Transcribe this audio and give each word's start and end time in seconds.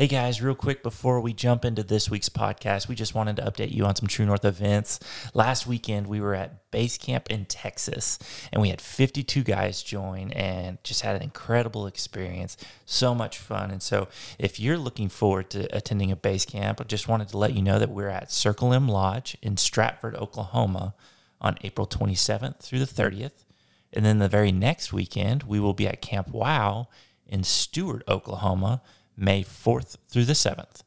Hey 0.00 0.06
guys, 0.06 0.40
real 0.40 0.54
quick 0.54 0.82
before 0.82 1.20
we 1.20 1.34
jump 1.34 1.62
into 1.62 1.82
this 1.82 2.08
week's 2.08 2.30
podcast, 2.30 2.88
we 2.88 2.94
just 2.94 3.14
wanted 3.14 3.36
to 3.36 3.42
update 3.42 3.70
you 3.70 3.84
on 3.84 3.94
some 3.96 4.08
True 4.08 4.24
North 4.24 4.46
events. 4.46 4.98
Last 5.34 5.66
weekend, 5.66 6.06
we 6.06 6.22
were 6.22 6.34
at 6.34 6.70
base 6.70 6.96
camp 6.96 7.28
in 7.28 7.44
Texas 7.44 8.18
and 8.50 8.62
we 8.62 8.70
had 8.70 8.80
52 8.80 9.42
guys 9.42 9.82
join 9.82 10.30
and 10.30 10.82
just 10.82 11.02
had 11.02 11.16
an 11.16 11.22
incredible 11.22 11.86
experience. 11.86 12.56
So 12.86 13.14
much 13.14 13.36
fun. 13.36 13.70
And 13.70 13.82
so, 13.82 14.08
if 14.38 14.58
you're 14.58 14.78
looking 14.78 15.10
forward 15.10 15.50
to 15.50 15.68
attending 15.76 16.10
a 16.10 16.16
base 16.16 16.46
camp, 16.46 16.80
I 16.80 16.84
just 16.84 17.06
wanted 17.06 17.28
to 17.28 17.36
let 17.36 17.52
you 17.52 17.60
know 17.60 17.78
that 17.78 17.90
we're 17.90 18.08
at 18.08 18.32
Circle 18.32 18.72
M 18.72 18.88
Lodge 18.88 19.36
in 19.42 19.58
Stratford, 19.58 20.16
Oklahoma 20.16 20.94
on 21.42 21.58
April 21.60 21.86
27th 21.86 22.60
through 22.60 22.78
the 22.78 22.86
30th. 22.86 23.44
And 23.92 24.02
then 24.02 24.18
the 24.18 24.30
very 24.30 24.50
next 24.50 24.94
weekend, 24.94 25.42
we 25.42 25.60
will 25.60 25.74
be 25.74 25.86
at 25.86 26.00
Camp 26.00 26.28
Wow 26.28 26.88
in 27.28 27.44
Stuart, 27.44 28.02
Oklahoma 28.08 28.80
May 29.20 29.44
4th 29.44 29.98
through 30.08 30.24
the 30.24 30.32
7th. 30.32 30.82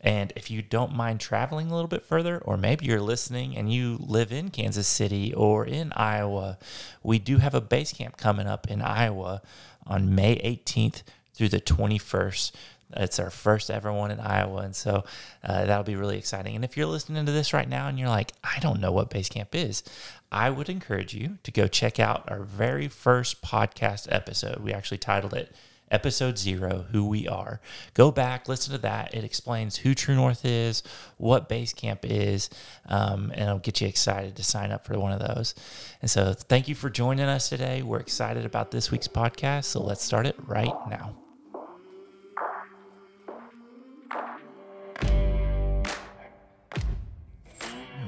And 0.00 0.32
if 0.36 0.50
you 0.50 0.62
don't 0.62 0.94
mind 0.94 1.20
traveling 1.20 1.70
a 1.70 1.74
little 1.74 1.88
bit 1.88 2.02
further, 2.02 2.38
or 2.38 2.56
maybe 2.56 2.86
you're 2.86 3.00
listening 3.00 3.56
and 3.56 3.72
you 3.72 3.98
live 4.00 4.32
in 4.32 4.50
Kansas 4.50 4.86
City 4.86 5.34
or 5.34 5.64
in 5.64 5.92
Iowa, 5.92 6.58
we 7.02 7.18
do 7.18 7.38
have 7.38 7.54
a 7.54 7.60
base 7.60 7.92
camp 7.92 8.16
coming 8.16 8.46
up 8.46 8.70
in 8.70 8.82
Iowa 8.82 9.42
on 9.86 10.14
May 10.14 10.36
18th 10.36 11.02
through 11.34 11.48
the 11.48 11.60
21st. 11.60 12.52
It's 12.98 13.18
our 13.18 13.30
first 13.30 13.68
ever 13.68 13.92
one 13.92 14.12
in 14.12 14.20
Iowa. 14.20 14.62
And 14.62 14.76
so 14.76 15.04
uh, 15.42 15.64
that'll 15.64 15.82
be 15.82 15.96
really 15.96 16.18
exciting. 16.18 16.54
And 16.54 16.64
if 16.64 16.76
you're 16.76 16.86
listening 16.86 17.26
to 17.26 17.32
this 17.32 17.52
right 17.52 17.68
now 17.68 17.88
and 17.88 17.98
you're 17.98 18.08
like, 18.08 18.32
I 18.44 18.58
don't 18.60 18.80
know 18.80 18.92
what 18.92 19.10
base 19.10 19.28
camp 19.28 19.54
is, 19.54 19.82
I 20.30 20.50
would 20.50 20.68
encourage 20.68 21.14
you 21.14 21.38
to 21.42 21.50
go 21.50 21.66
check 21.66 21.98
out 21.98 22.30
our 22.30 22.44
very 22.44 22.86
first 22.86 23.42
podcast 23.42 24.06
episode. 24.10 24.60
We 24.60 24.72
actually 24.72 24.98
titled 24.98 25.34
it 25.34 25.52
episode 25.90 26.38
zero, 26.38 26.86
Who 26.90 27.06
We 27.06 27.28
Are. 27.28 27.60
Go 27.94 28.10
back, 28.10 28.48
listen 28.48 28.72
to 28.72 28.78
that. 28.82 29.14
It 29.14 29.24
explains 29.24 29.76
who 29.76 29.94
True 29.94 30.14
North 30.14 30.44
is, 30.44 30.82
what 31.16 31.48
Base 31.48 31.72
Camp 31.72 32.00
is, 32.04 32.50
um, 32.88 33.30
and 33.32 33.42
it'll 33.42 33.58
get 33.58 33.80
you 33.80 33.88
excited 33.88 34.36
to 34.36 34.44
sign 34.44 34.72
up 34.72 34.84
for 34.84 34.98
one 34.98 35.12
of 35.12 35.20
those. 35.20 35.54
And 36.00 36.10
so, 36.10 36.32
thank 36.34 36.68
you 36.68 36.74
for 36.74 36.90
joining 36.90 37.26
us 37.26 37.48
today. 37.48 37.82
We're 37.82 38.00
excited 38.00 38.44
about 38.44 38.70
this 38.70 38.90
week's 38.90 39.08
podcast. 39.08 39.64
So, 39.64 39.82
let's 39.82 40.02
start 40.04 40.26
it 40.26 40.36
right 40.46 40.74
now. 40.88 41.16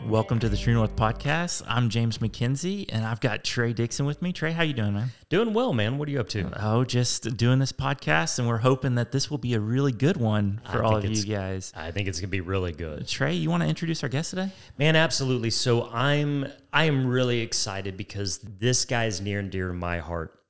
Welcome 0.09 0.39
to 0.39 0.49
the 0.49 0.57
True 0.57 0.73
North 0.73 0.97
podcast. 0.97 1.63
I'm 1.69 1.91
James 1.91 2.17
McKenzie, 2.17 2.87
and 2.89 3.05
I've 3.05 3.21
got 3.21 3.45
Trey 3.45 3.75
Dixon 3.75 4.07
with 4.07 4.23
me. 4.23 4.33
Trey, 4.33 4.53
how 4.53 4.63
you 4.63 4.73
doing, 4.73 4.95
man? 4.95 5.11
Doing 5.29 5.53
well, 5.53 5.75
man. 5.75 5.99
What 5.99 6.09
are 6.09 6.11
you 6.11 6.19
up 6.19 6.31
to? 6.31 6.51
Oh, 6.59 6.83
just 6.83 7.37
doing 7.37 7.59
this 7.59 7.73
podcast, 7.73 8.39
and 8.39 8.49
we're 8.49 8.57
hoping 8.57 8.95
that 8.95 9.13
this 9.13 9.31
will 9.31 9.37
be 9.37 9.53
a 9.53 9.61
really 9.61 9.93
good 9.93 10.17
one 10.17 10.63
for 10.73 10.83
all 10.83 10.97
of 10.97 11.05
you 11.05 11.23
guys. 11.25 11.75
I 11.77 11.91
think 11.91 12.09
it's 12.09 12.21
gonna 12.21 12.29
be 12.29 12.41
really 12.41 12.73
good. 12.73 13.07
Trey, 13.07 13.35
you 13.35 13.51
want 13.51 13.63
to 13.65 13.69
introduce 13.69 14.03
our 14.03 14.09
guest 14.09 14.31
today? 14.31 14.51
Man, 14.79 14.97
absolutely. 14.97 15.51
So 15.51 15.91
I'm 15.91 16.47
I 16.73 16.85
am 16.85 17.07
really 17.07 17.41
excited 17.41 17.99
because 17.99 18.39
this 18.39 18.87
guy 18.87 19.05
is 19.05 19.21
near 19.21 19.41
and 19.41 19.51
dear 19.51 19.69
to 19.69 19.75
my 19.75 19.99
heart. 19.99 20.41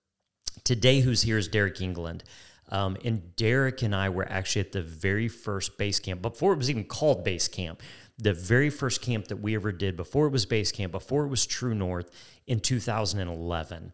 Today, 0.63 1.01
who's 1.01 1.23
here 1.23 1.37
is 1.37 1.49
Derek 1.49 1.81
England. 1.81 2.23
Um, 2.71 2.99
and 3.03 3.35
Derek 3.35 3.81
and 3.81 3.95
I 3.95 4.11
were 4.11 4.31
actually 4.31 4.61
at 4.61 4.73
the 4.73 4.83
very 4.83 5.27
first 5.27 5.79
base 5.79 5.99
camp 5.99 6.21
before 6.21 6.53
it 6.53 6.59
was 6.59 6.69
even 6.69 6.85
called 6.85 7.25
base 7.25 7.49
camp 7.49 7.81
the 8.19 8.33
very 8.33 8.69
first 8.71 9.01
camp 9.01 9.29
that 9.29 9.41
we 9.41 9.55
ever 9.55 9.73
did 9.73 9.97
before 9.97 10.27
it 10.27 10.33
was 10.33 10.45
base 10.45 10.73
camp, 10.73 10.93
before 10.93 11.25
it 11.25 11.29
was 11.29 11.47
True 11.47 11.75
North 11.75 12.11
in 12.47 12.61
2011. 12.61 13.93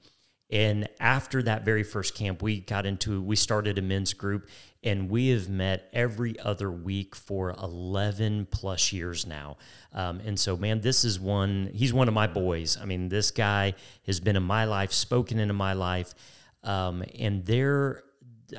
And 0.50 0.89
after 1.00 1.42
that 1.42 1.64
very 1.64 1.83
first 1.83 2.14
camp, 2.14 2.42
we 2.42 2.61
got 2.61 2.86
into, 2.86 3.20
we 3.20 3.36
started 3.36 3.78
a 3.78 3.83
men's 3.83 4.12
group 4.12 4.48
and 4.83 5.11
we 5.11 5.30
have 5.30 5.48
met 5.48 5.89
every 5.92 6.39
other 6.39 6.70
week 6.70 7.17
for 7.17 7.50
11 7.50 8.48
plus 8.50 8.92
years 8.92 9.27
now. 9.27 9.56
Um, 9.92 10.20
and 10.20 10.39
so, 10.39 10.56
man, 10.56 10.80
this 10.80 11.05
is 11.05 11.19
one, 11.19 11.70
he's 11.72 11.92
one 11.92 12.08
of 12.08 12.14
my 12.14 12.27
boys. 12.27 12.78
I 12.80 12.84
mean, 12.84 13.08
this 13.08 13.30
guy 13.30 13.74
has 14.06 14.20
been 14.20 14.36
in 14.36 14.42
my 14.42 14.64
life, 14.64 14.92
spoken 14.92 15.39
into 15.39 15.55
my 15.55 15.73
life. 15.73 16.14
Um, 16.62 17.02
and 17.18 17.45
there, 17.46 18.05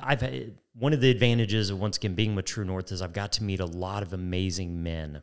I've 0.02 0.22
had, 0.22 0.58
one 0.74 0.92
of 0.92 1.02
the 1.02 1.10
advantages 1.10 1.70
of 1.70 1.80
once 1.80 1.98
again 1.98 2.16
being 2.16 2.36
with 2.36 2.46
True 2.46 2.66
North 2.66 2.92
is 2.92 3.02
I've 3.02 3.14
got 3.14 3.32
to 3.34 3.44
meet 3.44 3.60
a 3.60 3.66
lot 3.66 4.04
of 4.04 4.12
amazing 4.12 4.84
men 4.84 5.22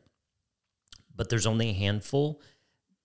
but 1.14 1.28
there's 1.28 1.46
only 1.46 1.70
a 1.70 1.74
handful 1.74 2.40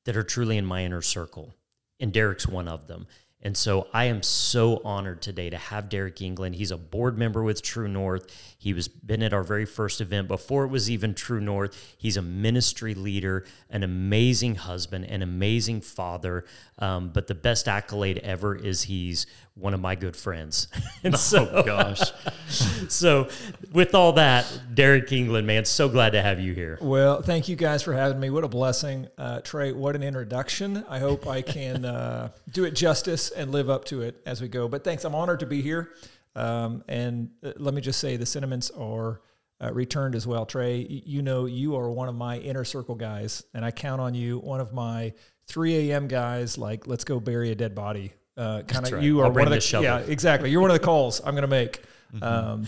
that 0.06 0.16
are 0.18 0.23
truly 0.23 0.57
in 0.57 0.66
my 0.66 0.84
inner 0.84 1.01
circle. 1.01 1.53
And 2.00 2.13
Derek's 2.13 2.47
one 2.47 2.68
of 2.68 2.88
them. 2.88 3.07
And 3.41 3.56
so 3.56 3.88
I 3.94 4.06
am 4.06 4.23
so 4.23 4.81
honored 4.84 5.22
today 5.22 5.51
to 5.51 5.57
have 5.57 5.90
Derek 5.90 6.22
England. 6.22 6.56
He's 6.56 6.72
a 6.72 6.78
board 6.78 7.19
member 7.19 7.44
with 7.44 7.62
True 7.62 7.88
North. 7.88 8.25
He 8.57 8.73
was 8.73 8.88
been 8.88 9.22
at 9.22 9.31
our 9.31 9.44
very 9.44 9.66
first 9.66 10.01
event 10.01 10.28
before 10.28 10.66
it 10.66 10.69
was 10.69 10.90
even 10.90 11.13
True 11.13 11.40
North. 11.40 11.95
He's 12.00 12.18
a 12.18 12.22
ministry 12.22 12.95
leader, 12.95 13.45
an 13.69 13.84
amazing 13.84 14.56
husband, 14.56 15.06
an 15.06 15.22
amazing 15.22 15.81
father. 15.81 16.45
Um, 16.79 17.09
but 17.09 17.28
the 17.28 17.35
best 17.35 17.68
accolade 17.68 18.18
ever 18.19 18.56
is 18.56 18.84
he's 18.84 19.28
one 19.59 19.73
of 19.73 19.79
my 19.79 19.95
good 19.95 20.16
friends. 20.16 20.68
and 21.03 21.16
oh, 21.16 21.18
so, 21.18 21.63
gosh. 21.63 22.12
so, 22.90 23.29
with 23.72 23.95
all 23.95 24.13
that, 24.13 24.45
Derek 24.73 25.12
England, 25.12 25.47
man, 25.47 25.66
so 25.66 25.90
glad 25.90 26.12
to 26.12 26.22
have 26.22 26.40
you 26.40 26.53
here. 26.53 26.78
Well, 26.81 27.22
thank 27.22 27.47
you 27.47 27.56
guys 27.56 27.84
for 27.84 27.94
having 27.94 28.19
me. 28.19 28.29
What 28.29 28.44
a 28.44 28.47
blessing. 28.47 29.07
Uh, 29.18 29.41
Trey, 29.41 29.72
what 29.72 29.95
an 29.95 30.03
introduction. 30.03 30.85
I 30.88 31.00
hope 31.00 31.28
I 31.28 31.41
can 31.41 31.85
uh, 31.85 32.29
do 32.51 32.66
it 32.66 32.72
justice 32.72 33.31
and 33.31 33.51
live 33.51 33.69
up 33.69 33.85
to 33.85 34.01
it 34.01 34.22
as 34.25 34.41
we 34.41 34.47
go. 34.47 34.68
But 34.68 34.84
thanks. 34.84 35.03
I'm 35.03 35.16
honored 35.16 35.40
to 35.41 35.45
be 35.45 35.62
here. 35.62 35.91
Um, 36.35 36.84
and 36.88 37.31
uh, 37.44 37.53
let 37.57 37.74
me 37.74 37.81
just 37.81 38.00
say 38.00 38.18
the 38.18 38.25
sentiments 38.25 38.72
are. 38.72 39.22
Uh, 39.59 39.74
returned 39.74 40.13
as 40.13 40.28
well. 40.28 40.45
Trey, 40.45 40.85
you 40.88 41.24
know, 41.24 41.47
you 41.47 41.75
are 41.78 41.89
one 41.89 42.07
of 42.07 42.13
my 42.13 42.38
inner 42.38 42.63
circle 42.63 42.94
guys, 42.94 43.44
and 43.56 43.66
I 43.66 43.72
count 43.72 44.00
on 44.00 44.13
you, 44.13 44.38
one 44.38 44.59
of 44.59 44.72
my 44.72 45.16
3 45.47 45.89
a.m. 45.89 46.07
guys, 46.07 46.59
like, 46.59 46.85
let's 46.85 47.03
go 47.03 47.19
bury 47.19 47.50
a 47.50 47.56
dead 47.56 47.74
body 47.74 48.13
uh, 48.38 48.62
kind 48.64 48.86
of 48.86 48.94
right. 48.94 49.03
you 49.03 49.20
are 49.20 49.25
I'll 49.25 49.31
one 49.31 49.48
of 49.48 49.53
the, 49.53 49.59
the 49.59 49.81
yeah 49.81 50.00
exactly 50.00 50.52
you're 50.52 50.62
one 50.62 50.70
of 50.70 50.80
the 50.80 50.86
calls 50.86 51.20
I'm 51.24 51.34
going 51.34 51.42
to 51.42 51.48
make. 51.48 51.81
Mm-hmm. 52.14 52.24
Um, 52.24 52.68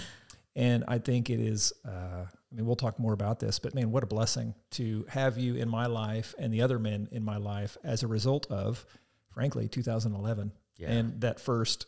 and 0.55 0.83
I 0.87 0.97
think 0.97 1.29
it 1.29 1.39
is. 1.39 1.71
Uh, 1.87 2.25
I 2.51 2.55
mean, 2.55 2.65
we'll 2.65 2.75
talk 2.75 2.97
more 2.97 3.13
about 3.13 3.39
this, 3.39 3.59
but 3.59 3.75
man, 3.75 3.91
what 3.91 4.03
a 4.03 4.07
blessing 4.07 4.55
to 4.71 5.05
have 5.07 5.37
you 5.37 5.55
in 5.55 5.69
my 5.69 5.85
life 5.85 6.33
and 6.39 6.51
the 6.51 6.63
other 6.63 6.79
men 6.79 7.07
in 7.11 7.23
my 7.23 7.37
life 7.37 7.77
as 7.83 8.01
a 8.01 8.07
result 8.07 8.47
of, 8.49 8.83
frankly, 9.31 9.67
2011 9.67 10.51
yeah. 10.77 10.89
and 10.89 11.21
that 11.21 11.39
first 11.39 11.85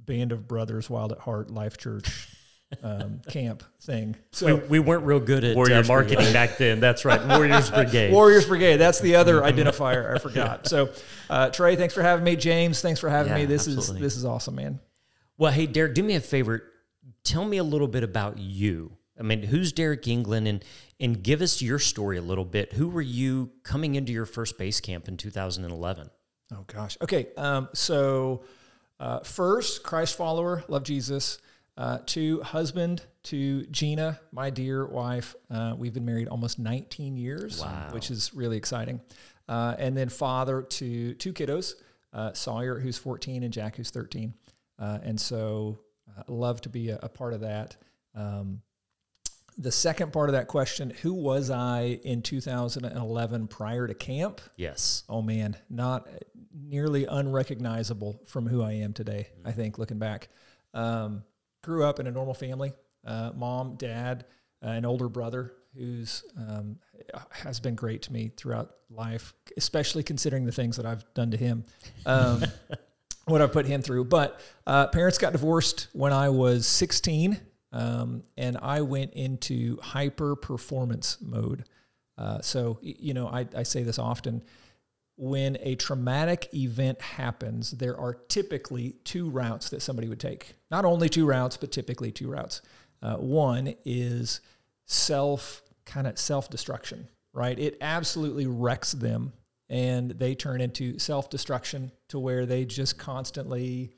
band 0.00 0.32
of 0.32 0.48
brothers, 0.48 0.90
Wild 0.90 1.12
at 1.12 1.18
Heart 1.18 1.50
Life 1.50 1.78
Church 1.78 2.28
um, 2.82 3.20
camp 3.28 3.62
thing. 3.80 4.16
So 4.32 4.56
we, 4.56 4.62
we 4.62 4.78
weren't 4.78 5.04
real 5.04 5.20
good 5.20 5.44
at 5.44 5.56
uh, 5.56 5.82
marketing 5.86 6.16
Brigade. 6.16 6.32
back 6.32 6.56
then. 6.58 6.80
That's 6.80 7.04
right, 7.04 7.24
Warriors 7.26 7.70
Brigade. 7.70 8.12
Warriors 8.12 8.46
Brigade. 8.46 8.76
That's 8.76 9.00
the 9.00 9.16
other 9.16 9.40
identifier 9.42 10.14
I 10.14 10.18
forgot. 10.18 10.66
So 10.66 10.90
uh, 11.30 11.50
Trey, 11.50 11.76
thanks 11.76 11.94
for 11.94 12.02
having 12.02 12.24
me. 12.24 12.36
James, 12.36 12.80
thanks 12.80 13.00
for 13.00 13.08
having 13.08 13.32
yeah, 13.32 13.38
me. 13.38 13.44
This 13.44 13.66
absolutely. 13.66 13.96
is 13.96 14.02
this 14.02 14.16
is 14.16 14.24
awesome, 14.24 14.54
man. 14.56 14.80
Well, 15.38 15.52
hey 15.52 15.66
Derek, 15.66 15.94
do 15.94 16.02
me 16.02 16.14
a 16.14 16.20
favor. 16.20 16.64
Tell 17.22 17.44
me 17.44 17.58
a 17.58 17.64
little 17.64 17.88
bit 17.88 18.02
about 18.02 18.38
you. 18.38 18.96
I 19.18 19.22
mean, 19.22 19.42
who's 19.42 19.72
Derek 19.72 20.08
England, 20.08 20.48
and 20.48 20.64
and 21.00 21.22
give 21.22 21.42
us 21.42 21.60
your 21.60 21.78
story 21.78 22.18
a 22.18 22.22
little 22.22 22.44
bit. 22.44 22.72
Who 22.72 22.88
were 22.88 23.02
you 23.02 23.50
coming 23.62 23.94
into 23.94 24.12
your 24.12 24.26
first 24.26 24.58
base 24.58 24.80
camp 24.80 25.08
in 25.08 25.16
2011? 25.16 26.10
Oh 26.52 26.64
gosh. 26.66 26.96
Okay. 27.02 27.28
Um, 27.36 27.68
so 27.74 28.44
uh, 29.00 29.20
first, 29.20 29.82
Christ 29.82 30.16
follower, 30.16 30.64
love 30.68 30.84
Jesus. 30.84 31.38
Uh, 31.76 31.98
to 32.06 32.40
husband 32.42 33.02
to 33.24 33.66
Gina, 33.66 34.20
my 34.30 34.48
dear 34.48 34.86
wife. 34.86 35.34
Uh, 35.50 35.74
we've 35.76 35.92
been 35.92 36.04
married 36.04 36.28
almost 36.28 36.58
19 36.58 37.16
years, 37.16 37.60
wow. 37.60 37.88
which 37.90 38.12
is 38.12 38.32
really 38.32 38.56
exciting. 38.56 39.00
Uh, 39.48 39.74
and 39.78 39.96
then 39.96 40.08
father 40.08 40.62
to 40.62 41.14
two 41.14 41.32
kiddos, 41.32 41.74
uh, 42.12 42.32
Sawyer, 42.32 42.78
who's 42.78 42.96
14, 42.96 43.42
and 43.42 43.52
Jack, 43.52 43.76
who's 43.76 43.90
13. 43.90 44.32
Uh, 44.78 44.98
and 45.02 45.20
so 45.20 45.80
uh, 46.16 46.22
love 46.28 46.60
to 46.60 46.68
be 46.68 46.90
a, 46.90 46.98
a 47.02 47.08
part 47.08 47.32
of 47.32 47.40
that. 47.40 47.76
Um, 48.14 48.62
the 49.58 49.72
second 49.72 50.12
part 50.12 50.28
of 50.28 50.34
that 50.34 50.48
question 50.48 50.90
who 50.90 51.12
was 51.12 51.50
I 51.50 52.00
in 52.04 52.22
2011 52.22 53.48
prior 53.48 53.86
to 53.86 53.94
camp? 53.94 54.40
Yes. 54.56 55.04
Oh, 55.08 55.22
man, 55.22 55.56
not 55.68 56.08
nearly 56.52 57.06
unrecognizable 57.06 58.20
from 58.26 58.46
who 58.46 58.62
I 58.62 58.72
am 58.74 58.92
today, 58.92 59.28
mm-hmm. 59.38 59.48
I 59.48 59.52
think, 59.52 59.78
looking 59.78 59.98
back. 59.98 60.28
Um, 60.72 61.24
grew 61.64 61.84
up 61.84 61.98
in 61.98 62.06
a 62.06 62.10
normal 62.10 62.34
family 62.34 62.72
uh, 63.06 63.30
mom, 63.34 63.76
dad, 63.76 64.24
uh, 64.64 64.68
an 64.68 64.84
older 64.84 65.08
brother 65.08 65.52
who's 65.76 66.24
um, 66.36 66.76
has 67.30 67.60
been 67.60 67.74
great 67.74 68.02
to 68.02 68.12
me 68.12 68.30
throughout 68.36 68.74
life, 68.90 69.34
especially 69.56 70.02
considering 70.02 70.44
the 70.44 70.52
things 70.52 70.76
that 70.76 70.86
I've 70.86 71.04
done 71.14 71.30
to 71.32 71.36
him, 71.36 71.64
um, 72.06 72.44
what 73.26 73.42
I've 73.42 73.52
put 73.52 73.66
him 73.66 73.82
through. 73.82 74.04
But 74.04 74.40
uh, 74.66 74.86
parents 74.88 75.18
got 75.18 75.32
divorced 75.32 75.88
when 75.92 76.12
I 76.12 76.28
was 76.28 76.66
16, 76.66 77.40
um, 77.72 78.22
and 78.36 78.56
I 78.62 78.82
went 78.82 79.14
into 79.14 79.78
hyper 79.80 80.36
performance 80.36 81.18
mode. 81.20 81.64
Uh, 82.16 82.40
so, 82.40 82.78
you 82.80 83.12
know, 83.12 83.26
I, 83.26 83.46
I 83.56 83.64
say 83.64 83.82
this 83.82 83.98
often 83.98 84.42
when 85.16 85.56
a 85.60 85.76
traumatic 85.76 86.48
event 86.54 87.00
happens, 87.00 87.70
there 87.72 87.96
are 87.96 88.14
typically 88.14 88.96
two 89.04 89.30
routes 89.30 89.70
that 89.70 89.82
somebody 89.82 90.08
would 90.08 90.20
take. 90.20 90.54
Not 90.70 90.84
only 90.84 91.08
two 91.08 91.26
routes, 91.26 91.56
but 91.56 91.70
typically 91.70 92.10
two 92.10 92.30
routes. 92.30 92.62
Uh, 93.02 93.16
one 93.16 93.74
is 93.84 94.40
self 94.86 95.62
kind 95.84 96.06
of 96.06 96.18
self 96.18 96.50
destruction, 96.50 97.08
right? 97.32 97.58
It 97.58 97.76
absolutely 97.80 98.46
wrecks 98.46 98.92
them 98.92 99.32
and 99.68 100.10
they 100.12 100.34
turn 100.34 100.60
into 100.60 100.98
self 100.98 101.30
destruction 101.30 101.92
to 102.08 102.18
where 102.18 102.46
they 102.46 102.64
just 102.64 102.98
constantly 102.98 103.94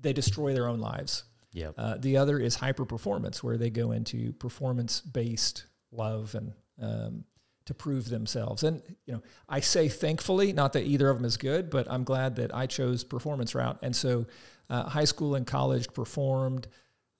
they 0.00 0.12
destroy 0.12 0.52
their 0.52 0.68
own 0.68 0.80
lives. 0.80 1.24
Yep. 1.52 1.74
Uh, 1.76 1.96
the 1.98 2.16
other 2.16 2.38
is 2.38 2.54
hyper 2.56 2.84
performance, 2.84 3.42
where 3.42 3.56
they 3.56 3.70
go 3.70 3.92
into 3.92 4.32
performance 4.34 5.00
based 5.00 5.66
love 5.92 6.34
and 6.34 6.52
um, 6.80 7.24
to 7.66 7.74
prove 7.74 8.08
themselves. 8.08 8.62
And 8.62 8.82
you 9.06 9.14
know, 9.14 9.22
I 9.48 9.60
say 9.60 9.88
thankfully, 9.88 10.52
not 10.52 10.72
that 10.74 10.84
either 10.84 11.08
of 11.08 11.16
them 11.16 11.24
is 11.24 11.36
good, 11.36 11.70
but 11.70 11.90
I'm 11.90 12.04
glad 12.04 12.36
that 12.36 12.54
I 12.54 12.66
chose 12.66 13.04
performance 13.04 13.54
route. 13.54 13.78
And 13.82 13.94
so, 13.94 14.26
uh, 14.70 14.84
high 14.84 15.04
school 15.04 15.34
and 15.34 15.46
college 15.46 15.92
performed 15.92 16.66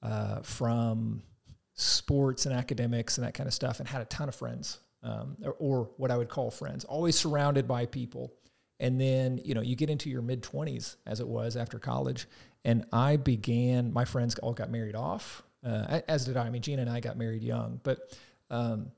uh, 0.02 0.40
from 0.42 1.22
sports 1.74 2.46
and 2.46 2.54
academics 2.54 3.18
and 3.18 3.26
that 3.26 3.34
kind 3.34 3.46
of 3.46 3.54
stuff, 3.54 3.78
and 3.80 3.88
had 3.88 4.02
a 4.02 4.06
ton 4.06 4.28
of 4.28 4.34
friends, 4.34 4.78
um, 5.02 5.36
or, 5.44 5.56
or 5.58 5.90
what 5.96 6.10
I 6.10 6.16
would 6.16 6.28
call 6.28 6.50
friends. 6.50 6.84
Always 6.84 7.16
surrounded 7.18 7.66
by 7.68 7.86
people. 7.86 8.32
And 8.80 9.00
then 9.00 9.40
you 9.44 9.54
know 9.54 9.60
you 9.60 9.76
get 9.76 9.90
into 9.90 10.10
your 10.10 10.22
mid 10.22 10.42
twenties, 10.42 10.96
as 11.06 11.20
it 11.20 11.28
was 11.28 11.56
after 11.56 11.78
college, 11.78 12.26
and 12.64 12.84
I 12.92 13.16
began. 13.16 13.92
My 13.92 14.04
friends 14.04 14.36
all 14.40 14.54
got 14.54 14.70
married 14.70 14.96
off, 14.96 15.44
uh, 15.64 16.00
as 16.08 16.24
did 16.24 16.36
I. 16.36 16.46
I 16.46 16.50
mean, 16.50 16.62
Gina 16.62 16.82
and 16.82 16.90
I 16.90 16.98
got 16.98 17.16
married 17.16 17.44
young, 17.44 17.80
but 17.84 18.16
um, 18.50 18.90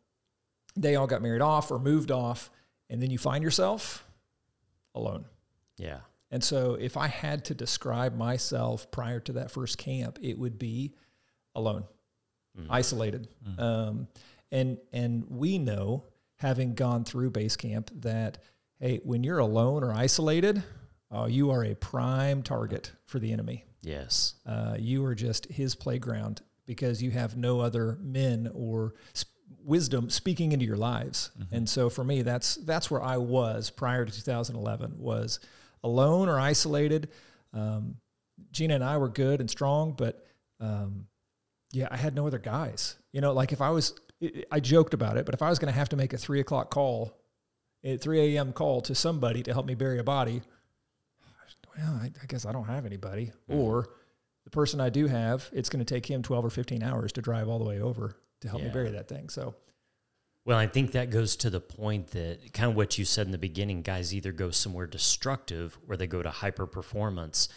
they 0.77 0.97
all 0.97 1.07
got 1.07 1.23
married 1.23 1.43
off 1.43 1.71
or 1.71 1.79
moved 1.79 2.11
off, 2.11 2.51
and 2.91 3.01
then 3.01 3.11
you 3.11 3.19
find 3.19 3.43
yourself 3.43 4.05
alone. 4.95 5.25
Yeah. 5.77 5.99
And 6.31 6.43
so, 6.43 6.75
if 6.75 6.97
I 6.97 7.07
had 7.07 7.45
to 7.47 7.55
describe 7.55 8.17
myself 8.17 8.91
prior 8.91 9.21
to 9.21 9.35
that 9.35 9.51
first 9.51 9.79
camp, 9.79 10.19
it 10.21 10.39
would 10.39 10.59
be 10.59 10.95
alone, 11.55 11.85
mm. 12.59 12.67
isolated. 12.69 13.29
Mm. 13.47 13.61
Um, 13.61 14.09
and 14.51 14.79
and 14.93 15.25
we 15.29 15.59
know, 15.59 16.05
having 16.37 16.75
gone 16.75 17.05
through 17.05 17.31
base 17.31 17.57
camp, 17.57 17.91
that 18.03 18.39
hey, 18.81 19.01
when 19.05 19.23
you're 19.23 19.39
alone 19.39 19.85
or 19.85 19.93
isolated, 19.93 20.63
uh, 21.15 21.27
you 21.27 21.51
are 21.51 21.65
a 21.65 21.75
prime 21.75 22.43
target 22.43 22.91
for 23.07 23.19
the 23.19 23.33
enemy. 23.33 23.65
Yes, 23.83 24.35
uh, 24.47 24.77
you 24.79 25.05
are 25.05 25.15
just 25.15 25.47
his 25.47 25.75
playground 25.75 26.43
because 26.67 27.03
you 27.03 27.11
have 27.11 27.37
no 27.37 27.61
other 27.61 27.99
men 28.01 28.51
or 28.55 28.95
wisdom 29.63 30.11
speaking 30.11 30.53
into 30.53 30.65
your 30.65 30.77
lives. 30.77 31.31
Mm-hmm. 31.39 31.55
And 31.55 31.69
so, 31.69 31.91
for 31.91 32.05
me, 32.05 32.23
that's 32.23 32.57
that's 32.57 32.91
where 32.91 33.03
I 33.03 33.17
was 33.19 33.71
prior 33.71 34.05
to 34.05 34.13
2011 34.13 34.99
was 34.99 35.41
alone 35.83 36.29
or 36.29 36.41
isolated. 36.41 37.09
Um, 37.53 37.97
Gina 38.51 38.75
and 38.75 38.85
I 38.85 38.97
were 38.99 39.09
good 39.09 39.41
and 39.41 39.51
strong, 39.51 39.93
but 39.93 40.27
um, 40.61 41.07
yeah, 41.73 41.89
I 41.91 41.97
had 41.97 42.15
no 42.15 42.27
other 42.27 42.39
guys. 42.39 42.97
You 43.13 43.21
know, 43.21 43.33
like 43.33 43.53
if 43.53 43.61
I 43.61 43.71
was, 43.71 43.95
I 44.51 44.61
joked 44.61 44.95
about 44.95 45.17
it, 45.17 45.27
but 45.27 45.35
if 45.35 45.43
I 45.43 45.51
was 45.51 45.59
going 45.59 45.73
to 45.73 45.79
have 45.79 45.91
to 45.91 45.97
make 45.97 46.13
a 46.13 46.19
three 46.19 46.41
o'clock 46.41 46.71
call, 46.71 47.17
at 47.85 48.01
3 48.01 48.37
a.m. 48.37 48.53
call 48.53 48.81
to 48.81 48.95
somebody 48.95 49.43
to 49.43 49.53
help 49.53 49.67
me 49.67 49.75
bury 49.75 49.99
a 49.99 50.05
body, 50.05 50.41
well, 51.77 52.01
I, 52.03 52.11
I 52.23 52.27
guess 52.27 52.47
I 52.47 52.53
don't 52.53 52.65
have 52.65 52.87
anybody. 52.87 53.33
Mm-hmm. 53.49 53.61
Or 53.61 53.89
the 54.45 54.51
person 54.51 54.81
I 54.81 54.89
do 54.89 55.07
have, 55.07 55.49
it's 55.53 55.69
going 55.69 55.85
to 55.85 55.95
take 55.95 56.07
him 56.07 56.23
12 56.23 56.45
or 56.47 56.51
15 56.51 56.83
hours 56.83 57.13
to 57.13 57.23
drive 57.23 57.49
all 57.49 57.59
the 57.59 57.65
way 57.65 57.81
over 57.81 58.17
to 58.45 58.51
help 58.51 58.63
yeah. 58.63 58.69
me 58.69 58.73
bury 58.75 58.91
that 58.93 59.09
thing. 59.09 59.29
So, 59.29 59.55
well, 60.45 60.59
I 60.59 60.67
think 60.67 60.93
that 60.93 61.11
goes 61.11 61.37
to 61.37 61.51
the 61.51 61.61
point 61.61 62.09
that 62.09 62.53
kind 62.53 62.71
of 62.71 62.77
what 62.77 62.99
you 62.99 63.05
said 63.05 63.27
in 63.27 63.33
the 63.33 63.39
beginning 63.39 63.83
guys 63.83 64.15
either 64.15 64.33
go 64.33 64.51
somewhere 64.51 64.87
destructive 64.87 65.79
or 65.89 65.97
they 65.97 66.07
go 66.07 66.23
to 66.23 66.31
hyper 66.31 66.67
performance. 66.67 67.49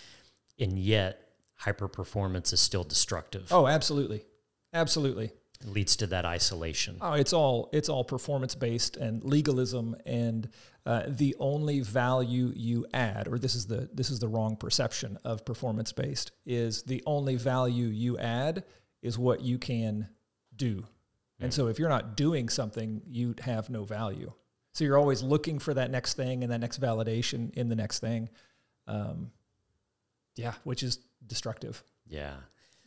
And 0.60 0.80
yet, 0.80 1.22
hyper 1.56 1.88
performance 1.88 2.54
is 2.54 2.60
still 2.60 2.84
destructive. 2.84 3.48
Oh, 3.52 3.68
absolutely. 3.68 4.24
Absolutely. 4.74 5.32
It 5.60 5.68
leads 5.68 5.96
to 5.98 6.08
that 6.08 6.24
isolation. 6.24 6.98
Oh, 7.02 7.14
it's 7.14 7.34
all 7.34 7.70
it's 7.74 7.90
all 7.90 8.04
performance 8.04 8.56
based 8.56 8.96
and 8.96 9.24
legalism 9.24 9.96
and 10.06 10.50
uh, 10.86 11.04
the 11.08 11.36
only 11.40 11.82
value 11.82 12.54
you 12.56 12.86
add, 12.94 13.28
or 13.28 13.38
this 13.38 13.56
is 13.56 13.66
the 13.66 13.90
this 13.94 14.10
is 14.10 14.20
the 14.20 14.28
wrong 14.28 14.56
perception 14.56 15.18
of 15.26 15.44
performance 15.44 15.92
based, 15.92 16.32
is 16.46 16.84
the 16.84 17.04
only 17.06 17.36
value 17.36 17.88
you 17.88 18.18
add 18.20 18.64
is 19.02 19.18
what 19.18 19.42
you 19.42 19.58
can 19.58 20.08
do 20.58 20.86
and 21.40 21.54
so 21.54 21.68
if 21.68 21.80
you're 21.80 21.90
not 21.90 22.18
doing 22.18 22.50
something, 22.50 23.02
you 23.08 23.36
have 23.42 23.70
no 23.70 23.84
value. 23.84 24.32
So 24.74 24.84
you're 24.84 24.98
always 24.98 25.24
looking 25.24 25.60
for 25.60 25.74
that 25.74 25.92
next 25.92 26.16
thing 26.16 26.44
and 26.44 26.52
that 26.52 26.60
next 26.60 26.82
validation 26.82 27.54
in 27.54 27.70
the 27.70 27.76
next 27.76 28.00
thing. 28.00 28.30
Um, 28.88 29.32
yeah, 30.36 30.54
which 30.64 30.84
is 30.84 31.00
destructive. 31.26 31.84
Yeah. 32.08 32.36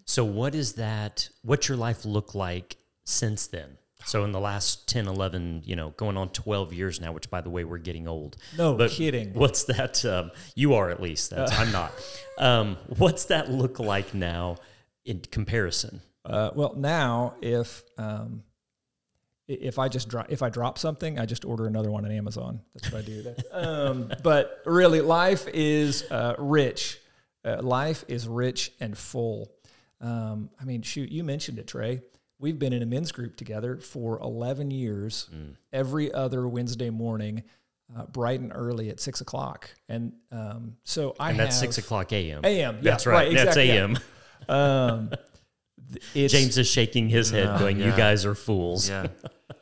So 0.05 0.25
what 0.25 0.55
is 0.55 0.75
that? 0.75 1.28
What's 1.43 1.69
your 1.69 1.78
life 1.78 2.05
look 2.05 2.34
like 2.34 2.76
since 3.05 3.46
then? 3.46 3.76
So 4.06 4.25
in 4.25 4.32
the 4.32 4.40
last 4.40 4.88
10, 4.88 5.08
11, 5.08 5.62
you 5.66 5.76
know, 5.76 5.90
going 5.90 6.16
on 6.16 6.31
12 6.31 6.73
years 6.73 7.00
now, 7.00 7.12
which 7.12 7.28
by 7.28 7.43
the 7.43 7.50
way, 7.50 7.64
we're 7.64 7.78
getting 7.78 8.08
old. 8.08 8.37
No 8.56 8.75
but 8.75 8.90
kidding. 8.90 9.34
What's 9.34 9.64
that? 9.64 10.05
Um, 10.05 10.31
you 10.55 10.75
are 10.75 10.90
at 10.90 11.02
least. 11.02 11.31
That's, 11.31 11.52
uh, 11.52 11.56
I'm 11.56 11.73
not. 11.73 11.93
Um, 12.38 12.78
what's 12.96 13.26
that 13.26 13.50
look 13.50 13.78
like 13.78 14.14
now 14.14 14.56
in 15.05 15.20
comparison? 15.31 16.00
Uh, 16.25 16.50
well, 16.55 16.75
now 16.76 17.34
if 17.40 17.82
um, 17.99 18.43
if 19.50 19.78
I 19.78 19.88
just 19.88 20.08
drop 20.08 20.26
if 20.31 20.43
I 20.43 20.49
drop 20.49 20.78
something, 20.78 21.19
I 21.19 21.26
just 21.26 21.44
order 21.44 21.67
another 21.67 21.90
one 21.90 22.05
on 22.05 22.12
Amazon. 22.12 22.61
That's 22.75 22.93
what 22.93 23.02
I 23.02 23.05
do. 23.05 23.34
um, 23.52 24.12
but 24.22 24.61
really, 24.64 25.00
life 25.00 25.49
is 25.49 26.05
uh, 26.11 26.34
rich. 26.38 26.99
Uh, 27.44 27.62
life 27.62 28.05
is 28.08 28.28
rich 28.28 28.72
and 28.81 28.96
full. 28.96 29.50
Um, 30.00 30.50
I 30.61 30.64
mean, 30.64 30.82
shoot, 30.82 31.11
you 31.11 31.25
mentioned 31.25 31.58
it, 31.58 31.67
Trey. 31.67 32.02
We've 32.38 32.58
been 32.58 32.73
in 32.73 32.82
a 32.82 32.87
men's 32.87 33.12
group 33.12 33.37
together 33.37 33.76
for 33.76 34.19
11 34.20 34.70
years, 34.70 35.28
mm. 35.34 35.56
every 35.73 36.12
other 36.12 36.49
Wednesday 36.49 36.88
morning, 36.88 37.43
uh, 37.94 38.06
bright 38.06 38.40
and 38.40 38.50
early 38.55 38.88
at 38.88 38.99
six 38.99 39.20
o'clock. 39.20 39.70
And 39.88 40.14
um, 40.32 40.76
so 40.84 41.14
I 41.20 41.31
and 41.31 41.40
that's 41.40 41.58
six 41.58 41.76
o'clock 41.76 42.12
a.m. 42.12 42.40
A.m. 42.44 42.76
Yeah, 42.76 42.90
that's 42.90 43.06
right. 43.06 43.14
right 43.14 43.32
exactly, 43.32 43.66
that's 43.66 43.78
a.m. 43.78 43.99
Yeah. 44.49 45.16
Um, 45.96 46.28
James 46.28 46.58
is 46.58 46.69
shaking 46.69 47.08
his 47.08 47.31
head, 47.31 47.58
going, 47.58 47.78
yeah. 47.78 47.87
"You 47.87 47.92
guys 47.92 48.25
are 48.25 48.34
fools." 48.34 48.88
Yeah. 48.88 49.08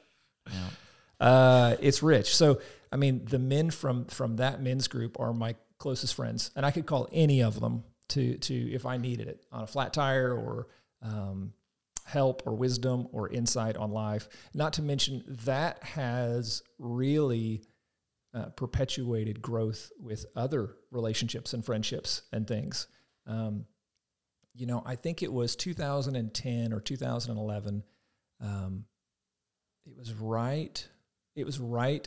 yeah. 0.46 1.26
Uh, 1.26 1.76
it's 1.80 2.02
rich. 2.02 2.34
So, 2.36 2.60
I 2.92 2.96
mean, 2.96 3.24
the 3.24 3.38
men 3.38 3.70
from 3.70 4.06
from 4.06 4.36
that 4.36 4.62
men's 4.62 4.88
group 4.88 5.18
are 5.20 5.32
my 5.32 5.54
closest 5.78 6.14
friends, 6.14 6.50
and 6.56 6.64
I 6.66 6.70
could 6.70 6.86
call 6.86 7.08
any 7.12 7.42
of 7.42 7.60
them 7.60 7.84
to 8.08 8.36
to 8.38 8.54
if 8.54 8.86
I 8.86 8.96
needed 8.96 9.28
it 9.28 9.44
on 9.52 9.64
a 9.64 9.66
flat 9.66 9.92
tire 9.92 10.32
or 10.32 10.68
um, 11.02 11.52
help 12.04 12.42
or 12.46 12.54
wisdom 12.54 13.08
or 13.12 13.28
insight 13.28 13.76
on 13.76 13.90
life. 13.90 14.28
Not 14.54 14.74
to 14.74 14.82
mention 14.82 15.24
that 15.44 15.82
has 15.82 16.62
really 16.78 17.62
uh, 18.34 18.46
perpetuated 18.50 19.42
growth 19.42 19.90
with 20.00 20.26
other 20.36 20.76
relationships 20.90 21.52
and 21.52 21.64
friendships 21.64 22.22
and 22.32 22.46
things. 22.46 22.86
Um, 23.26 23.66
you 24.58 24.66
know, 24.66 24.82
I 24.84 24.96
think 24.96 25.22
it 25.22 25.32
was 25.32 25.54
2010 25.54 26.72
or 26.72 26.80
2011. 26.80 27.84
Um, 28.40 28.84
it 29.86 29.96
was 29.96 30.12
right. 30.12 30.86
It 31.36 31.46
was 31.46 31.60
right 31.60 32.06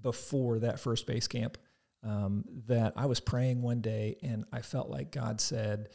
before 0.00 0.58
that 0.60 0.80
first 0.80 1.06
base 1.06 1.28
camp 1.28 1.58
um, 2.02 2.44
that 2.66 2.94
I 2.96 3.06
was 3.06 3.20
praying 3.20 3.62
one 3.62 3.80
day, 3.80 4.16
and 4.22 4.44
I 4.52 4.62
felt 4.62 4.90
like 4.90 5.12
God 5.12 5.40
said, 5.40 5.90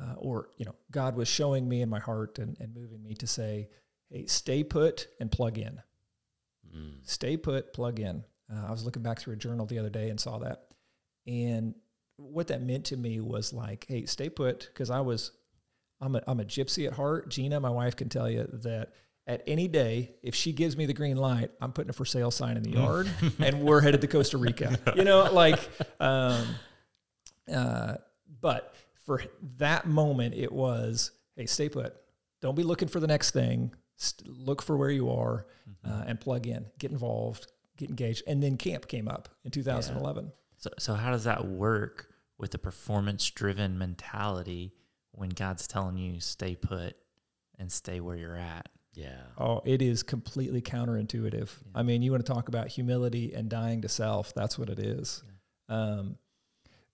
uh, 0.00 0.14
or 0.16 0.48
you 0.56 0.64
know, 0.64 0.74
God 0.90 1.14
was 1.14 1.28
showing 1.28 1.68
me 1.68 1.82
in 1.82 1.88
my 1.88 2.00
heart 2.00 2.40
and, 2.40 2.56
and 2.58 2.74
moving 2.74 3.02
me 3.02 3.14
to 3.14 3.26
say, 3.28 3.68
"Hey, 4.10 4.26
stay 4.26 4.64
put 4.64 5.06
and 5.20 5.30
plug 5.30 5.58
in. 5.58 5.80
Mm. 6.76 6.96
Stay 7.02 7.36
put, 7.36 7.72
plug 7.72 8.00
in." 8.00 8.24
Uh, 8.52 8.66
I 8.66 8.72
was 8.72 8.84
looking 8.84 9.02
back 9.02 9.20
through 9.20 9.34
a 9.34 9.36
journal 9.36 9.66
the 9.66 9.78
other 9.78 9.90
day 9.90 10.10
and 10.10 10.18
saw 10.18 10.38
that, 10.38 10.66
and 11.28 11.74
what 12.16 12.48
that 12.48 12.62
meant 12.62 12.86
to 12.86 12.96
me 12.96 13.20
was 13.20 13.52
like, 13.52 13.86
"Hey, 13.88 14.06
stay 14.06 14.28
put," 14.28 14.68
because 14.72 14.90
I 14.90 15.00
was 15.00 15.30
I'm 16.04 16.16
a, 16.16 16.22
I'm 16.26 16.40
a 16.40 16.44
gypsy 16.44 16.86
at 16.86 16.92
heart. 16.92 17.30
Gina, 17.30 17.58
my 17.60 17.70
wife, 17.70 17.96
can 17.96 18.08
tell 18.08 18.28
you 18.28 18.46
that 18.64 18.92
at 19.26 19.42
any 19.46 19.68
day, 19.68 20.14
if 20.22 20.34
she 20.34 20.52
gives 20.52 20.76
me 20.76 20.84
the 20.84 20.92
green 20.92 21.16
light, 21.16 21.50
I'm 21.60 21.72
putting 21.72 21.90
a 21.90 21.94
for 21.94 22.04
sale 22.04 22.30
sign 22.30 22.56
in 22.56 22.62
the 22.62 22.70
yard 22.70 23.08
and 23.38 23.62
we're 23.62 23.80
headed 23.80 24.02
to 24.02 24.06
Costa 24.06 24.36
Rica. 24.36 24.78
You 24.94 25.04
know, 25.04 25.32
like, 25.32 25.58
um, 25.98 26.46
uh, 27.52 27.94
but 28.40 28.74
for 29.06 29.22
that 29.56 29.86
moment, 29.86 30.34
it 30.34 30.52
was, 30.52 31.12
hey, 31.36 31.46
stay 31.46 31.68
put. 31.70 31.96
Don't 32.42 32.54
be 32.54 32.62
looking 32.62 32.88
for 32.88 33.00
the 33.00 33.06
next 33.06 33.30
thing. 33.30 33.74
St- 33.96 34.28
look 34.28 34.60
for 34.60 34.76
where 34.76 34.90
you 34.90 35.10
are 35.10 35.46
mm-hmm. 35.68 35.90
uh, 35.90 36.04
and 36.06 36.20
plug 36.20 36.46
in, 36.46 36.66
get 36.78 36.90
involved, 36.90 37.50
get 37.78 37.88
engaged. 37.88 38.24
And 38.26 38.42
then 38.42 38.58
camp 38.58 38.88
came 38.88 39.08
up 39.08 39.30
in 39.44 39.50
2011. 39.50 40.24
Yeah. 40.24 40.30
So, 40.58 40.70
so 40.78 40.94
how 40.94 41.10
does 41.10 41.24
that 41.24 41.46
work 41.46 42.08
with 42.36 42.50
the 42.50 42.58
performance 42.58 43.30
driven 43.30 43.78
mentality? 43.78 44.74
When 45.16 45.30
God's 45.30 45.66
telling 45.66 45.96
you 45.96 46.20
stay 46.20 46.54
put 46.54 46.96
and 47.58 47.70
stay 47.70 48.00
where 48.00 48.16
you're 48.16 48.36
at. 48.36 48.68
Yeah. 48.94 49.20
Oh, 49.38 49.60
it 49.64 49.82
is 49.82 50.02
completely 50.02 50.62
counterintuitive. 50.62 51.48
Yeah. 51.48 51.72
I 51.74 51.82
mean, 51.82 52.02
you 52.02 52.12
want 52.12 52.24
to 52.24 52.32
talk 52.32 52.48
about 52.48 52.68
humility 52.68 53.32
and 53.34 53.48
dying 53.48 53.82
to 53.82 53.88
self. 53.88 54.32
That's 54.34 54.58
what 54.58 54.68
it 54.68 54.78
is. 54.78 55.22
Yeah. 55.68 55.76
Um, 55.76 56.18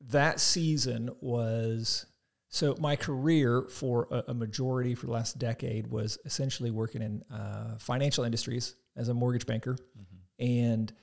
that 0.09 0.41
season 0.41 1.11
was 1.21 2.07
So 2.49 2.75
my 2.79 2.97
career 2.97 3.63
for 3.63 4.09
a, 4.11 4.25
a, 4.29 4.35
majority 4.35 4.95
for 4.95 5.07
the 5.07 5.13
last 5.13 5.39
decade 5.39 5.87
was 5.87 6.19
essentially 6.25 6.71
working 6.71 7.03
in 7.03 7.23
uh, 7.33 7.77
financial 7.79 8.25
industries 8.25 8.75
as 8.97 9.09
a 9.09 9.15
mortgage 9.15 9.47
banker, 9.47 9.75
mm-hmm. 9.75 10.45
and 10.45 10.91
it, 10.91 10.97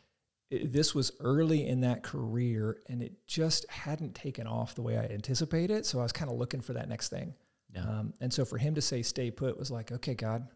this 0.49 0.95
was 0.95 1.11
early 1.19 1.67
in 1.67 1.81
that 1.81 2.03
career, 2.03 2.79
and 2.87 3.01
it 3.01 3.27
just 3.27 3.69
hadn't 3.69 4.15
taken 4.15 4.47
off 4.47 4.75
the 4.75 4.81
way 4.81 4.97
I 4.97 5.05
anticipated. 5.05 5.85
So 5.85 5.99
I 5.99 6.03
was 6.03 6.13
kind 6.13 6.31
of 6.31 6.37
looking 6.37 6.61
for 6.61 6.73
that 6.73 6.87
next 6.87 7.09
thing. 7.09 7.33
Yeah. 7.73 7.81
Um, 7.81 8.13
and 8.21 8.33
so 8.33 8.45
for 8.45 8.57
him 8.57 8.75
to 8.75 8.81
say 8.81 9.01
"stay 9.01 9.29
put" 9.31 9.57
was 9.57 9.71
like, 9.71 9.91
okay, 9.91 10.13
God, 10.13 10.47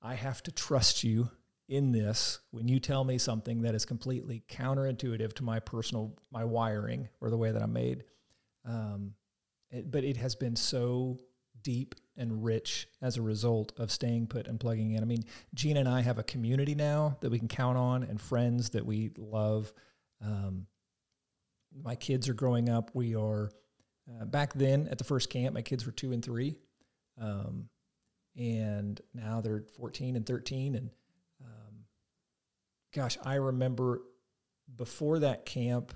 I 0.00 0.14
have 0.14 0.42
to 0.44 0.52
trust 0.52 1.04
you 1.04 1.30
in 1.68 1.92
this 1.92 2.40
when 2.50 2.68
you 2.68 2.80
tell 2.80 3.04
me 3.04 3.18
something 3.18 3.62
that 3.62 3.74
is 3.74 3.84
completely 3.84 4.42
counterintuitive 4.48 5.32
to 5.34 5.44
my 5.44 5.60
personal 5.60 6.16
my 6.30 6.44
wiring 6.44 7.08
or 7.20 7.30
the 7.30 7.36
way 7.36 7.50
that 7.50 7.62
I'm 7.62 7.72
made. 7.72 8.04
Um, 8.64 9.14
it, 9.70 9.90
but 9.90 10.04
it 10.04 10.16
has 10.16 10.34
been 10.34 10.56
so 10.56 11.18
deep 11.62 11.94
and 12.16 12.44
rich 12.44 12.88
as 13.00 13.16
a 13.16 13.22
result 13.22 13.72
of 13.78 13.90
staying 13.90 14.26
put 14.26 14.46
and 14.46 14.60
plugging 14.60 14.92
in. 14.92 15.02
I 15.02 15.06
mean, 15.06 15.24
Gina 15.54 15.80
and 15.80 15.88
I 15.88 16.02
have 16.02 16.18
a 16.18 16.22
community 16.22 16.74
now 16.74 17.16
that 17.20 17.30
we 17.30 17.38
can 17.38 17.48
count 17.48 17.78
on 17.78 18.02
and 18.02 18.20
friends 18.20 18.70
that 18.70 18.84
we 18.84 19.10
love. 19.16 19.72
Um, 20.24 20.66
my 21.82 21.94
kids 21.94 22.28
are 22.28 22.34
growing 22.34 22.68
up. 22.68 22.90
We 22.94 23.14
are 23.14 23.50
uh, 24.08 24.24
back 24.26 24.52
then 24.52 24.88
at 24.88 24.98
the 24.98 25.04
first 25.04 25.30
camp. 25.30 25.54
My 25.54 25.62
kids 25.62 25.86
were 25.86 25.92
two 25.92 26.12
and 26.12 26.22
three, 26.22 26.58
um, 27.20 27.68
and 28.36 29.00
now 29.14 29.40
they're 29.40 29.64
fourteen 29.76 30.16
and 30.16 30.26
thirteen. 30.26 30.74
And 30.74 30.90
um, 31.42 31.84
gosh, 32.94 33.16
I 33.24 33.36
remember 33.36 34.02
before 34.76 35.20
that 35.20 35.46
camp, 35.46 35.94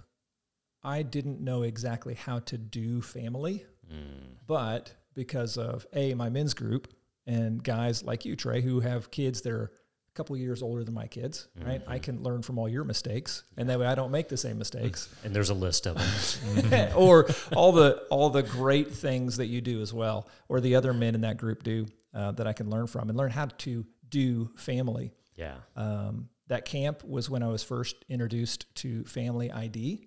I 0.82 1.02
didn't 1.02 1.40
know 1.40 1.62
exactly 1.62 2.14
how 2.14 2.38
to 2.40 2.56
do 2.56 3.02
family, 3.02 3.66
mm. 3.92 4.36
but 4.46 4.94
because 5.16 5.58
of 5.58 5.86
a 5.92 6.14
my 6.14 6.28
men's 6.28 6.54
group 6.54 6.92
and 7.26 7.62
guys 7.62 8.04
like 8.04 8.24
you, 8.24 8.36
Trey, 8.36 8.60
who 8.60 8.80
have 8.80 9.10
kids 9.10 9.40
that 9.40 9.52
are 9.52 9.64
a 9.64 10.14
couple 10.14 10.36
years 10.36 10.62
older 10.62 10.84
than 10.84 10.94
my 10.94 11.08
kids, 11.08 11.48
mm-hmm. 11.58 11.68
right? 11.68 11.82
I 11.88 11.98
can 11.98 12.22
learn 12.22 12.42
from 12.42 12.58
all 12.58 12.68
your 12.68 12.84
mistakes, 12.84 13.42
and 13.56 13.68
that 13.68 13.80
way 13.80 13.86
I 13.86 13.96
don't 13.96 14.12
make 14.12 14.28
the 14.28 14.36
same 14.36 14.58
mistakes. 14.58 15.08
And 15.24 15.34
there's 15.34 15.50
a 15.50 15.54
list 15.54 15.86
of 15.86 15.96
them, 15.96 16.92
or 16.96 17.28
all 17.54 17.72
the 17.72 18.04
all 18.10 18.30
the 18.30 18.44
great 18.44 18.92
things 18.92 19.38
that 19.38 19.46
you 19.46 19.60
do 19.60 19.82
as 19.82 19.92
well, 19.92 20.28
or 20.48 20.60
the 20.60 20.76
other 20.76 20.92
men 20.92 21.16
in 21.16 21.22
that 21.22 21.36
group 21.36 21.64
do 21.64 21.86
uh, 22.14 22.30
that 22.32 22.46
I 22.46 22.52
can 22.52 22.70
learn 22.70 22.86
from 22.86 23.08
and 23.08 23.18
learn 23.18 23.32
how 23.32 23.46
to 23.46 23.84
do 24.08 24.50
family. 24.56 25.12
Yeah. 25.34 25.56
Um, 25.74 26.28
that 26.48 26.64
camp 26.64 27.02
was 27.02 27.28
when 27.28 27.42
I 27.42 27.48
was 27.48 27.64
first 27.64 27.96
introduced 28.08 28.72
to 28.76 29.04
Family 29.04 29.50
ID 29.50 30.06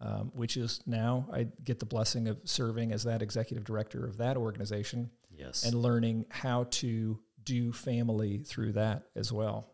um, 0.00 0.30
which 0.34 0.56
is 0.56 0.80
now 0.86 1.28
I 1.32 1.46
get 1.64 1.78
the 1.78 1.86
blessing 1.86 2.28
of 2.28 2.40
serving 2.44 2.92
as 2.92 3.04
that 3.04 3.22
executive 3.22 3.64
director 3.64 4.04
of 4.04 4.18
that 4.18 4.36
organization. 4.36 5.10
Yes. 5.30 5.64
And 5.64 5.74
learning 5.74 6.26
how 6.30 6.64
to 6.70 7.18
do 7.42 7.72
family 7.72 8.38
through 8.38 8.72
that 8.72 9.04
as 9.14 9.32
well. 9.32 9.72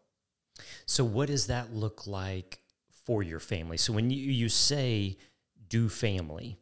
So, 0.86 1.04
what 1.04 1.28
does 1.28 1.46
that 1.46 1.72
look 1.74 2.06
like 2.06 2.60
for 3.04 3.22
your 3.22 3.40
family? 3.40 3.76
So, 3.76 3.92
when 3.92 4.10
you, 4.10 4.30
you 4.30 4.48
say 4.48 5.18
do 5.68 5.88
family, 5.88 6.58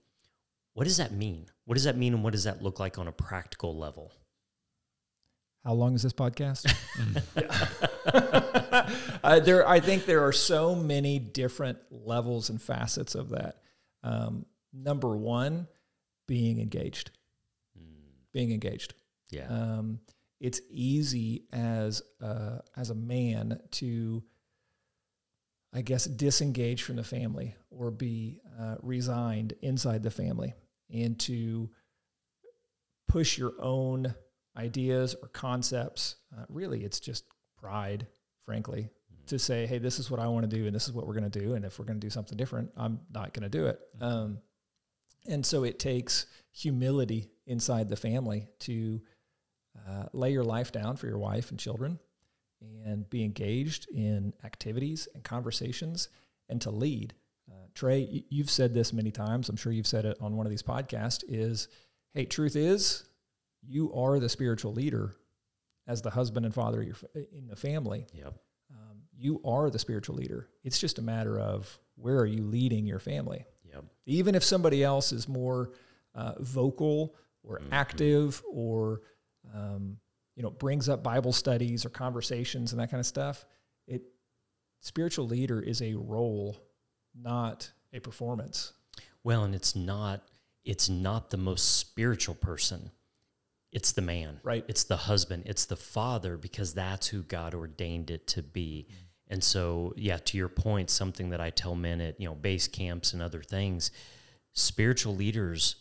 what 0.74 0.84
does 0.84 0.98
that 0.98 1.12
mean? 1.12 1.46
What 1.64 1.74
does 1.74 1.84
that 1.84 1.96
mean, 1.96 2.14
and 2.14 2.24
what 2.24 2.32
does 2.32 2.44
that 2.44 2.62
look 2.62 2.78
like 2.78 2.98
on 2.98 3.08
a 3.08 3.12
practical 3.12 3.76
level? 3.76 4.12
How 5.64 5.74
long 5.74 5.94
is 5.94 6.02
this 6.02 6.12
podcast? 6.12 6.72
uh, 9.22 9.40
there, 9.40 9.68
I 9.68 9.80
think 9.80 10.06
there 10.06 10.26
are 10.26 10.32
so 10.32 10.74
many 10.74 11.18
different 11.18 11.78
levels 11.90 12.48
and 12.48 12.60
facets 12.60 13.14
of 13.14 13.30
that. 13.30 13.56
Um, 14.02 14.46
number 14.72 15.16
one, 15.16 15.68
being 16.26 16.60
engaged. 16.60 17.10
Mm. 17.78 17.92
Being 18.32 18.52
engaged. 18.52 18.94
Yeah. 19.28 19.48
Um, 19.48 20.00
it's 20.40 20.62
easy 20.70 21.44
as 21.52 22.02
a, 22.22 22.60
as 22.74 22.88
a 22.88 22.94
man 22.94 23.60
to, 23.72 24.22
I 25.74 25.82
guess, 25.82 26.06
disengage 26.06 26.82
from 26.84 26.96
the 26.96 27.04
family 27.04 27.54
or 27.70 27.90
be 27.90 28.40
uh, 28.58 28.76
resigned 28.80 29.52
inside 29.60 30.02
the 30.02 30.10
family 30.10 30.54
and 30.88 31.20
to 31.20 31.68
push 33.08 33.36
your 33.36 33.52
own 33.60 34.14
ideas 34.56 35.14
or 35.20 35.28
concepts. 35.28 36.16
Uh, 36.36 36.44
really, 36.48 36.84
it's 36.84 37.00
just 37.00 37.24
pride, 37.60 38.06
frankly, 38.44 38.82
mm-hmm. 38.82 39.26
to 39.26 39.38
say, 39.38 39.66
hey, 39.66 39.78
this 39.78 39.98
is 39.98 40.10
what 40.10 40.20
I 40.20 40.26
want 40.26 40.48
to 40.48 40.56
do 40.56 40.66
and 40.66 40.74
this 40.74 40.88
is 40.88 40.92
what 40.92 41.06
we're 41.06 41.14
going 41.14 41.30
to 41.30 41.40
do. 41.40 41.54
And 41.54 41.64
if 41.64 41.78
we're 41.78 41.84
going 41.84 42.00
to 42.00 42.06
do 42.06 42.10
something 42.10 42.36
different, 42.36 42.70
I'm 42.76 43.00
not 43.12 43.32
going 43.32 43.42
to 43.42 43.48
do 43.48 43.66
it. 43.66 43.80
Mm-hmm. 43.98 44.04
Um, 44.04 44.38
and 45.28 45.44
so 45.44 45.64
it 45.64 45.78
takes 45.78 46.26
humility 46.52 47.30
inside 47.46 47.88
the 47.88 47.96
family 47.96 48.48
to 48.60 49.00
uh, 49.88 50.04
lay 50.12 50.32
your 50.32 50.44
life 50.44 50.72
down 50.72 50.96
for 50.96 51.06
your 51.06 51.18
wife 51.18 51.50
and 51.50 51.58
children 51.58 51.98
and 52.84 53.08
be 53.08 53.24
engaged 53.24 53.88
in 53.90 54.34
activities 54.44 55.08
and 55.14 55.24
conversations 55.24 56.08
and 56.48 56.60
to 56.60 56.70
lead. 56.70 57.14
Uh, 57.50 57.66
Trey, 57.74 58.24
you've 58.28 58.50
said 58.50 58.74
this 58.74 58.92
many 58.92 59.10
times. 59.10 59.48
I'm 59.48 59.56
sure 59.56 59.72
you've 59.72 59.86
said 59.86 60.04
it 60.04 60.16
on 60.20 60.36
one 60.36 60.46
of 60.46 60.50
these 60.50 60.62
podcasts 60.62 61.22
is, 61.28 61.68
hey, 62.12 62.24
truth 62.24 62.56
is 62.56 63.04
you 63.66 63.92
are 63.92 64.18
the 64.18 64.28
spiritual 64.28 64.72
leader 64.72 65.14
as 65.86 66.02
the 66.02 66.10
husband 66.10 66.46
and 66.46 66.54
father 66.54 66.82
in 66.82 67.46
the 67.48 67.56
family. 67.56 68.06
Yep. 68.12 68.34
Um, 68.70 68.98
you 69.16 69.40
are 69.44 69.70
the 69.70 69.78
spiritual 69.78 70.16
leader. 70.16 70.48
It's 70.62 70.78
just 70.78 70.98
a 70.98 71.02
matter 71.02 71.38
of 71.38 71.78
where 71.96 72.18
are 72.18 72.26
you 72.26 72.42
leading 72.42 72.86
your 72.86 73.00
family. 73.00 73.44
Yep. 73.72 73.84
Even 74.06 74.34
if 74.34 74.44
somebody 74.44 74.84
else 74.84 75.12
is 75.12 75.28
more 75.28 75.72
uh, 76.14 76.34
vocal 76.40 77.16
or 77.42 77.58
mm-hmm. 77.58 77.72
active 77.72 78.42
or 78.50 79.02
um, 79.54 79.96
you 80.36 80.42
know 80.42 80.50
brings 80.50 80.88
up 80.88 81.02
Bible 81.02 81.32
studies 81.32 81.84
or 81.84 81.90
conversations 81.90 82.72
and 82.72 82.80
that 82.80 82.90
kind 82.90 83.00
of 83.00 83.06
stuff, 83.06 83.44
it 83.86 84.02
spiritual 84.80 85.26
leader 85.26 85.60
is 85.60 85.82
a 85.82 85.94
role, 85.94 86.56
not 87.14 87.70
a 87.92 88.00
performance. 88.00 88.72
Well, 89.22 89.44
and 89.44 89.54
it's 89.54 89.74
not 89.74 90.22
it's 90.64 90.88
not 90.88 91.30
the 91.30 91.36
most 91.36 91.78
spiritual 91.78 92.34
person 92.34 92.90
it's 93.72 93.92
the 93.92 94.02
man. 94.02 94.40
Right. 94.42 94.64
It's 94.68 94.84
the 94.84 94.96
husband. 94.96 95.44
It's 95.46 95.64
the 95.64 95.76
father 95.76 96.36
because 96.36 96.74
that's 96.74 97.08
who 97.08 97.22
God 97.22 97.54
ordained 97.54 98.10
it 98.10 98.26
to 98.28 98.42
be. 98.42 98.88
And 99.28 99.44
so, 99.44 99.94
yeah, 99.96 100.18
to 100.18 100.36
your 100.36 100.48
point, 100.48 100.90
something 100.90 101.30
that 101.30 101.40
I 101.40 101.50
tell 101.50 101.76
men 101.76 102.00
at, 102.00 102.20
you 102.20 102.28
know, 102.28 102.34
base 102.34 102.66
camps 102.66 103.12
and 103.12 103.22
other 103.22 103.42
things, 103.42 103.92
spiritual 104.52 105.14
leaders 105.14 105.76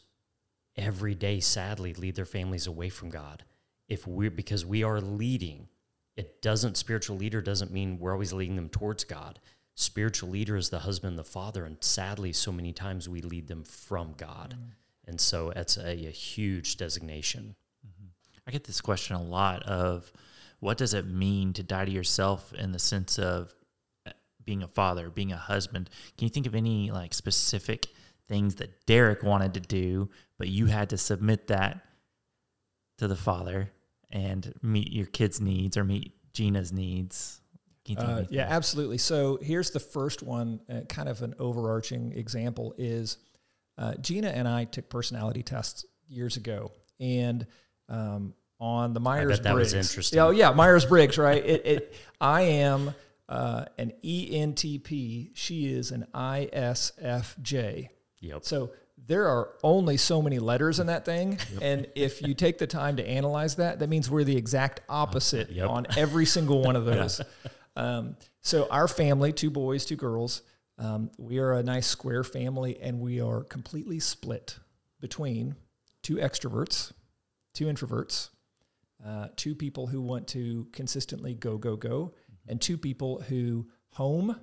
every 0.76 1.16
day 1.16 1.40
sadly 1.40 1.94
lead 1.96 2.16
their 2.16 2.26
families 2.26 2.68
away 2.68 2.90
from 2.90 3.10
God. 3.10 3.44
If 3.88 4.06
we're 4.06 4.30
because 4.30 4.66
we 4.66 4.84
are 4.84 5.02
leading, 5.02 5.68
it 6.16 6.44
doesn't 6.44 6.78
spiritual 6.78 7.18
leader 7.18 7.42
doesn't 7.42 7.72
mean 7.72 7.98
we're 7.98 8.14
always 8.14 8.34
leading 8.34 8.56
them 8.56 8.70
towards 8.70 9.04
God. 9.04 9.40
Spiritual 9.74 10.30
leader 10.30 10.56
is 10.56 10.70
the 10.70 10.80
husband, 10.80 11.18
the 11.18 11.24
father, 11.24 11.66
and 11.66 11.78
sadly, 11.80 12.34
so 12.34 12.52
many 12.52 12.72
times 12.72 13.10
we 13.10 13.22
lead 13.22 13.48
them 13.48 13.64
from 13.64 14.14
God. 14.16 14.56
Mm-hmm. 14.56 14.70
And 15.08 15.20
so 15.20 15.50
it's 15.56 15.78
a, 15.78 15.92
a 15.92 16.12
huge 16.12 16.78
designation. 16.78 17.56
I 18.50 18.52
get 18.52 18.64
this 18.64 18.82
question 18.82 19.16
a 19.16 19.22
lot 19.22 19.62
of 19.62 20.12
what 20.60 20.80
does 20.80 20.96
it 20.96 21.06
mean 21.06 21.54
to 21.54 21.62
die 21.62 21.86
to 21.86 21.92
yourself 21.92 22.52
in 22.52 22.72
the 22.72 22.80
sense 22.80 23.20
of 23.20 23.54
uh, 24.08 24.12
being 24.44 24.64
a 24.64 24.68
father, 24.68 25.12
being 25.12 25.32
a 25.32 25.38
husband? 25.38 25.88
Can 26.18 26.26
you 26.26 26.32
think 26.32 26.48
of 26.48 26.56
any 26.56 26.90
like 26.90 27.14
specific 27.14 27.86
things 28.28 28.56
that 28.56 28.88
Derek 28.88 29.22
wanted 29.22 29.54
to 29.54 29.60
do, 29.60 30.10
but 30.40 30.48
you 30.48 30.66
had 30.66 30.90
to 30.90 30.98
submit 30.98 31.46
that 31.50 31.86
to 32.98 33.08
the 33.08 33.16
father 33.16 33.72
and 34.10 34.52
meet 34.64 34.92
your 34.92 35.06
kids' 35.06 35.40
needs 35.40 35.78
or 35.78 35.84
meet 35.84 36.16
Gina's 36.34 36.74
needs? 36.74 37.42
Uh, 37.96 38.24
yeah, 38.32 38.48
absolutely. 38.50 38.98
So 38.98 39.38
here's 39.44 39.70
the 39.70 39.80
first 39.80 40.24
one, 40.24 40.60
uh, 40.68 40.82
kind 40.90 41.08
of 41.08 41.22
an 41.22 41.36
overarching 41.38 42.14
example 42.14 42.74
is 42.80 43.20
uh, 43.78 43.94
Gina 44.02 44.30
and 44.30 44.48
I 44.48 44.64
took 44.64 44.90
personality 44.90 45.44
tests 45.44 45.86
years 46.08 46.36
ago, 46.36 46.72
and 47.00 47.46
um, 47.90 48.34
on 48.60 48.94
the 48.94 49.00
Myers 49.00 49.26
Briggs. 49.26 49.42
That 49.42 49.56
was 49.56 49.74
interesting. 49.74 50.20
Oh 50.20 50.32
yeah, 50.32 50.52
Myers 50.52 50.86
Briggs, 50.86 51.18
right? 51.18 51.44
it, 51.44 51.66
it, 51.66 51.96
I 52.20 52.42
am 52.42 52.94
uh, 53.28 53.66
an 53.78 53.94
ENTP. 54.04 55.32
She 55.34 55.72
is 55.72 55.92
an 55.92 56.08
ISFJ. 56.14 57.90
Yep. 58.22 58.44
So 58.44 58.72
there 59.08 59.28
are 59.28 59.52
only 59.64 59.98
so 59.98 60.22
many 60.22 60.40
letters 60.40 60.80
in 60.80 60.88
that 60.88 61.06
thing, 61.06 61.40
yep. 61.54 61.62
and 61.62 61.88
if 61.96 62.22
you 62.22 62.34
take 62.34 62.58
the 62.58 62.68
time 62.68 62.98
to 62.98 63.08
analyze 63.08 63.56
that, 63.56 63.80
that 63.80 63.90
means 63.90 64.10
we're 64.10 64.26
the 64.26 64.36
exact 64.36 64.82
opposite 64.90 65.50
yep. 65.52 65.70
on 65.70 65.88
every 65.96 66.26
single 66.26 66.62
one 66.62 66.76
of 66.76 66.86
those. 66.86 67.22
um, 67.76 68.18
so 68.42 68.68
our 68.70 68.88
family, 68.88 69.32
two 69.32 69.50
boys, 69.50 69.86
two 69.86 69.96
girls. 69.96 70.42
Um, 70.78 71.12
we 71.18 71.40
are 71.40 71.54
a 71.54 71.64
nice 71.64 71.88
square 71.88 72.24
family, 72.24 72.80
and 72.82 73.00
we 73.00 73.20
are 73.20 73.44
completely 73.44 74.00
split 74.00 74.58
between 75.02 75.56
two 76.04 76.16
extroverts, 76.16 76.94
two 77.54 77.66
introverts, 77.66 78.30
uh, 79.06 79.28
two 79.36 79.56
people 79.56 79.88
who 79.88 80.02
want 80.02 80.28
to 80.30 80.68
consistently 80.74 81.34
go, 81.34 81.58
go, 81.58 81.76
go, 81.76 82.14
mm-hmm. 82.14 82.52
and 82.52 82.62
two 82.62 82.78
people 82.78 83.22
who 83.22 83.68
home 83.92 84.36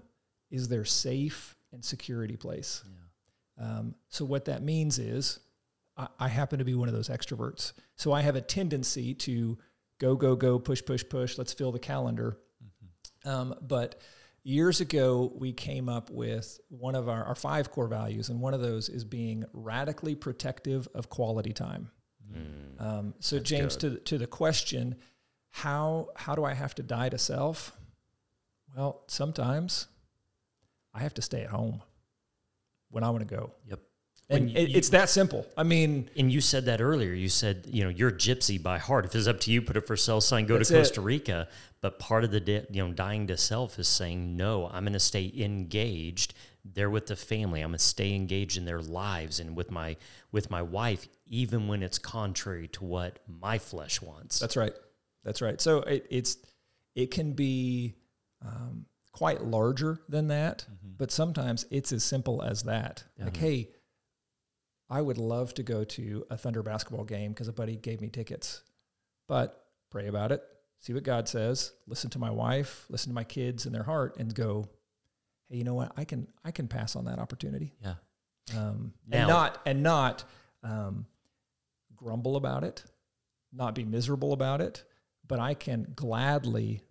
is 0.50 0.68
their 0.68 0.84
safe 0.84 1.56
and 1.72 1.84
security 1.84 2.36
place. 2.36 2.82
Yeah. 2.86 3.64
Um, 3.64 3.94
so, 4.08 4.24
what 4.24 4.46
that 4.46 4.62
means 4.62 4.98
is 4.98 5.40
I, 5.96 6.08
I 6.18 6.28
happen 6.28 6.58
to 6.58 6.64
be 6.64 6.74
one 6.74 6.88
of 6.88 6.94
those 6.94 7.08
extroverts. 7.08 7.72
So 7.96 8.12
I 8.12 8.20
have 8.22 8.36
a 8.36 8.40
tendency 8.40 9.14
to 9.14 9.58
go, 9.98 10.14
go, 10.16 10.36
go, 10.36 10.58
push, 10.58 10.84
push, 10.84 11.04
push. 11.08 11.38
Let's 11.38 11.52
fill 11.52 11.72
the 11.72 11.78
calendar. 11.78 12.38
Um, 13.24 13.54
but 13.60 14.00
years 14.44 14.80
ago, 14.80 15.32
we 15.34 15.52
came 15.52 15.88
up 15.88 16.10
with 16.10 16.60
one 16.68 16.94
of 16.94 17.08
our, 17.08 17.24
our 17.24 17.34
five 17.34 17.70
core 17.70 17.88
values, 17.88 18.28
and 18.28 18.40
one 18.40 18.54
of 18.54 18.60
those 18.60 18.88
is 18.88 19.04
being 19.04 19.44
radically 19.52 20.14
protective 20.14 20.86
of 20.94 21.08
quality 21.08 21.52
time. 21.52 21.90
Um, 22.78 23.14
so, 23.20 23.38
James, 23.38 23.76
to, 23.76 23.96
to 24.00 24.18
the 24.18 24.26
question, 24.26 24.96
how, 25.50 26.08
how 26.16 26.34
do 26.34 26.44
I 26.44 26.52
have 26.54 26.74
to 26.76 26.82
die 26.82 27.08
to 27.08 27.18
self? 27.18 27.72
Well, 28.76 29.02
sometimes 29.08 29.86
I 30.92 31.00
have 31.00 31.14
to 31.14 31.22
stay 31.22 31.42
at 31.42 31.48
home 31.50 31.82
when 32.90 33.02
I 33.04 33.10
want 33.10 33.26
to 33.28 33.34
go. 33.34 33.52
Yep. 33.68 33.80
And 34.28 34.50
it, 34.56 34.68
you- 34.70 34.76
it's 34.76 34.88
that 34.90 35.08
simple. 35.08 35.46
I 35.56 35.62
mean, 35.62 36.10
And 36.16 36.30
you 36.32 36.40
said 36.40 36.64
that 36.66 36.80
earlier. 36.80 37.12
You 37.14 37.28
said, 37.28 37.66
you 37.70 37.84
know, 37.84 37.90
you're 37.90 38.10
gypsy 38.10 38.60
by 38.62 38.78
heart. 38.78 39.04
If 39.06 39.14
it's 39.14 39.26
up 39.28 39.40
to 39.40 39.52
you, 39.52 39.62
put 39.62 39.76
it 39.76 39.86
for 39.86 39.96
sale 39.96 40.20
sign, 40.20 40.46
go 40.46 40.58
to 40.58 40.62
it. 40.62 40.68
Costa 40.78 41.00
Rica. 41.00 41.48
But 41.80 41.98
part 41.98 42.24
of 42.24 42.30
the, 42.32 42.40
di- 42.40 42.66
you 42.70 42.84
know, 42.86 42.92
dying 42.92 43.26
to 43.28 43.36
self 43.36 43.78
is 43.78 43.86
saying, 43.88 44.36
no, 44.36 44.66
I'm 44.66 44.82
going 44.84 44.92
to 44.94 44.98
stay 45.00 45.32
engaged 45.36 46.34
there 46.74 46.90
with 46.90 47.06
the 47.06 47.16
family. 47.16 47.60
I'm 47.60 47.70
going 47.70 47.78
to 47.78 47.84
stay 47.84 48.14
engaged 48.14 48.56
in 48.56 48.64
their 48.64 48.80
lives 48.80 49.40
and 49.40 49.56
with 49.56 49.70
my, 49.70 49.96
with 50.32 50.50
my 50.50 50.62
wife, 50.62 51.06
even 51.26 51.68
when 51.68 51.82
it's 51.82 51.98
contrary 51.98 52.68
to 52.68 52.84
what 52.84 53.18
my 53.26 53.58
flesh 53.58 54.02
wants. 54.02 54.38
That's 54.38 54.56
right. 54.56 54.72
That's 55.24 55.42
right. 55.42 55.60
So 55.60 55.78
it, 55.78 56.06
it's 56.10 56.36
it 56.94 57.10
can 57.10 57.32
be 57.32 57.94
um, 58.44 58.86
quite 59.12 59.42
larger 59.42 60.00
than 60.08 60.28
that, 60.28 60.66
but 60.82 61.10
sometimes 61.10 61.66
it's 61.70 61.92
as 61.92 62.04
simple 62.04 62.42
as 62.42 62.62
that. 62.64 63.04
Like, 63.18 63.36
hey, 63.36 63.70
I 64.88 65.02
would 65.02 65.18
love 65.18 65.52
to 65.54 65.62
go 65.62 65.84
to 65.84 66.24
a 66.30 66.36
Thunder 66.36 66.62
basketball 66.62 67.04
game 67.04 67.32
because 67.32 67.48
a 67.48 67.52
buddy 67.52 67.76
gave 67.76 68.00
me 68.00 68.08
tickets, 68.08 68.62
but 69.26 69.64
pray 69.90 70.06
about 70.06 70.32
it, 70.32 70.42
see 70.80 70.94
what 70.94 71.02
God 71.02 71.28
says, 71.28 71.72
listen 71.86 72.08
to 72.10 72.18
my 72.18 72.30
wife, 72.30 72.86
listen 72.88 73.10
to 73.10 73.14
my 73.14 73.24
kids 73.24 73.66
and 73.66 73.74
their 73.74 73.82
heart, 73.82 74.16
and 74.18 74.34
go, 74.34 74.68
hey, 75.48 75.56
you 75.58 75.64
know 75.64 75.74
what? 75.74 75.92
I 75.96 76.04
can 76.04 76.28
I 76.44 76.50
can 76.50 76.68
pass 76.68 76.96
on 76.96 77.04
that 77.06 77.18
opportunity 77.18 77.74
Yeah. 77.82 77.94
um, 78.56 78.92
Now- 79.06 79.18
and 79.18 79.28
not 79.28 79.62
and 79.66 79.82
not 79.82 80.24
um, 80.62 81.06
grumble 81.94 82.36
about 82.36 82.64
it, 82.64 82.84
not 83.52 83.74
be 83.74 83.84
miserable 83.84 84.32
about 84.32 84.60
it, 84.60 84.84
but 85.26 85.38
I 85.38 85.54
can 85.54 85.92
gladly 85.94 86.82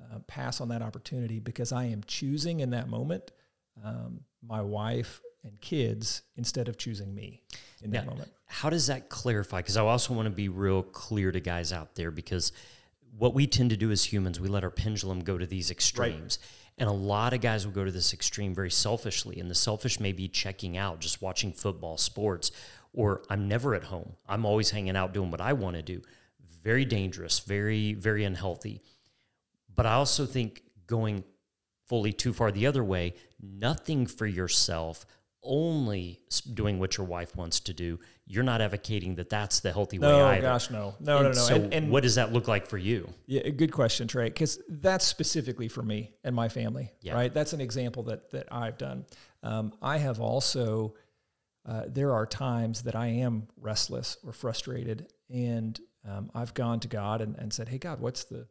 uh, 0.00 0.18
pass 0.26 0.60
on 0.60 0.68
that 0.68 0.82
opportunity 0.82 1.38
because 1.40 1.72
I 1.72 1.84
am 1.86 2.02
choosing 2.06 2.60
in 2.60 2.70
that 2.70 2.88
moment 2.88 3.32
um, 3.84 4.20
my 4.42 4.60
wife 4.62 5.20
and 5.44 5.60
kids 5.60 6.22
instead 6.36 6.68
of 6.68 6.76
choosing 6.76 7.14
me 7.14 7.42
in 7.82 7.90
that 7.92 8.04
Yeah. 8.04 8.10
moment. 8.10 8.30
How 8.46 8.70
does 8.70 8.86
that 8.88 9.08
clarify? 9.08 9.58
Because 9.58 9.76
I 9.76 9.82
also 9.82 10.14
want 10.14 10.26
to 10.26 10.30
be 10.30 10.48
real 10.48 10.82
clear 10.82 11.32
to 11.32 11.40
guys 11.40 11.72
out 11.72 11.94
there 11.94 12.10
because 12.10 12.52
what 13.16 13.34
we 13.34 13.46
tend 13.46 13.70
to 13.70 13.76
do 13.76 13.90
as 13.90 14.04
humans, 14.12 14.38
we 14.40 14.48
let 14.48 14.62
our 14.64 14.70
pendulum 14.70 15.20
go 15.20 15.36
to 15.38 15.46
these 15.46 15.70
extremes. 15.70 16.38
And 16.78 16.88
a 16.88 16.92
lot 16.92 17.34
of 17.34 17.40
guys 17.40 17.66
will 17.66 17.72
go 17.72 17.84
to 17.84 17.90
this 17.90 18.12
extreme 18.12 18.54
very 18.54 18.70
selfishly. 18.70 19.40
And 19.40 19.50
the 19.50 19.54
selfish 19.54 19.98
may 19.98 20.12
be 20.12 20.28
checking 20.28 20.76
out, 20.76 21.00
just 21.00 21.20
watching 21.20 21.52
football, 21.52 21.96
sports, 21.96 22.52
or 22.92 23.22
I'm 23.28 23.48
never 23.48 23.74
at 23.74 23.84
home. 23.84 24.14
I'm 24.28 24.46
always 24.46 24.70
hanging 24.70 24.96
out 24.96 25.12
doing 25.12 25.30
what 25.30 25.40
I 25.40 25.52
want 25.52 25.76
to 25.76 25.82
do. 25.82 26.02
Very 26.62 26.84
dangerous, 26.84 27.40
very, 27.40 27.94
very 27.94 28.24
unhealthy. 28.24 28.82
But 29.74 29.86
I 29.86 29.94
also 29.94 30.24
think 30.24 30.62
going 30.86 31.24
fully 31.86 32.12
too 32.12 32.32
far 32.32 32.52
the 32.52 32.66
other 32.66 32.84
way, 32.84 33.14
nothing 33.40 34.06
for 34.06 34.26
yourself, 34.26 35.06
only 35.48 36.20
doing 36.54 36.78
what 36.78 36.96
your 36.96 37.06
wife 37.06 37.34
wants 37.34 37.58
to 37.60 37.72
do. 37.72 37.98
You're 38.26 38.44
not 38.44 38.60
advocating 38.60 39.14
that 39.16 39.30
that's 39.30 39.60
the 39.60 39.72
healthy 39.72 39.98
way 39.98 40.06
No, 40.06 40.26
either. 40.26 40.42
gosh, 40.42 40.70
no, 40.70 40.94
no, 41.00 41.16
And 41.18 41.24
no, 41.24 41.32
no. 41.32 41.32
So, 41.32 41.54
and, 41.56 41.72
and 41.74 41.90
what 41.90 42.02
does 42.02 42.14
that 42.16 42.32
look 42.32 42.46
like 42.46 42.66
for 42.66 42.78
you? 42.78 43.08
Yeah, 43.26 43.48
good 43.48 43.72
question, 43.72 44.06
Trey, 44.06 44.26
because 44.26 44.60
that's 44.68 45.04
specifically 45.06 45.66
for 45.68 45.82
me 45.82 46.12
and 46.22 46.36
my 46.36 46.48
family, 46.48 46.92
Yeah. 47.00 47.14
right? 47.14 47.32
That's 47.32 47.54
an 47.54 47.60
example 47.60 48.02
that 48.04 48.30
that 48.30 48.46
I've 48.52 48.78
done. 48.78 49.06
Um, 49.42 49.72
I 49.82 49.98
have 49.98 50.20
also. 50.20 50.94
Uh, 51.66 51.82
there 51.86 52.14
are 52.14 52.24
times 52.24 52.82
that 52.84 52.94
I 52.96 53.08
am 53.08 53.46
restless 53.58 54.16
or 54.24 54.32
frustrated, 54.32 55.12
and 55.28 55.78
um, 56.08 56.30
I've 56.34 56.54
gone 56.54 56.80
to 56.80 56.88
God 56.88 57.20
and, 57.20 57.36
and 57.36 57.52
said, 57.52 57.68
"Hey, 57.68 57.76
God, 57.78 58.00
what's 58.00 58.24
the 58.24 58.46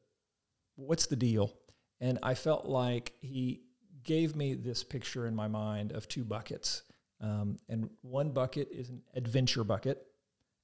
what's 0.76 1.08
the 1.08 1.16
deal?" 1.16 1.54
And 2.00 2.20
I 2.22 2.36
felt 2.36 2.66
like 2.68 3.14
He 3.22 3.62
gave 4.04 4.36
me 4.36 4.54
this 4.54 4.84
picture 4.84 5.26
in 5.26 5.36
my 5.36 5.48
mind 5.48 5.94
of 5.94 6.08
two 6.08 6.24
buckets, 6.24 6.84
um, 7.22 7.58
and 7.70 7.90
one 8.02 8.32
bucket 8.32 8.70
is 8.72 8.90
an 8.90 9.02
adventure 9.16 9.64
bucket, 9.64 10.06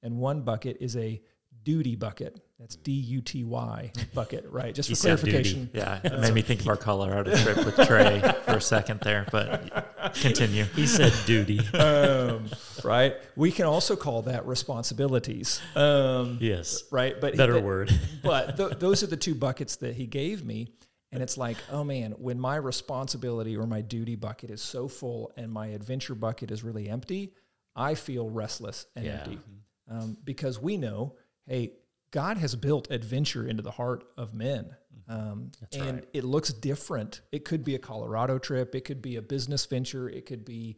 and 0.02 0.18
one 0.18 0.42
bucket 0.42 0.78
is 0.80 0.96
a 0.98 1.22
duty 1.64 1.96
bucket. 1.96 2.40
That's 2.60 2.76
D 2.78 2.92
U 2.92 3.22
T 3.22 3.44
Y 3.44 3.92
bucket, 4.14 4.46
right? 4.50 4.74
Just 4.74 4.90
He 4.90 4.96
for 4.96 5.02
said 5.02 5.20
duty. 5.20 5.32
clarification. 5.32 5.70
Yeah, 5.74 6.00
it 6.04 6.20
made 6.20 6.34
me 6.34 6.42
think 6.42 6.62
of 6.62 6.68
our 6.68 6.78
Colorado 6.90 7.36
trip 7.38 7.58
with 7.66 7.76
Trey 7.88 8.22
for 8.46 8.56
a 8.58 8.62
second 8.62 9.02
there, 9.02 9.26
but 9.32 10.14
continue. 10.16 10.64
He 10.76 10.88
said 10.88 11.14
duty. 11.26 11.60
um, 11.78 12.50
right? 12.84 13.16
We 13.36 13.52
can 13.52 13.66
also 13.66 13.96
call 13.96 14.22
that 14.24 14.46
responsibilities. 14.46 15.62
Um, 15.76 16.38
yes. 16.40 16.84
right? 16.92 17.20
But 17.20 17.36
Better 17.36 17.54
but, 17.56 17.64
word. 17.64 18.00
but 18.24 18.58
th- 18.58 18.80
those 18.80 19.04
are 19.04 19.08
the 19.08 19.18
two 19.18 19.36
buckets 19.36 19.76
that 19.78 19.96
he 19.96 20.06
gave 20.08 20.46
me. 20.46 20.68
And 21.14 21.22
it's 21.24 21.38
like, 21.38 21.58
oh 21.72 21.84
man, 21.84 22.12
when 22.18 22.40
my 22.40 22.56
responsibility 22.56 23.56
or 23.56 23.68
my 23.68 23.82
duty 23.82 24.16
bucket 24.16 24.50
is 24.50 24.62
so 24.62 24.88
full 24.88 25.32
and 25.38 25.52
my 25.52 25.68
adventure 25.68 26.16
bucket 26.16 26.50
is 26.52 26.64
really 26.64 26.90
empty, 26.90 27.34
I 27.76 27.96
feel 27.96 28.30
restless 28.30 28.86
and 28.96 29.06
Yeah. 29.06 29.12
empty. 29.24 29.40
Um, 29.88 30.18
because 30.24 30.60
we 30.60 30.78
know, 30.78 31.16
hey, 31.46 31.74
God 32.12 32.38
has 32.38 32.56
built 32.56 32.90
adventure 32.92 33.46
into 33.48 33.62
the 33.62 33.72
heart 33.72 34.06
of 34.18 34.34
men. 34.34 34.76
Um, 35.08 35.52
and 35.74 35.96
right. 35.98 36.08
it 36.14 36.24
looks 36.24 36.52
different. 36.54 37.22
It 37.32 37.44
could 37.46 37.64
be 37.64 37.76
a 37.76 37.80
Colorado 37.80 38.40
trip, 38.40 38.74
it 38.76 38.86
could 38.86 39.02
be 39.02 39.18
a 39.18 39.22
business 39.22 39.66
venture, 39.66 40.10
it 40.10 40.26
could 40.26 40.46
be 40.46 40.78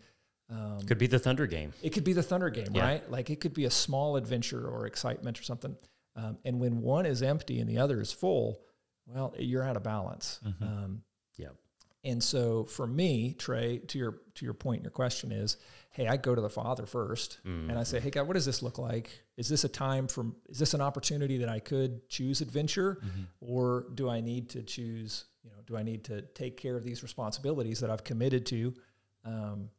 Could 0.87 0.97
be 0.97 1.07
the 1.07 1.19
Thunder 1.19 1.47
game. 1.47 1.73
it 1.81 1.91
could 1.91 2.03
be 2.03 2.13
the 2.13 2.23
Thunder 2.23 2.49
game, 2.49 2.67
Yeah. 2.73 2.81
right? 2.83 3.11
Like 3.11 3.29
it 3.29 3.39
could 3.39 3.53
be 3.53 3.65
a 3.65 3.69
small 3.71 4.15
adventure 4.15 4.67
or 4.67 4.85
excitement 4.87 5.39
or 5.39 5.43
something. 5.43 5.75
Um, 6.15 6.37
and 6.45 6.59
when 6.59 6.81
one 6.81 7.05
is 7.05 7.21
empty 7.21 7.59
and 7.59 7.69
the 7.69 7.77
other 7.77 7.99
is 8.01 8.11
full, 8.11 8.61
well, 9.07 9.33
you're 9.37 9.63
out 9.63 9.77
of 9.77 9.83
balance. 9.83 10.39
Um, 10.61 11.03
Yeah. 11.37 11.49
and 12.03 12.23
so 12.23 12.65
for 12.65 12.85
me, 12.87 13.33
Trey, 13.33 13.79
to 13.79 13.97
your 13.97 14.19
to 14.35 14.45
your 14.45 14.53
point, 14.53 14.81
your 14.83 14.91
question 14.91 15.31
is, 15.31 15.57
hey, 15.91 16.07
I 16.07 16.17
go 16.17 16.35
to 16.35 16.41
the 16.41 16.49
Father 16.49 16.85
first, 16.85 17.39
and 17.45 17.71
I 17.71 17.83
say, 17.83 17.99
hey, 18.01 18.09
God, 18.09 18.27
what 18.27 18.33
does 18.33 18.45
this 18.45 18.61
look 18.61 18.77
like? 18.77 19.23
Is 19.37 19.47
this 19.47 19.63
a 19.63 19.69
time 19.69 20.07
from? 20.07 20.35
Is 20.49 20.59
this 20.59 20.73
an 20.73 20.81
opportunity 20.81 21.37
that 21.37 21.49
I 21.49 21.59
could 21.59 22.07
choose 22.09 22.41
adventure, 22.41 23.01
or 23.39 23.87
do 23.95 24.09
I 24.09 24.21
need 24.21 24.49
to 24.51 24.61
choose? 24.63 25.25
You 25.43 25.51
know, 25.51 25.57
do 25.65 25.77
I 25.77 25.83
need 25.83 26.03
to 26.05 26.21
take 26.21 26.57
care 26.57 26.75
of 26.75 26.83
these 26.83 27.03
responsibilities 27.03 27.79
that 27.81 27.89
I've 27.91 28.03
committed 28.03 28.45
to, 28.47 28.73
um, 29.23 29.69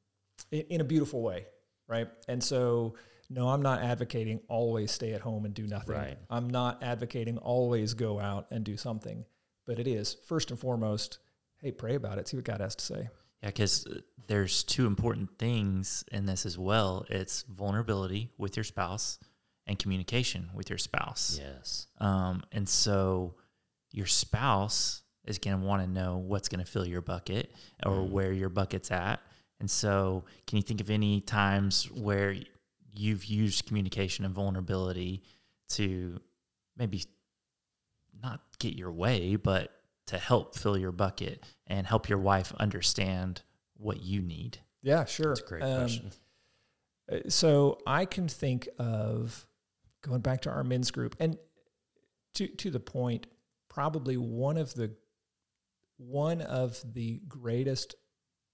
in, 0.52 0.60
in 0.70 0.80
a 0.80 0.84
beautiful 0.84 1.22
way, 1.22 1.46
right? 1.88 2.08
And 2.28 2.42
so, 2.42 2.94
no, 3.28 3.48
I'm 3.48 3.62
not 3.62 3.82
advocating 3.82 4.40
always 4.48 4.90
stay 4.92 5.12
at 5.12 5.20
home 5.20 5.44
and 5.44 5.54
do 5.54 5.66
nothing. 5.66 5.96
Right. 5.96 6.18
I'm 6.30 6.48
not 6.48 6.82
advocating 6.82 7.38
always 7.38 7.94
go 7.94 8.20
out 8.20 8.46
and 8.50 8.64
do 8.64 8.76
something, 8.76 9.24
but 9.66 9.78
it 9.78 9.86
is 9.86 10.16
first 10.26 10.50
and 10.50 10.58
foremost, 10.58 11.18
hey, 11.60 11.72
pray 11.72 11.94
about 11.94 12.18
it, 12.18 12.28
see 12.28 12.36
what 12.36 12.44
God 12.44 12.60
has 12.60 12.76
to 12.76 12.84
say. 12.84 13.08
Yeah, 13.42 13.48
because 13.48 13.86
there's 14.28 14.64
two 14.64 14.86
important 14.86 15.38
things 15.38 16.04
in 16.10 16.26
this 16.26 16.46
as 16.46 16.58
well. 16.58 17.04
It's 17.08 17.42
vulnerability 17.42 18.30
with 18.38 18.56
your 18.56 18.64
spouse 18.64 19.18
and 19.66 19.78
communication 19.78 20.50
with 20.54 20.70
your 20.70 20.78
spouse. 20.78 21.40
Yes. 21.42 21.86
Um, 21.98 22.42
and 22.52 22.68
so 22.68 23.34
your 23.90 24.06
spouse 24.06 25.02
is 25.24 25.38
going 25.38 25.60
to 25.60 25.66
want 25.66 25.82
to 25.82 25.88
know 25.88 26.18
what's 26.18 26.48
going 26.48 26.64
to 26.64 26.70
fill 26.70 26.86
your 26.86 27.02
bucket 27.02 27.52
or 27.84 28.02
where 28.02 28.32
your 28.32 28.48
bucket's 28.48 28.90
at. 28.90 29.20
And 29.58 29.70
so, 29.70 30.24
can 30.46 30.56
you 30.56 30.62
think 30.62 30.82
of 30.82 30.90
any 30.90 31.20
times 31.22 31.90
where 31.90 32.36
you've 32.98 33.24
used 33.24 33.66
communication 33.66 34.24
and 34.24 34.34
vulnerability 34.34 35.22
to 35.70 36.20
maybe 36.76 37.04
not 38.22 38.40
get 38.58 38.74
your 38.74 38.92
way, 38.92 39.36
but 39.36 39.70
to 40.06 40.18
help 40.18 40.56
fill 40.56 40.76
your 40.78 40.92
bucket 40.92 41.44
and 41.66 41.86
help 41.86 42.08
your 42.08 42.18
wife 42.18 42.52
understand 42.58 43.42
what 43.76 44.02
you 44.02 44.22
need? 44.22 44.58
Yeah, 44.82 45.04
sure. 45.04 45.28
That's 45.28 45.40
a 45.40 45.44
great 45.44 45.62
Um, 45.62 45.78
question. 45.78 46.12
Uh, 47.10 47.18
so 47.28 47.78
I 47.86 48.04
can 48.04 48.28
think 48.28 48.68
of 48.78 49.46
going 50.02 50.20
back 50.20 50.42
to 50.42 50.50
our 50.50 50.64
men's 50.64 50.90
group 50.90 51.16
and 51.18 51.36
to 52.34 52.46
to 52.46 52.70
the 52.70 52.80
point, 52.80 53.26
probably 53.68 54.16
one 54.16 54.56
of 54.56 54.74
the 54.74 54.94
one 55.98 56.40
of 56.42 56.80
the 56.92 57.20
greatest 57.26 57.94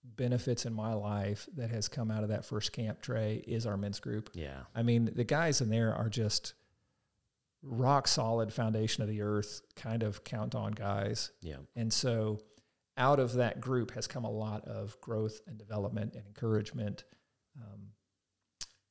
benefits 0.05 0.67
in 0.67 0.73
my 0.73 0.95
life 0.95 1.49
that 1.57 1.71
has 1.71 1.89
come 1.89 2.11
out 2.11 2.23
of 2.23 2.29
that 2.31 2.45
first 2.45 2.73
camp 2.73 3.01
Trey 3.01 3.43
is 3.47 3.67
our 3.67 3.77
men's 3.77 4.01
group. 4.01 4.31
Yeah. 4.35 4.61
I 4.75 4.83
mean, 4.83 5.11
the 5.15 5.25
guys 5.25 5.61
in 5.61 5.69
there 5.69 5.95
are 5.95 6.09
just 6.09 6.55
rock 7.63 8.09
solid 8.09 8.53
foundation 8.53 9.03
of 9.03 9.09
the 9.09 9.23
earth, 9.23 9.63
kind 9.77 10.03
of 10.03 10.25
count 10.25 10.55
on 10.55 10.73
guys. 10.73 11.31
Yeah. 11.41 11.59
And 11.77 11.93
so 11.93 12.41
out 12.97 13.21
of 13.21 13.35
that 13.35 13.61
group 13.61 13.93
has 13.93 14.07
come 14.07 14.25
a 14.25 14.31
lot 14.31 14.67
of 14.67 15.01
growth 15.01 15.41
and 15.47 15.57
development 15.57 16.15
and 16.15 16.27
encouragement. 16.27 17.05
Um, 17.57 17.93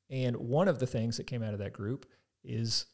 And 0.10 0.36
one 0.36 0.67
of 0.67 0.80
the 0.80 0.88
things 0.88 1.17
that 1.17 1.26
came 1.26 1.41
out 1.41 1.54
of 1.54 1.60
that 1.60 1.74
group 1.74 2.06
is 2.43 2.86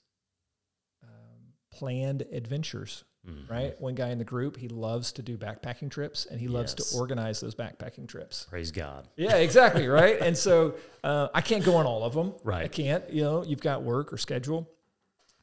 um, 1.04 1.54
planned 1.72 2.24
adventures. 2.32 3.04
Mhm. 3.28 3.50
Right, 3.50 3.82
one 3.82 3.94
guy 3.94 4.10
in 4.10 4.18
the 4.18 4.24
group 4.24 4.56
he 4.58 4.70
loves 4.70 5.12
to 5.14 5.22
do 5.22 5.38
backpacking 5.38 5.92
trips, 5.92 6.26
and 6.26 6.40
he 6.40 6.48
loves 6.48 6.74
Yes. 6.78 6.92
to 6.92 6.98
organize 6.98 7.40
those 7.42 7.56
backpacking 7.56 8.08
trips. 8.08 8.46
Praise 8.50 8.72
God. 8.72 9.08
Yeah, 9.18 9.36
exactly. 9.36 9.88
right. 9.88 10.18
And 10.22 10.38
so 10.38 10.76
uh, 11.04 11.28
I 11.34 11.42
can't 11.42 11.64
go 11.66 11.76
on 11.76 11.86
all 11.86 12.04
of 12.04 12.14
them. 12.14 12.34
Right. 12.44 12.64
I 12.64 12.68
can't. 12.70 13.10
You 13.10 13.24
know, 13.24 13.44
you've 13.44 13.60
got 13.62 13.84
work 13.84 14.14
or 14.14 14.18
schedule. 14.18 14.70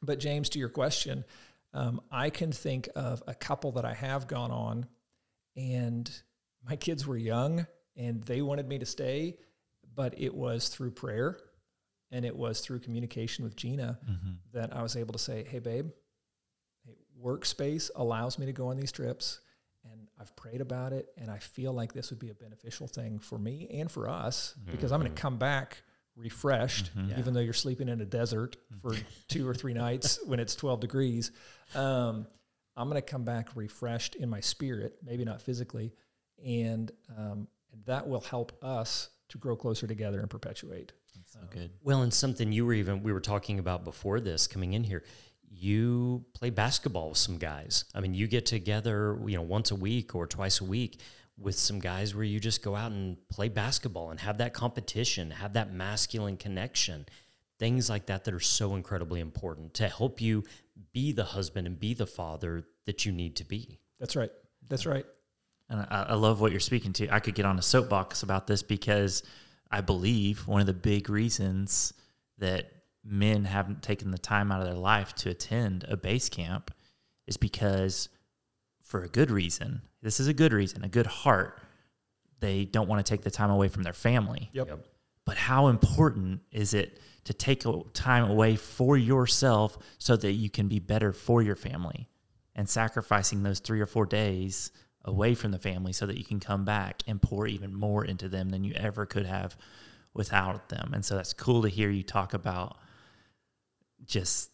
But 0.01 0.19
James, 0.19 0.49
to 0.49 0.59
your 0.59 0.69
question, 0.69 1.25
um, 1.73 2.01
I 2.11 2.29
can 2.31 2.51
think 2.51 2.89
of 2.95 3.21
a 3.27 3.33
couple 3.35 3.71
that 3.73 3.85
I 3.85 3.93
have 3.93 4.27
gone 4.27 4.51
on, 4.51 4.87
and 5.55 6.09
my 6.67 6.75
kids 6.75 7.05
were 7.05 7.17
young 7.17 7.65
and 7.95 8.23
they 8.23 8.41
wanted 8.41 8.67
me 8.67 8.79
to 8.79 8.85
stay, 8.85 9.37
but 9.93 10.19
it 10.19 10.33
was 10.33 10.69
through 10.69 10.91
prayer 10.91 11.39
and 12.11 12.25
it 12.25 12.35
was 12.35 12.59
through 12.61 12.79
communication 12.79 13.43
with 13.43 13.55
Gina 13.55 13.99
that 14.53 14.75
I 14.75 14.81
was 14.81 14.95
able 14.95 15.13
to 15.13 15.19
say, 15.19 15.43
"Hey, 15.45 15.59
babe, 15.59 15.89
workspace 17.23 17.89
allows 17.95 18.37
me 18.39 18.45
to 18.45 18.53
go 18.53 18.67
on 18.67 18.77
these 18.77 18.91
trips." 18.91 19.39
And 19.91 20.07
I've 20.19 20.35
prayed 20.35 20.61
about 20.61 20.93
it, 20.93 21.09
and 21.17 21.29
I 21.29 21.37
feel 21.37 21.71
like 21.71 21.93
this 21.93 22.09
would 22.09 22.19
be 22.19 22.29
a 22.29 22.33
beneficial 22.33 22.87
thing 22.87 23.19
for 23.19 23.37
me 23.37 23.67
and 23.71 23.89
for 23.91 24.09
us 24.09 24.55
because 24.71 24.91
I'm 24.91 24.99
going 24.99 25.13
to 25.13 25.21
come 25.21 25.37
back 25.37 25.83
refreshed, 26.15 26.91
even 27.17 27.33
though 27.33 27.39
you're 27.41 27.53
sleeping 27.53 27.87
in 27.89 28.01
a 28.01 28.05
desert 28.05 28.57
for 28.81 28.95
two 29.27 29.47
or 29.47 29.53
three 29.53 29.73
nights 29.73 30.19
when 30.25 30.39
it's 30.39 30.55
12 30.55 30.79
degrees. 30.79 31.31
Um, 31.75 32.25
I'm 32.77 32.89
going 32.89 33.01
to 33.01 33.07
come 33.07 33.23
back 33.23 33.49
refreshed 33.55 34.15
in 34.15 34.29
my 34.29 34.39
spirit, 34.39 34.95
maybe 35.03 35.23
not 35.23 35.41
physically, 35.41 35.93
and 36.43 36.91
um, 37.17 37.47
and 37.71 37.85
that 37.85 38.07
will 38.07 38.21
help 38.21 38.63
us 38.63 39.09
to 39.29 39.37
grow 39.37 39.55
closer 39.55 39.87
together 39.87 40.19
and 40.19 40.29
perpetuate. 40.29 40.93
That's 41.15 41.33
So 41.33 41.39
good. 41.49 41.71
Well, 41.83 42.01
and 42.01 42.13
something 42.13 42.51
you 42.51 42.65
were 42.65 42.73
even 42.73 43.03
we 43.03 43.11
were 43.13 43.19
talking 43.21 43.59
about 43.59 43.83
before 43.83 44.19
this 44.19 44.47
coming 44.47 44.73
in 44.73 44.83
here. 44.83 45.03
You 45.57 46.25
play 46.33 46.49
basketball 46.49 47.09
with 47.09 47.17
some 47.17 47.37
guys. 47.37 47.85
I 47.95 48.01
mean, 48.01 48.13
you 48.13 48.27
get 48.27 48.45
together, 48.45 49.17
you 49.25 49.37
know, 49.37 49.41
once 49.41 49.71
a 49.71 49.75
week 49.75 50.13
or 50.13 50.27
twice 50.27 50.59
a 50.59 50.65
week 50.65 50.99
with 51.37 51.55
some 51.55 51.79
guys 51.79 52.13
where 52.13 52.23
you 52.23 52.39
just 52.39 52.61
go 52.61 52.75
out 52.75 52.91
and 52.91 53.17
play 53.29 53.49
basketball 53.49 54.11
and 54.11 54.19
have 54.19 54.37
that 54.39 54.53
competition, 54.53 55.31
have 55.31 55.53
that 55.53 55.73
masculine 55.73 56.37
connection. 56.37 57.05
Things 57.57 57.89
like 57.89 58.07
that 58.07 58.25
that 58.25 58.33
are 58.33 58.39
so 58.39 58.75
incredibly 58.75 59.21
important 59.21 59.73
to 59.75 59.87
help 59.87 60.19
you 60.19 60.43
be 60.91 61.13
the 61.13 61.23
husband 61.23 61.67
and 61.67 61.79
be 61.79 61.93
the 61.93 62.05
father 62.05 62.65
that 62.85 63.05
you 63.05 63.13
need 63.13 63.37
to 63.37 63.45
be. 63.45 63.79
That's 63.99 64.15
right. 64.15 64.31
That's 64.67 64.85
right. 64.85 65.05
And 65.69 65.79
I, 65.89 66.07
I 66.09 66.13
love 66.15 66.41
what 66.41 66.51
you're 66.51 66.59
speaking 66.59 66.91
to. 66.93 67.09
I 67.09 67.19
could 67.19 67.33
get 67.33 67.45
on 67.45 67.57
a 67.57 67.61
soapbox 67.61 68.23
about 68.23 68.45
this 68.45 68.61
because 68.61 69.23
I 69.71 69.81
believe 69.81 70.47
one 70.47 70.59
of 70.61 70.67
the 70.67 70.73
big 70.73 71.09
reasons 71.09 71.93
that 72.39 72.71
men 73.05 73.45
haven't 73.45 73.83
taken 73.83 74.11
the 74.11 74.17
time 74.17 74.51
out 74.51 74.61
of 74.61 74.65
their 74.65 74.75
life 74.75 75.13
to 75.15 75.29
attend 75.29 75.85
a 75.87 75.95
base 75.95 76.27
camp 76.27 76.71
is 77.27 77.37
because, 77.37 78.09
for 78.81 79.03
a 79.03 79.07
good 79.07 79.29
reason, 79.29 79.81
this 80.01 80.19
is 80.19 80.27
a 80.27 80.33
good 80.33 80.53
reason, 80.53 80.83
a 80.83 80.89
good 80.89 81.05
heart, 81.05 81.61
they 82.39 82.65
don't 82.65 82.87
want 82.87 83.05
to 83.05 83.09
take 83.09 83.21
the 83.21 83.31
time 83.31 83.49
away 83.49 83.67
from 83.67 83.83
their 83.83 83.93
family. 83.93 84.49
Yep. 84.53 84.85
But 85.25 85.37
how 85.37 85.67
important 85.67 86.41
is 86.51 86.73
it 86.73 86.99
to 87.23 87.33
take 87.33 87.65
a- 87.65 87.83
time 87.93 88.29
away 88.29 88.55
for 88.55 88.97
yourself 88.97 89.77
so 89.97 90.15
that 90.17 90.33
you 90.33 90.49
can 90.49 90.67
be 90.67 90.79
better 90.79 91.11
for 91.11 91.41
your 91.41 91.55
family 91.55 92.07
and 92.55 92.69
sacrificing 92.69 93.43
those 93.43 93.59
three 93.59 93.81
or 93.81 93.85
four 93.85 94.05
days 94.05 94.71
away 95.03 95.35
from 95.35 95.51
the 95.51 95.59
family 95.59 95.93
so 95.93 96.05
that 96.05 96.17
you 96.17 96.23
can 96.23 96.39
come 96.39 96.65
back 96.65 97.03
and 97.07 97.21
pour 97.21 97.47
even 97.47 97.73
more 97.73 98.03
into 98.05 98.29
them 98.29 98.49
than 98.49 98.63
you 98.63 98.73
ever 98.75 99.05
could 99.05 99.25
have 99.25 99.57
without 100.13 100.69
them. 100.69 100.91
And 100.93 101.03
so 101.03 101.15
that's 101.15 101.33
cool 101.33 101.61
to 101.63 101.69
hear 101.69 101.89
you 101.89 102.03
talk 102.03 102.33
about 102.33 102.77
just 104.05 104.51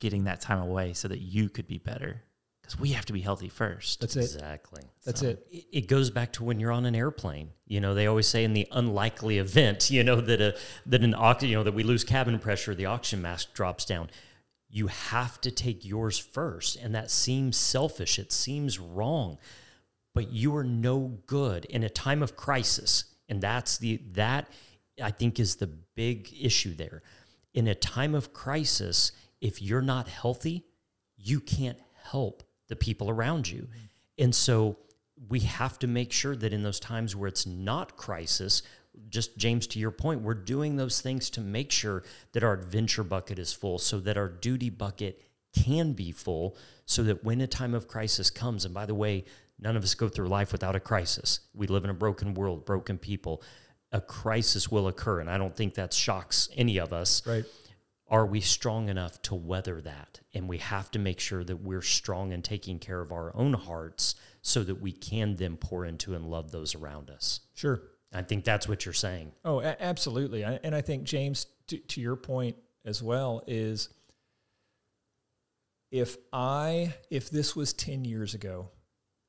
getting 0.00 0.24
that 0.24 0.40
time 0.40 0.58
away 0.60 0.92
so 0.92 1.08
that 1.08 1.20
you 1.20 1.48
could 1.48 1.66
be 1.66 1.78
better 1.78 2.22
because 2.62 2.78
we 2.80 2.90
have 2.90 3.04
to 3.06 3.12
be 3.12 3.20
healthy 3.20 3.48
first. 3.48 4.00
That's 4.00 4.16
it. 4.16 4.20
Exactly. 4.22 4.82
That's 5.04 5.20
So- 5.20 5.28
it. 5.28 5.46
it 5.50 5.64
it 5.72 5.88
goes 5.88 6.10
back 6.10 6.32
to 6.34 6.44
when 6.44 6.58
you're 6.60 6.72
on 6.72 6.86
an 6.86 6.94
airplane. 6.94 7.50
You 7.66 7.80
know, 7.80 7.94
they 7.94 8.06
always 8.06 8.26
say 8.26 8.42
in 8.44 8.54
the 8.54 8.66
unlikely 8.70 9.38
event, 9.38 9.90
you 9.90 10.02
know, 10.02 10.20
that 10.20 10.40
a 10.40 10.56
that 10.86 11.02
an 11.02 11.14
ox, 11.14 11.42
you 11.42 11.54
know, 11.54 11.62
that 11.62 11.74
we 11.74 11.82
lose 11.82 12.04
cabin 12.04 12.38
pressure, 12.38 12.74
the 12.74 12.86
oxygen 12.86 13.22
mask 13.22 13.52
drops 13.54 13.84
down. 13.84 14.10
You 14.68 14.88
have 14.88 15.40
to 15.42 15.50
take 15.52 15.84
yours 15.84 16.18
first, 16.18 16.76
and 16.76 16.94
that 16.94 17.10
seems 17.10 17.56
selfish. 17.56 18.18
It 18.18 18.32
seems 18.32 18.78
wrong, 18.80 19.38
but 20.14 20.32
you 20.32 20.56
are 20.56 20.64
no 20.64 21.18
good 21.26 21.64
in 21.66 21.84
a 21.84 21.88
time 21.90 22.22
of 22.22 22.34
crisis, 22.34 23.04
and 23.28 23.40
that's 23.40 23.78
the 23.78 23.98
that 24.12 24.48
I 25.02 25.10
think 25.10 25.38
is 25.38 25.56
the 25.56 25.66
big 25.66 26.34
issue 26.40 26.74
there. 26.74 27.02
In 27.54 27.68
a 27.68 27.74
time 27.74 28.14
of 28.14 28.32
crisis, 28.32 29.12
if 29.40 29.62
you're 29.62 29.80
not 29.80 30.08
healthy, 30.08 30.66
you 31.16 31.40
can't 31.40 31.78
help 32.02 32.42
the 32.68 32.76
people 32.76 33.08
around 33.08 33.48
you. 33.48 33.68
And 34.18 34.34
so 34.34 34.76
we 35.28 35.40
have 35.40 35.78
to 35.78 35.86
make 35.86 36.12
sure 36.12 36.36
that 36.36 36.52
in 36.52 36.62
those 36.62 36.80
times 36.80 37.16
where 37.16 37.28
it's 37.28 37.46
not 37.46 37.96
crisis, 37.96 38.62
just 39.08 39.36
James, 39.36 39.66
to 39.68 39.78
your 39.78 39.90
point, 39.90 40.22
we're 40.22 40.34
doing 40.34 40.76
those 40.76 41.00
things 41.00 41.30
to 41.30 41.40
make 41.40 41.70
sure 41.70 42.02
that 42.32 42.44
our 42.44 42.52
adventure 42.52 43.04
bucket 43.04 43.38
is 43.38 43.52
full 43.52 43.78
so 43.78 43.98
that 44.00 44.16
our 44.16 44.28
duty 44.28 44.70
bucket 44.70 45.20
can 45.54 45.92
be 45.92 46.10
full 46.12 46.56
so 46.86 47.02
that 47.04 47.24
when 47.24 47.40
a 47.40 47.46
time 47.46 47.74
of 47.74 47.88
crisis 47.88 48.30
comes, 48.30 48.64
and 48.64 48.74
by 48.74 48.86
the 48.86 48.94
way, 48.94 49.24
none 49.58 49.76
of 49.76 49.84
us 49.84 49.94
go 49.94 50.08
through 50.08 50.28
life 50.28 50.52
without 50.52 50.76
a 50.76 50.80
crisis. 50.80 51.40
We 51.54 51.66
live 51.66 51.84
in 51.84 51.90
a 51.90 51.94
broken 51.94 52.34
world, 52.34 52.64
broken 52.64 52.98
people. 52.98 53.42
A 53.94 54.00
crisis 54.00 54.70
will 54.70 54.88
occur, 54.88 55.20
and 55.20 55.30
I 55.30 55.38
don't 55.38 55.54
think 55.56 55.74
that 55.74 55.94
shocks 55.94 56.48
any 56.56 56.78
of 56.78 56.92
us 56.92 57.24
Right. 57.24 57.44
are 58.08 58.26
we 58.26 58.40
strong 58.40 58.88
enough 58.88 59.22
to 59.22 59.36
weather 59.36 59.80
that? 59.82 60.20
And 60.34 60.48
we 60.48 60.58
have 60.58 60.90
to 60.90 60.98
make 60.98 61.20
sure 61.20 61.44
that 61.44 61.58
we're 61.62 61.80
strong 61.80 62.32
in 62.32 62.42
taking 62.42 62.80
care 62.80 63.00
of 63.00 63.12
our 63.12 63.34
own 63.36 63.52
hearts 63.54 64.16
so 64.42 64.64
that 64.64 64.80
we 64.80 64.90
can 64.90 65.36
then 65.36 65.56
pour 65.56 65.86
into 65.86 66.14
and 66.14 66.28
love 66.28 66.50
those 66.50 66.74
around 66.74 67.08
us. 67.08 67.40
Sure. 67.54 67.82
I 68.12 68.22
think 68.22 68.44
that's 68.44 68.68
what 68.68 68.84
you're 68.84 68.92
saying. 68.92 69.30
Oh, 69.44 69.60
a- 69.60 69.76
absolutely. 69.80 70.44
I, 70.44 70.58
and 70.64 70.74
I 70.74 70.80
think 70.80 71.04
James, 71.04 71.46
to, 71.68 71.78
to 71.78 72.00
your 72.00 72.16
point 72.16 72.56
as 72.84 73.00
well, 73.00 73.44
is 73.46 73.88
if 75.92 76.16
I 76.32 76.94
if 77.10 77.30
this 77.30 77.54
was 77.54 77.72
ten 77.72 78.04
years 78.04 78.34
ago, 78.34 78.70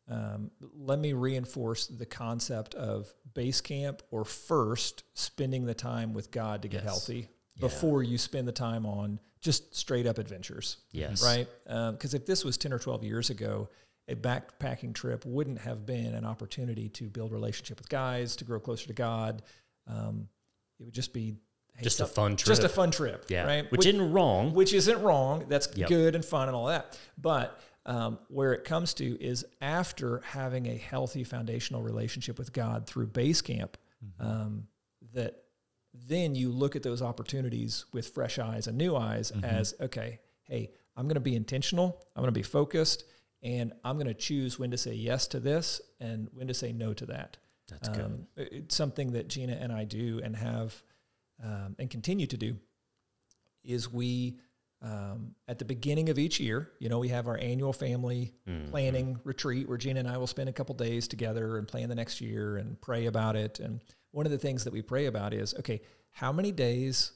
um, 0.07 0.51
let 0.77 0.99
me 0.99 1.13
reinforce 1.13 1.87
the 1.87 2.05
concept 2.05 2.75
of 2.75 3.13
base 3.33 3.61
camp 3.61 4.03
or 4.11 4.23
first 4.23 5.03
spending 5.13 5.65
the 5.65 5.73
time 5.73 6.13
with 6.13 6.31
God 6.31 6.61
to 6.61 6.67
get 6.67 6.77
Yes. 6.83 6.83
healthy 6.83 7.29
before 7.59 8.03
you 8.03 8.17
spend 8.17 8.47
the 8.47 8.51
time 8.51 8.85
on 8.85 9.19
just 9.41 9.75
straight 9.75 10.05
up 10.07 10.17
adventures 10.17 10.77
Yes. 10.91 11.23
right? 11.23 11.47
Because 11.93 12.13
if 12.13 12.25
this 12.25 12.43
was 12.45 12.57
10 12.57 12.73
or 12.73 12.79
12 12.79 13.03
years 13.03 13.29
ago, 13.29 13.69
a 14.07 14.15
backpacking 14.15 14.93
trip 14.93 15.25
wouldn't 15.25 15.59
have 15.59 15.85
been 15.85 16.13
an 16.13 16.25
opportunity 16.25 16.89
to 16.89 17.09
build 17.09 17.31
relationship 17.31 17.79
with 17.79 17.89
guys, 17.89 18.35
to 18.35 18.43
grow 18.45 18.59
closer 18.59 18.87
to 18.87 18.93
God. 18.93 19.41
Um, 19.87 20.27
it 20.79 20.83
would 20.83 20.93
just 20.93 21.13
be 21.13 21.35
hey, 21.75 21.83
Just 21.83 21.99
a 21.99 22.05
fun 22.07 22.35
trip. 22.35 22.47
Just 22.47 22.63
a 22.63 22.69
fun 22.69 22.91
trip, 22.91 23.25
Yeah. 23.29 23.45
right? 23.45 23.69
Which, 23.71 23.85
isn't 23.85 24.11
wrong. 24.13 24.53
which 24.53 24.73
isn't 24.73 25.01
wrong. 25.01 25.45
That's 25.49 25.67
Yep. 25.75 25.89
good 25.89 26.15
and 26.15 26.23
fun 26.23 26.47
and 26.47 26.55
all 26.55 26.67
that. 26.67 26.97
But 27.17 27.59
um, 27.85 28.19
where 28.29 28.53
it 28.53 28.63
comes 28.63 28.93
to 28.95 29.21
is 29.23 29.45
after 29.61 30.19
having 30.25 30.65
a 30.67 30.75
healthy 30.77 31.23
foundational 31.23 31.81
relationship 31.83 32.37
with 32.39 32.51
God 32.53 32.87
through 32.87 33.07
base 33.07 33.41
camp, 33.41 33.77
um, 34.19 34.67
that 35.13 35.43
then 35.93 36.35
you 36.35 36.49
look 36.51 36.75
at 36.75 36.83
those 36.83 37.01
opportunities 37.01 37.85
with 37.93 38.07
fresh 38.09 38.37
eyes 38.39 38.67
and 38.67 38.77
new 38.77 38.95
eyes 38.95 39.31
as 39.43 39.73
okay, 39.79 40.19
hey, 40.43 40.71
I'm 40.97 41.05
going 41.07 41.15
to 41.15 41.19
be 41.21 41.35
intentional, 41.35 42.01
I'm 42.15 42.21
going 42.21 42.33
to 42.33 42.37
be 42.39 42.43
focused, 42.43 43.03
and 43.43 43.71
I'm 43.83 43.95
going 43.97 44.07
to 44.07 44.13
choose 44.13 44.57
when 44.59 44.71
to 44.71 44.77
say 44.77 44.93
yes 44.93 45.27
to 45.27 45.39
this 45.39 45.79
and 45.99 46.27
when 46.33 46.47
to 46.47 46.53
say 46.53 46.71
no 46.73 46.93
to 46.93 47.05
that. 47.07 47.37
That's 47.69 47.89
good. 47.89 48.05
Um, 48.05 48.27
it- 48.35 48.49
It's 48.51 48.75
something 48.75 49.11
that 49.13 49.27
Gina 49.27 49.53
and 49.53 49.71
I 49.71 49.83
do 49.85 50.19
and 50.23 50.35
have 50.35 50.81
um, 51.43 51.75
and 51.79 51.89
continue 51.89 52.27
to 52.27 52.37
do 52.37 52.57
is 53.63 53.91
we 53.91 54.39
um, 54.81 55.33
at 55.47 55.57
the 55.57 55.65
beginning 55.65 56.09
of 56.09 56.19
each 56.19 56.39
year, 56.39 56.69
you 56.79 56.89
know, 56.89 56.99
we 56.99 57.07
have 57.09 57.27
our 57.27 57.37
annual 57.37 57.73
family 57.73 58.33
Mm-hmm. 58.47 58.69
planning 58.69 59.19
retreat 59.23 59.67
where 59.67 59.77
Gina 59.77 59.99
and 59.99 60.07
I 60.07 60.17
will 60.17 60.27
spend 60.27 60.49
a 60.49 60.53
couple 60.53 60.75
days 60.75 61.07
together 61.07 61.57
and 61.57 61.67
plan 61.67 61.89
the 61.89 61.95
next 61.95 62.21
year 62.21 62.57
and 62.57 62.79
pray 62.79 63.07
about 63.07 63.35
it. 63.35 63.59
And 63.59 63.81
one 64.11 64.27
of 64.27 64.31
the 64.31 64.37
things 64.37 64.63
that 64.65 64.73
we 64.73 64.83
pray 64.83 65.07
about 65.07 65.33
is, 65.33 65.55
okay, 65.55 65.81
how 66.11 66.31
many 66.31 66.51
days, 66.51 67.11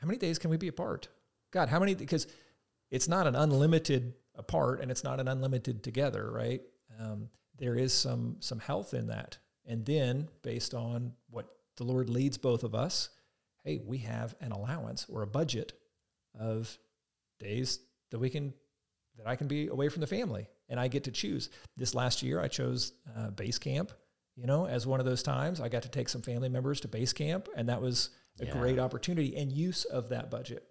how 0.00 0.06
many 0.06 0.18
days 0.18 0.38
can 0.38 0.48
we 0.50 0.56
be 0.56 0.68
apart? 0.68 1.08
God, 1.50 1.68
how 1.68 1.78
many? 1.78 1.94
Because 1.94 2.26
it's 2.90 3.06
not 3.06 3.26
an 3.26 3.36
unlimited 3.36 4.14
apart 4.34 4.80
and 4.80 4.90
it's 4.90 5.04
not 5.04 5.20
an 5.20 5.28
unlimited 5.28 5.82
together, 5.82 6.30
right? 6.30 6.62
Um, 6.98 7.28
there 7.58 7.74
is 7.74 7.92
some 7.92 8.36
some 8.40 8.58
health 8.58 8.94
in 8.94 9.08
that. 9.08 9.36
And 9.66 9.84
then 9.84 10.28
based 10.42 10.72
on 10.72 11.12
what 11.28 11.48
the 11.76 11.84
Lord 11.84 12.08
leads 12.08 12.38
both 12.38 12.64
of 12.64 12.74
us, 12.74 13.10
hey, 13.62 13.82
we 13.84 13.98
have 13.98 14.34
an 14.40 14.52
allowance 14.52 15.04
or 15.08 15.20
a 15.20 15.26
budget 15.26 15.74
of 16.38 16.76
days 17.38 17.80
that 18.10 18.18
we 18.18 18.30
can 18.30 18.52
that 19.16 19.26
I 19.26 19.36
can 19.36 19.48
be 19.48 19.66
away 19.68 19.88
from 19.88 20.00
the 20.00 20.06
family 20.06 20.46
and 20.68 20.78
I 20.80 20.88
get 20.88 21.04
to 21.04 21.10
choose. 21.10 21.50
This 21.76 21.94
last 21.94 22.22
year 22.22 22.40
I 22.40 22.48
chose 22.48 22.92
uh, 23.16 23.30
base 23.30 23.58
camp, 23.58 23.92
you 24.36 24.46
know, 24.46 24.66
as 24.66 24.86
one 24.86 25.00
of 25.00 25.06
those 25.06 25.22
times 25.22 25.60
I 25.60 25.68
got 25.68 25.82
to 25.82 25.88
take 25.90 26.08
some 26.08 26.22
family 26.22 26.48
members 26.48 26.80
to 26.82 26.88
base 26.88 27.12
camp 27.12 27.48
and 27.56 27.68
that 27.68 27.82
was 27.82 28.10
a 28.40 28.46
Yeah. 28.46 28.52
great 28.52 28.78
opportunity 28.78 29.36
and 29.36 29.52
use 29.52 29.84
of 29.84 30.08
that 30.10 30.30
budget. 30.30 30.66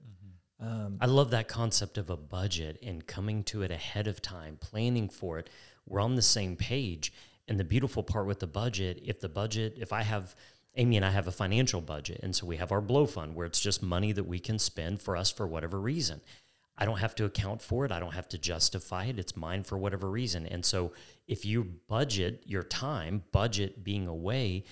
Um, 0.62 0.98
I 1.00 1.06
love 1.06 1.30
that 1.32 1.48
concept 1.48 1.98
of 1.98 2.10
a 2.10 2.18
budget 2.18 2.80
and 2.84 3.06
coming 3.06 3.44
to 3.46 3.62
it 3.62 3.72
ahead 3.72 4.08
of 4.08 4.22
time, 4.22 4.58
planning 4.60 5.08
for 5.08 5.40
it. 5.40 5.50
We're 5.86 6.02
on 6.02 6.16
the 6.16 6.22
same 6.22 6.56
page. 6.58 7.14
And 7.48 7.60
the 7.60 7.64
beautiful 7.64 8.04
part 8.04 8.28
with 8.28 8.40
the 8.40 8.48
budget, 8.48 9.02
if 9.04 9.20
the 9.22 9.30
budget, 9.30 9.76
if 9.78 9.92
I 9.94 10.04
have, 10.04 10.36
Amy 10.76 10.98
and 10.98 11.06
I 11.06 11.10
have 11.12 11.28
a 11.28 11.32
financial 11.32 11.82
budget, 11.82 12.20
and 12.24 12.36
so 12.36 12.46
we 12.46 12.58
have 12.58 12.72
our 12.72 12.82
blow 12.82 13.06
fund 13.06 13.36
where 13.36 13.46
it's 13.46 13.60
just 13.60 13.82
money 13.84 14.12
that 14.12 14.28
we 14.28 14.40
can 14.40 14.60
spend 14.60 15.02
for 15.02 15.18
us 15.18 15.32
for 15.32 15.48
whatever 15.48 15.80
reason. 15.80 16.22
I 16.78 16.86
don't 16.86 17.00
have 17.00 17.16
to 17.16 17.26
account 17.26 17.62
for 17.62 17.86
it. 17.86 17.92
I 17.92 18.00
don't 18.00 18.14
have 18.14 18.30
to 18.30 18.38
justify 18.38 19.06
it. 19.06 19.20
It's 19.20 19.36
mine 19.36 19.64
for 19.64 19.78
whatever 19.78 20.10
reason. 20.10 20.46
And 20.46 20.64
so 20.64 20.94
if 21.28 21.44
you 21.44 21.64
budget 21.88 22.44
your 22.46 22.64
time, 22.64 23.24
budget 23.34 23.84
being 23.84 24.08
away, 24.08 24.64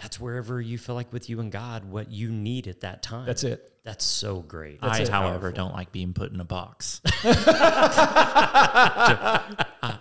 that's 0.00 0.18
wherever 0.20 0.60
you 0.60 0.76
feel 0.78 0.94
like 0.94 1.12
with 1.12 1.28
you 1.30 1.40
and 1.40 1.50
God, 1.52 1.84
what 1.84 2.10
you 2.10 2.30
need 2.30 2.66
at 2.68 2.80
that 2.80 3.02
time. 3.02 3.26
that's 3.26 3.44
it. 3.44 3.70
That's 3.84 4.04
so 4.04 4.40
great. 4.40 4.78
I, 4.80 5.00
it. 5.02 5.08
however, 5.08 5.52
don't 5.52 5.74
like 5.74 5.92
being 5.92 6.14
put 6.14 6.32
in 6.32 6.40
a 6.40 6.44
box. 6.44 7.02
I 7.24 9.42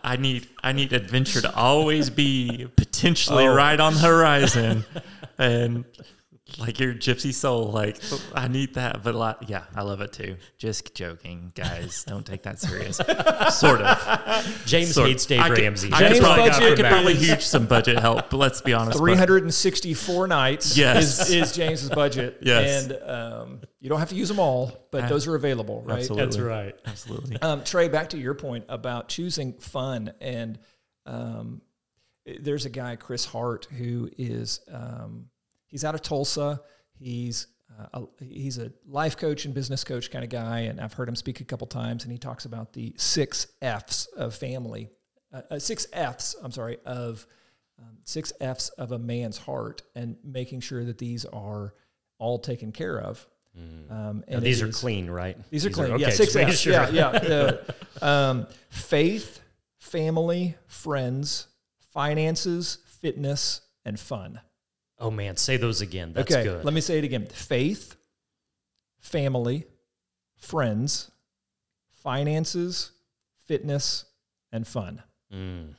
I 0.03 0.15
need 0.17 0.47
I 0.63 0.71
need 0.71 0.93
adventure 0.93 1.41
to 1.41 1.53
always 1.56 2.10
be 2.10 2.67
potentially 2.77 3.45
Oh. 3.47 3.53
right 3.53 3.79
on 3.79 3.93
the 3.95 3.99
horizon, 3.99 4.86
and 5.38 5.84
like 6.59 6.79
your 6.79 6.93
gypsy 6.93 7.33
soul. 7.33 7.71
Like 7.71 7.97
I 8.33 8.47
need 8.47 8.75
that, 8.75 9.03
but 9.03 9.15
like, 9.15 9.37
yeah, 9.47 9.63
I 9.75 9.81
love 9.83 10.01
it 10.01 10.13
too. 10.13 10.37
Just 10.57 10.93
joking, 10.95 11.51
guys. 11.55 12.03
Don't 12.07 12.25
take 12.25 12.43
that 12.43 12.59
serious. 12.59 12.97
sort 13.57 13.81
of. 13.81 14.63
James 14.65 14.93
Sort 14.93 15.05
of. 15.07 15.11
hates 15.11 15.25
Dave 15.25 15.41
I 15.41 15.49
could- 15.49 15.57
Ramsey. 15.59 15.89
I 15.91 15.97
could 15.99 16.07
James 16.09 16.19
probably, 16.19 16.49
budget 16.49 16.63
I 16.71 16.75
could 16.75 16.85
probably 16.85 17.13
is- 17.13 17.29
use 17.29 17.45
some 17.45 17.65
budget 17.65 17.99
help, 17.99 18.29
but 18.29 18.37
let's 18.37 18.61
be 18.61 18.73
honest. 18.73 18.97
but- 18.99 19.03
364 19.05 20.27
nights 20.27 20.77
Yes. 20.77 21.29
is, 21.29 21.33
is 21.33 21.51
James's 21.55 21.89
budget. 21.89 22.39
Yes. 22.43 22.83
And 22.89 23.09
um, 23.09 23.61
you 23.79 23.89
don't 23.89 23.99
have 23.99 24.09
to 24.09 24.15
use 24.15 24.27
them 24.27 24.39
all, 24.39 24.87
but 24.91 25.05
Uh, 25.05 25.09
those 25.09 25.27
are 25.27 25.35
available, 25.35 25.81
right? 25.85 25.99
Absolutely. 25.99 26.41
right. 26.41 26.75
Absolutely. 26.85 27.41
Um, 27.41 27.63
Trey, 27.63 27.87
back 27.89 28.09
to 28.09 28.17
your 28.17 28.33
point 28.33 28.65
about 28.69 29.07
choosing 29.09 29.53
fun, 29.53 30.13
and 30.21 30.59
um, 31.05 31.61
there's 32.25 32.65
a 32.65 32.69
guy, 32.69 32.95
Chris 32.95 33.25
Hart, 33.25 33.65
who 33.77 34.09
is 34.17 34.59
um, 34.71 35.25
he's 35.73 35.83
out 35.83 35.95
of 35.95 36.01
Tulsa. 36.03 36.62
He's 36.99 37.47
uh, 37.79 38.01
a, 38.19 38.23
he's 38.23 38.59
a 38.59 38.71
life 38.88 39.17
coach 39.17 39.45
and 39.45 39.53
business 39.55 39.83
coach 39.83 40.12
kind 40.12 40.23
of 40.23 40.29
guy, 40.29 40.59
and 40.62 40.79
I've 40.79 40.93
heard 40.93 41.09
him 41.09 41.15
speak 41.15 41.41
a 41.41 41.43
couple 41.43 41.65
times, 41.65 42.03
and 42.03 42.12
he 42.12 42.19
talks 42.19 42.45
about 42.45 42.71
the 42.73 42.93
six 42.97 43.47
F's 43.62 44.05
of 44.15 44.36
family, 44.36 44.89
uh, 45.33 45.41
uh, 45.49 45.59
six 45.59 45.88
F's. 45.91 46.36
I'm 46.43 46.51
sorry 46.51 46.77
of 46.86 47.25
um, 47.79 47.97
six 48.03 48.31
F's 48.39 48.69
of 48.69 48.91
a 48.91 48.99
man's 48.99 49.38
heart, 49.39 49.81
and 49.95 50.15
making 50.23 50.59
sure 50.62 50.86
that 50.86 50.99
these 50.99 51.25
are 51.25 51.73
all 52.19 52.38
taken 52.38 52.71
care 52.71 52.99
of. 53.01 53.25
Um, 53.55 54.23
Now, 54.27 54.38
and 54.38 54.43
these 54.43 54.62
are 54.62 54.67
is- 54.67 54.79
clean, 54.79 55.09
right? 55.09 55.36
these 55.49 55.65
are 55.65 55.69
clean. 55.71 55.91
okay, 55.93 56.01
yeah, 56.03 56.09
six 56.12 56.36
F's. 56.36 56.59
sure. 56.59 56.73
Yeah, 56.73 56.89
yeah. 56.91 57.05
Uh, 57.25 57.63
um, 58.05 58.47
faith, 58.69 59.41
family, 59.79 60.55
friends, 60.67 61.47
finances, 61.91 62.77
fitness, 62.86 63.62
and 63.86 63.99
fun. 63.99 64.39
Oh 65.03 65.11
man, 65.11 65.35
say 65.35 65.57
those 65.57 65.81
again. 65.81 66.13
That's 66.13 66.33
okay, 66.33 66.43
good. 66.43 66.63
let 66.63 66.73
me 66.73 66.79
say 66.79 66.97
it 66.97 67.03
again. 67.03 67.27
Faith, 67.27 67.97
family, 69.01 69.65
friends, 70.37 71.11
finances, 71.91 72.91
fitness, 73.45 74.05
and 74.53 74.65
fun. 74.65 75.03
Mm. 75.33 75.75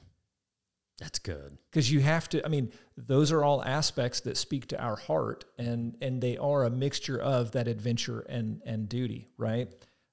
That's 1.00 1.18
good. 1.18 1.56
because 1.70 1.90
you 1.90 2.00
have 2.00 2.28
to 2.28 2.44
i 2.46 2.48
mean 2.48 2.70
those 2.96 3.32
are 3.32 3.42
all 3.42 3.64
aspects 3.64 4.20
that 4.20 4.37
speak 4.37 4.68
to 4.68 4.80
our 4.80 4.94
heart 4.94 5.44
and 5.58 5.96
and 6.00 6.20
they 6.20 6.37
are 6.37 6.64
a 6.64 6.70
mixture 6.70 7.18
of 7.20 7.50
that 7.52 7.66
adventure 7.66 8.20
and 8.20 8.62
and 8.64 8.88
duty 8.88 9.28
right 9.37 9.72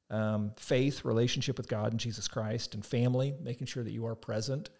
um, 0.10 0.52
faith 0.58 1.06
relationship 1.06 1.58
with 1.58 1.68
god 1.68 1.92
and 1.92 2.00
jesus 2.00 2.28
christ 2.28 2.74
and 2.74 2.84
family 2.84 3.36
making 3.44 3.68
sure 3.68 3.84
that 3.84 3.92
you 3.92 4.08
are 4.08 4.16
present 4.16 4.72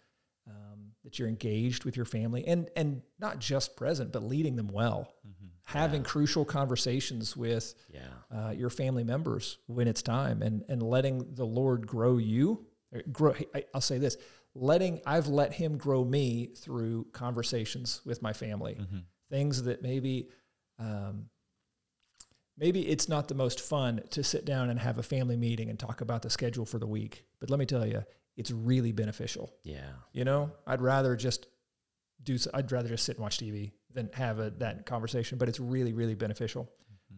that 1.04 1.18
you're 1.18 1.28
engaged 1.28 1.84
with 1.84 1.96
your 1.96 2.04
family 2.06 2.46
and 2.46 2.68
and 2.76 3.02
not 3.18 3.38
just 3.38 3.76
present 3.76 4.12
but 4.12 4.22
leading 4.22 4.56
them 4.56 4.68
well. 4.68 5.12
Having 5.64 6.02
crucial 6.02 6.44
conversations 6.44 7.36
with 7.36 7.74
Yeah. 7.88 8.00
uh, 8.36 8.50
your 8.50 8.68
family 8.70 9.04
members 9.04 9.58
when 9.66 9.86
it's 9.88 10.02
time 10.02 10.42
and 10.42 10.64
and 10.68 10.82
letting 10.82 11.34
the 11.34 11.46
lord 11.46 11.86
grow 11.86 12.18
you 12.18 12.66
grow 13.12 13.32
I, 13.54 13.64
i'll 13.72 13.80
say 13.80 13.96
this 13.98 14.16
letting 14.54 15.00
i've 15.06 15.28
let 15.28 15.52
him 15.54 15.78
grow 15.78 16.04
me 16.04 16.46
through 16.56 17.06
conversations 17.12 18.00
with 18.04 18.20
my 18.22 18.32
family. 18.32 18.76
Things 19.30 19.62
that 19.62 19.82
maybe 19.82 20.28
um, 20.78 21.30
maybe 22.58 22.86
it's 22.86 23.08
not 23.08 23.28
the 23.28 23.34
most 23.34 23.60
fun 23.60 24.02
to 24.10 24.22
sit 24.22 24.44
down 24.44 24.68
and 24.70 24.78
have 24.78 24.98
a 24.98 25.02
family 25.02 25.36
meeting 25.36 25.70
and 25.70 25.78
talk 25.78 26.00
about 26.00 26.22
the 26.22 26.30
schedule 26.30 26.66
for 26.66 26.78
the 26.78 26.86
week. 26.86 27.24
But 27.40 27.50
let 27.50 27.58
me 27.58 27.66
tell 27.66 27.86
you 27.86 28.04
it's 28.36 28.50
really 28.50 28.92
beneficial 28.92 29.52
Yeah. 29.64 29.90
you 30.12 30.24
know 30.24 30.50
i'd 30.66 30.80
rather 30.80 31.16
just 31.16 31.46
do 32.22 32.36
I'd 32.54 32.70
rather 32.70 32.88
just 32.88 33.04
sit 33.04 33.16
and 33.16 33.22
watch 33.22 33.38
tv 33.38 33.72
than 33.92 34.08
have 34.14 34.38
a, 34.38 34.50
that 34.58 34.86
conversation 34.86 35.38
but 35.38 35.48
it's 35.48 35.60
really 35.60 35.92
really 35.92 36.14
beneficial 36.14 36.70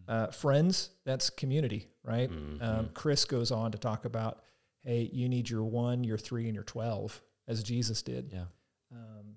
uh, 0.09 0.27
friends 0.29 0.90
that's 1.05 1.31
community 1.31 1.88
right 2.03 2.31
um, 2.61 2.90
chris 2.94 3.24
goes 3.24 3.50
on 3.53 3.72
to 3.72 3.79
talk 3.79 4.05
about 4.05 4.40
hey 4.81 5.09
you 5.12 5.29
need 5.29 5.48
your 5.48 5.62
one 5.64 6.03
your 6.05 6.18
three 6.18 6.46
and 6.46 6.55
your 6.55 6.64
12 6.64 7.22
as 7.48 7.62
jesus 7.62 8.03
did 8.03 8.31
Yeah. 8.33 8.44
um, 8.92 9.37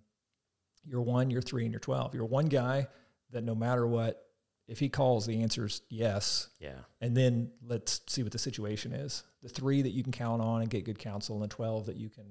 you're 0.89 1.01
one, 1.01 1.29
you're 1.29 1.41
three, 1.41 1.63
and 1.65 1.73
you're 1.73 1.81
12. 1.81 2.15
You're 2.15 2.23
one 2.25 2.45
guy 2.45 2.87
that 3.31 3.43
no 3.43 3.53
matter 3.53 3.85
what, 3.85 4.23
if 4.67 4.79
he 4.79 4.89
calls, 4.89 5.25
the 5.25 5.41
answer 5.43 5.65
is 5.65 5.81
yes. 5.89 6.49
Yeah. 6.59 6.79
And 7.01 7.15
then 7.15 7.51
let's 7.65 8.01
see 8.07 8.23
what 8.23 8.31
the 8.31 8.39
situation 8.39 8.91
is. 8.93 9.23
The 9.41 9.49
three 9.49 9.81
that 9.81 9.91
you 9.91 10.03
can 10.03 10.11
count 10.11 10.41
on 10.41 10.61
and 10.61 10.69
get 10.69 10.83
good 10.85 10.99
counsel, 10.99 11.35
and 11.35 11.43
the 11.43 11.47
12 11.53 11.85
that 11.85 11.95
you 11.95 12.09
can, 12.09 12.23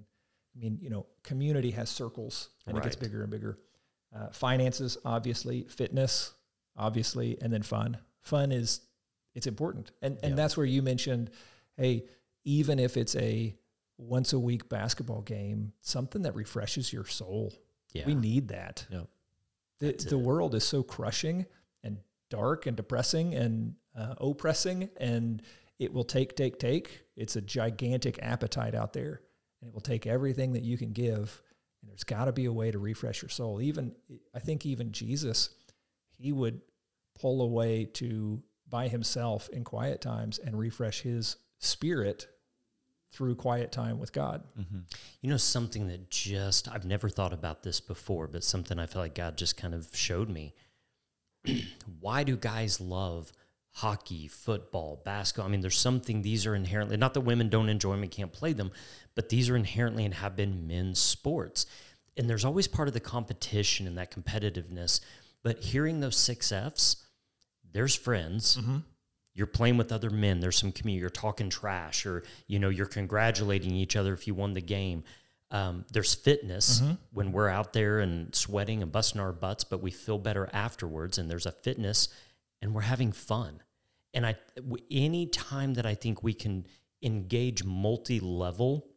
I 0.55 0.59
mean, 0.59 0.79
you 0.83 0.91
know, 0.91 1.07
community 1.23 1.71
has 1.73 1.89
circles 1.89 2.51
and 2.67 2.77
it 2.77 2.83
gets 2.83 2.97
bigger 2.97 3.23
and 3.23 3.31
bigger. 3.31 3.59
Uh, 4.15 4.29
finances, 4.31 4.97
obviously, 5.05 5.65
fitness, 5.65 6.33
obviously, 6.77 7.39
and 7.41 7.53
then 7.53 7.63
fun. 7.63 7.97
Fun 8.21 8.53
is, 8.53 8.81
it's 9.35 9.47
important. 9.47 9.91
And, 10.03 10.19
and 10.23 10.31
Yeah. 10.31 10.37
that's 10.37 10.57
where 10.57 10.67
you 10.67 10.83
mentioned, 10.83 11.31
hey, 11.77 12.05
even 12.45 12.79
if 12.79 12.97
it's 12.97 13.17
a 13.17 13.55
once 13.99 14.33
a 14.35 14.39
week 14.39 14.69
basketball 14.69 15.23
game, 15.23 15.73
something 15.81 16.23
that 16.23 16.35
refreshes 16.35 16.93
your 16.93 17.07
soul. 17.07 17.53
Yeah. 17.93 18.05
We 18.07 18.15
need 18.15 18.49
that. 18.49 18.87
Yep. 18.91 19.09
The, 19.79 19.87
That's 19.87 20.05
the 20.05 20.19
it. 20.19 20.23
world 20.23 20.55
is 20.55 20.65
so 20.65 20.83
crushing 20.83 21.47
dark 22.31 22.67
and 22.67 22.77
depressing 22.77 23.35
and 23.35 23.75
uh, 23.99 24.15
oppressing, 24.19 24.89
and 24.99 25.43
it 25.79 25.93
will 25.93 26.05
take, 26.05 26.37
take, 26.37 26.59
take. 26.59 27.03
It's 27.17 27.37
a 27.37 27.41
gigantic 27.41 28.19
appetite 28.23 28.75
out 28.75 28.93
there, 28.93 29.21
and 29.61 29.69
it 29.69 29.75
will 29.75 29.81
take 29.81 30.07
everything 30.07 30.53
that 30.55 30.63
you 30.63 30.77
can 30.77 30.93
give. 30.93 31.43
And 31.83 31.91
there's 31.91 32.05
got 32.05 32.27
to 32.27 32.33
be 32.33 32.47
a 32.47 32.53
way 32.53 32.71
to 32.71 32.79
refresh 32.79 33.23
your 33.23 33.29
soul. 33.29 33.61
Even 33.61 33.95
I 34.35 34.39
think 34.39 34.67
even 34.67 34.93
Jesus, 34.93 35.51
he 36.11 36.33
would 36.33 36.61
pull 37.19 37.43
away 37.43 37.85
to 37.95 38.43
by 38.69 38.89
himself 38.89 39.49
in 39.51 39.65
quiet 39.65 40.01
times 40.01 40.39
and 40.39 40.59
refresh 40.59 41.03
his 41.03 41.37
spirit 41.59 42.27
through 43.13 43.37
quiet 43.37 43.73
time 43.73 43.99
with 43.99 44.13
God. 44.13 44.43
You 45.21 45.31
know, 45.31 45.37
something 45.37 45.87
that 45.87 46.11
just, 46.11 46.69
I've 46.69 46.85
never 46.85 47.09
thought 47.09 47.33
about 47.33 47.63
this 47.63 47.81
before, 47.81 48.27
but 48.27 48.45
something 48.45 48.79
I 48.79 48.87
feel 48.87 49.01
like 49.01 49.15
God 49.15 49.39
just 49.39 49.57
kind 49.57 49.73
of 49.73 49.89
showed 49.95 50.29
me. 50.29 50.55
Why 52.01 52.25
do 52.25 52.37
guys 52.37 52.81
love 52.81 53.33
hockey, 53.73 54.29
football, 54.29 55.03
basketball? 55.05 55.49
I 55.49 55.51
mean, 55.51 55.61
there's 55.61 55.79
something, 55.79 56.23
these 56.23 56.47
are 56.47 56.55
inherently, 56.55 56.97
not 56.97 57.15
that 57.15 57.21
women 57.21 57.49
don't 57.49 57.69
enjoy 57.69 57.93
them 57.93 58.03
and 58.03 58.11
can't 58.11 58.33
play 58.33 58.53
them, 58.53 58.73
but 59.15 59.29
these 59.29 59.51
are 59.51 59.57
inherently 59.57 60.05
and 60.05 60.15
have 60.15 60.37
been 60.37 60.67
men's 60.67 60.99
sports. 60.99 61.67
And 62.17 62.29
there's 62.29 62.45
always 62.45 62.67
part 62.67 62.89
of 62.89 62.95
the 62.95 63.01
competition 63.01 63.87
and 63.87 63.99
that 63.99 64.11
competitiveness. 64.11 65.01
But 65.43 65.63
hearing 65.63 66.01
those 66.01 66.17
six 66.17 66.51
F's, 66.51 66.97
there's 67.73 67.95
friends. 67.95 68.57
Mm-hmm. 68.57 68.79
You're 69.35 69.47
playing 69.47 69.77
with 69.77 69.93
other 69.93 70.09
men. 70.09 70.41
There's 70.41 70.57
some 70.57 70.73
community. 70.73 71.03
You're 71.03 71.11
talking 71.11 71.51
trash, 71.51 72.07
or 72.07 72.23
you 72.47 72.59
know, 72.59 72.71
you're 72.71 72.87
congratulating 72.87 73.75
each 73.75 73.95
other 73.95 74.15
if 74.15 74.27
you 74.27 74.35
won 74.35 74.55
the 74.55 74.63
game. 74.63 75.05
Um, 75.51 75.85
there's 75.93 76.15
fitness 76.15 76.83
when 77.13 77.31
we're 77.31 77.49
out 77.49 77.73
there 77.73 78.01
and 78.01 78.35
sweating 78.35 78.83
and 78.83 78.91
busting 78.91 79.21
our 79.21 79.33
butts, 79.33 79.63
but 79.63 79.81
we 79.81 79.91
feel 79.93 80.19
better 80.19 80.49
afterwards. 80.53 81.19
And 81.19 81.31
there's 81.31 81.47
a 81.47 81.53
fitness, 81.53 82.09
and 82.61 82.75
we're 82.75 82.81
having 82.83 83.13
fun. 83.13 83.63
And 84.13 84.27
I, 84.27 84.37
w- 84.57 84.85
any 84.91 85.27
time 85.27 85.75
that 85.75 85.87
I 85.87 85.95
think 85.95 86.23
we 86.23 86.35
can 86.35 86.67
engage 87.03 87.63
multi-level, 87.63 88.89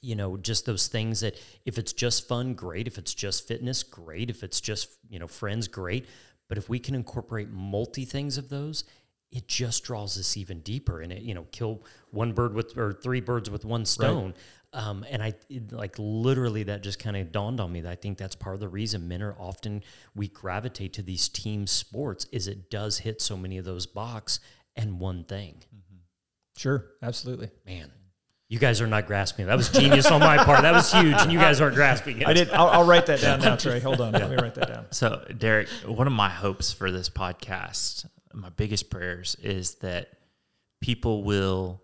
you 0.00 0.16
know, 0.16 0.36
just 0.36 0.66
those 0.66 0.88
things 0.88 1.20
that 1.20 1.38
if 1.64 1.78
it's 1.78 1.92
just 1.92 2.26
fun, 2.26 2.54
great. 2.54 2.88
If 2.88 2.98
it's 2.98 3.14
just 3.14 3.46
fitness, 3.46 3.84
great. 3.84 4.30
If 4.30 4.42
it's 4.42 4.60
just 4.60 4.88
you 5.08 5.20
know 5.20 5.28
friends, 5.28 5.68
great. 5.68 6.06
But 6.48 6.58
if 6.58 6.68
we 6.68 6.80
can 6.80 6.94
incorporate 6.94 7.50
multi 7.50 8.04
things 8.04 8.36
of 8.36 8.48
those, 8.48 8.84
it 9.30 9.48
just 9.48 9.84
draws 9.84 10.18
us 10.18 10.36
even 10.36 10.60
deeper 10.60 11.00
and 11.00 11.12
it 11.12 11.22
you 11.22 11.34
know 11.34 11.46
kill 11.52 11.82
one 12.10 12.32
bird 12.32 12.52
with 12.54 12.76
or 12.76 12.92
three 12.92 13.20
birds 13.20 13.48
with 13.48 13.64
one 13.64 13.84
stone 13.86 14.34
um, 14.74 15.04
and 15.10 15.22
i 15.22 15.32
it, 15.48 15.72
like 15.72 15.94
literally 15.98 16.62
that 16.64 16.82
just 16.82 16.98
kind 16.98 17.16
of 17.16 17.30
dawned 17.32 17.60
on 17.60 17.70
me 17.72 17.80
that 17.82 17.90
i 17.92 17.94
think 17.94 18.18
that's 18.18 18.34
part 18.34 18.54
of 18.54 18.60
the 18.60 18.68
reason 18.68 19.06
men 19.08 19.22
are 19.22 19.34
often 19.38 19.82
we 20.14 20.28
gravitate 20.28 20.92
to 20.94 21.02
these 21.02 21.28
team 21.28 21.66
sports 21.66 22.26
is 22.32 22.46
it 22.48 22.70
does 22.70 22.98
hit 22.98 23.20
so 23.20 23.36
many 23.36 23.58
of 23.58 23.64
those 23.64 23.86
box 23.86 24.40
and 24.76 24.98
one 25.00 25.24
thing 25.24 25.62
Sure, 26.56 26.86
absolutely. 27.02 27.50
man 27.66 27.90
you 28.48 28.58
guys 28.58 28.82
are 28.82 28.86
not 28.86 29.06
grasping 29.06 29.46
that 29.46 29.56
was 29.56 29.70
genius 29.70 30.06
on 30.10 30.20
my 30.20 30.36
part 30.44 30.60
that 30.62 30.72
was 30.74 30.92
huge 30.92 31.16
and 31.18 31.32
you 31.32 31.38
guys 31.38 31.60
aren't 31.60 31.74
grasping 31.74 32.20
it 32.20 32.26
I 32.26 32.34
did. 32.34 32.50
I'll, 32.50 32.68
I'll 32.68 32.84
write 32.86 33.06
that 33.06 33.20
down 33.20 33.40
now, 33.40 33.56
Trey. 33.56 33.80
Hold 33.80 34.00
on. 34.02 34.12
Let 34.12 34.28
me 34.28 34.36
write 34.36 34.54
that 34.56 34.68
down. 34.68 34.86
So, 34.90 35.24
Derek, 35.38 35.68
one 35.86 36.06
of 36.06 36.12
my 36.12 36.28
hopes 36.28 36.70
for 36.70 36.90
this 36.90 37.08
podcast, 37.08 38.04
my 38.34 38.50
biggest 38.50 38.90
prayers 38.90 39.36
is 39.42 39.76
that 39.76 40.10
people 40.82 41.24
will 41.24 41.81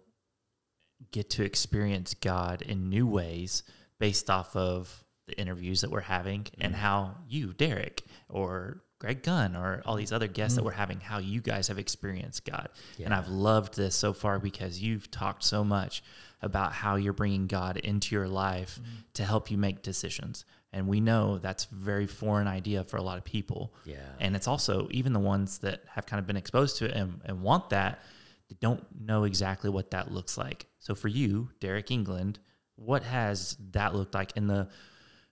get 1.11 1.31
to 1.31 1.45
experience 1.45 2.15
God 2.15 2.63
in 2.63 2.89
new 2.89 3.07
ways 3.07 3.63
based 3.99 4.31
off 4.31 4.55
of 4.57 5.05
the 5.27 5.39
interviews 5.39 5.83
that 5.83 5.91
we're 5.91 6.01
having 6.01 6.47
and 6.61 6.73
mm-hmm. 6.73 6.83
how 6.83 7.17
you, 7.29 7.53
Derek, 7.53 8.05
or 8.29 8.83
Greg 8.99 9.23
Gunn, 9.23 9.55
or 9.55 9.83
all 9.87 9.95
these 9.95 10.13
other 10.13 10.27
guests 10.27 10.57
that 10.57 10.61
mm-hmm. 10.61 10.67
we're 10.67 10.73
having, 10.73 11.01
how 11.01 11.19
you 11.19 11.41
guys 11.41 11.69
have 11.69 11.79
experienced 11.79 12.45
God. 12.45 12.69
And 13.05 13.15
I've 13.15 13.29
loved 13.29 13.77
this 13.77 13.95
so 13.95 14.13
far 14.13 14.39
because 14.39 14.81
you've 14.81 15.11
talked 15.11 15.45
so 15.45 15.63
much 15.63 16.03
about 16.43 16.73
how 16.73 16.97
you're 16.97 17.13
bringing 17.13 17.47
God 17.47 17.77
into 17.77 18.15
your 18.15 18.29
life 18.29 18.81
mm-hmm. 18.81 18.97
to 19.15 19.25
help 19.25 19.51
you 19.51 19.59
make 19.59 19.83
decisions. 19.83 20.45
And 20.73 20.87
we 20.87 21.01
know 21.01 21.39
that's 21.39 21.67
a 21.71 21.75
very 21.75 22.07
foreign 22.07 22.47
idea 22.47 22.85
for 22.85 22.97
a 22.97 23.03
lot 23.03 23.19
of 23.19 23.25
people. 23.25 23.73
Yeah. 23.85 23.97
And 24.21 24.37
it's 24.37 24.49
also 24.49 24.89
even 24.91 25.13
the 25.13 25.21
ones 25.21 25.59
that 25.59 25.83
have 25.95 26.07
kind 26.07 26.21
of 26.21 26.27
been 26.27 26.37
exposed 26.37 26.79
to 26.79 26.87
it 26.87 26.93
and, 26.93 27.21
and 27.25 27.43
want 27.43 27.71
that, 27.71 28.03
they 28.49 28.57
don't 28.61 28.85
know 28.99 29.25
exactly 29.25 29.71
what 29.71 29.91
that 29.91 30.13
looks 30.13 30.39
like. 30.39 30.67
So 30.79 30.95
for 30.95 31.09
you, 31.09 31.51
Derek 31.61 31.91
England, 31.91 32.39
what 32.77 33.03
has 33.03 33.57
that 33.73 33.95
looked 33.95 34.15
like 34.15 34.37
in 34.37 34.47
the 34.47 34.69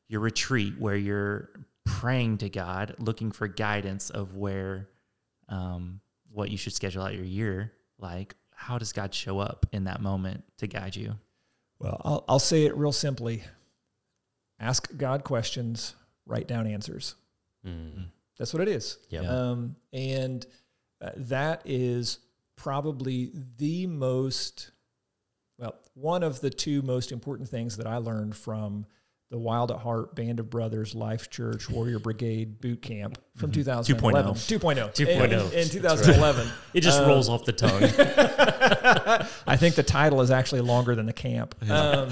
your 0.08 0.20
retreat 0.20 0.74
where 0.78 0.96
you're 0.96 1.50
praying 1.84 2.38
to 2.38 2.48
God, 2.48 2.94
looking 2.98 3.32
for 3.32 3.48
guidance 3.48 4.10
of 4.10 4.34
where 4.36 4.88
um, 5.48 6.00
what 6.30 6.50
you 6.50 6.56
should 6.56 6.74
schedule 6.74 7.02
out 7.02 7.14
your 7.14 7.24
year 7.24 7.72
like? 7.98 8.34
How 8.54 8.78
does 8.78 8.92
God 8.92 9.14
show 9.14 9.38
up 9.38 9.66
in 9.72 9.84
that 9.84 10.00
moment 10.00 10.44
to 10.58 10.66
guide 10.66 10.96
you? 10.96 11.14
Well, 11.78 12.00
I'll, 12.04 12.24
I'll 12.28 12.38
say 12.38 12.64
it 12.64 12.76
real 12.76 12.92
simply. 12.92 13.42
Ask 14.58 14.96
God 14.96 15.24
questions, 15.24 15.94
write 16.24 16.48
down 16.48 16.66
answers. 16.66 17.14
Mm. 17.66 18.06
That's 18.38 18.54
what 18.54 18.62
it 18.62 18.68
is. 18.68 18.98
Yeah. 19.10 19.20
Um, 19.20 19.76
and 19.92 20.46
uh, 21.02 21.10
that 21.16 21.62
is 21.64 22.18
probably 22.56 23.30
the 23.58 23.86
most, 23.86 24.70
well, 25.58 25.74
one 25.94 26.22
of 26.22 26.40
the 26.40 26.50
two 26.50 26.82
most 26.82 27.12
important 27.12 27.48
things 27.48 27.76
that 27.76 27.86
I 27.86 27.98
learned 27.98 28.36
from 28.36 28.86
the 29.30 29.38
Wild 29.38 29.72
at 29.72 29.78
Heart 29.78 30.14
Band 30.14 30.38
of 30.38 30.48
Brothers 30.50 30.94
Life 30.94 31.30
Church 31.30 31.68
Warrior 31.68 31.98
Brigade 31.98 32.60
Boot 32.60 32.80
Camp 32.80 33.18
from 33.36 33.50
2011. 33.50 34.34
2.0. 34.34 34.94
2.0. 34.94 35.00
In, 35.00 35.32
in, 35.32 35.52
in 35.64 35.68
2011. 35.68 36.48
It 36.72 36.80
just 36.82 37.00
Um, 37.00 37.08
rolls 37.08 37.28
off 37.28 37.44
the 37.44 37.52
tongue. 37.52 37.82
I 39.46 39.56
think 39.56 39.74
the 39.74 39.82
title 39.82 40.20
is 40.20 40.30
actually 40.30 40.60
longer 40.60 40.94
than 40.94 41.06
the 41.06 41.12
camp. 41.12 41.56
Um, 41.68 42.10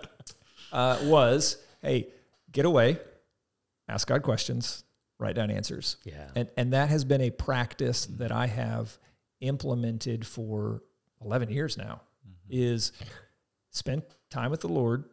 uh, 0.72 0.98
was 1.04 1.56
hey, 1.80 2.08
get 2.52 2.66
away, 2.66 2.98
ask 3.88 4.06
God 4.06 4.22
questions, 4.22 4.84
write 5.18 5.36
down 5.36 5.50
answers, 5.50 5.96
yeah. 6.04 6.28
and 6.34 6.50
and 6.58 6.72
that 6.74 6.90
has 6.90 7.04
been 7.04 7.22
a 7.22 7.30
practice 7.30 8.06
that 8.06 8.30
I 8.30 8.46
have 8.46 8.98
implemented 9.40 10.26
for 10.26 10.82
eleven 11.20 11.50
years 11.50 11.76
now. 11.76 12.02
Mm-hmm. 12.26 12.48
Is 12.50 12.92
spend 13.70 14.02
time 14.30 14.50
with 14.50 14.60
the 14.60 14.68
Lord, 14.68 15.04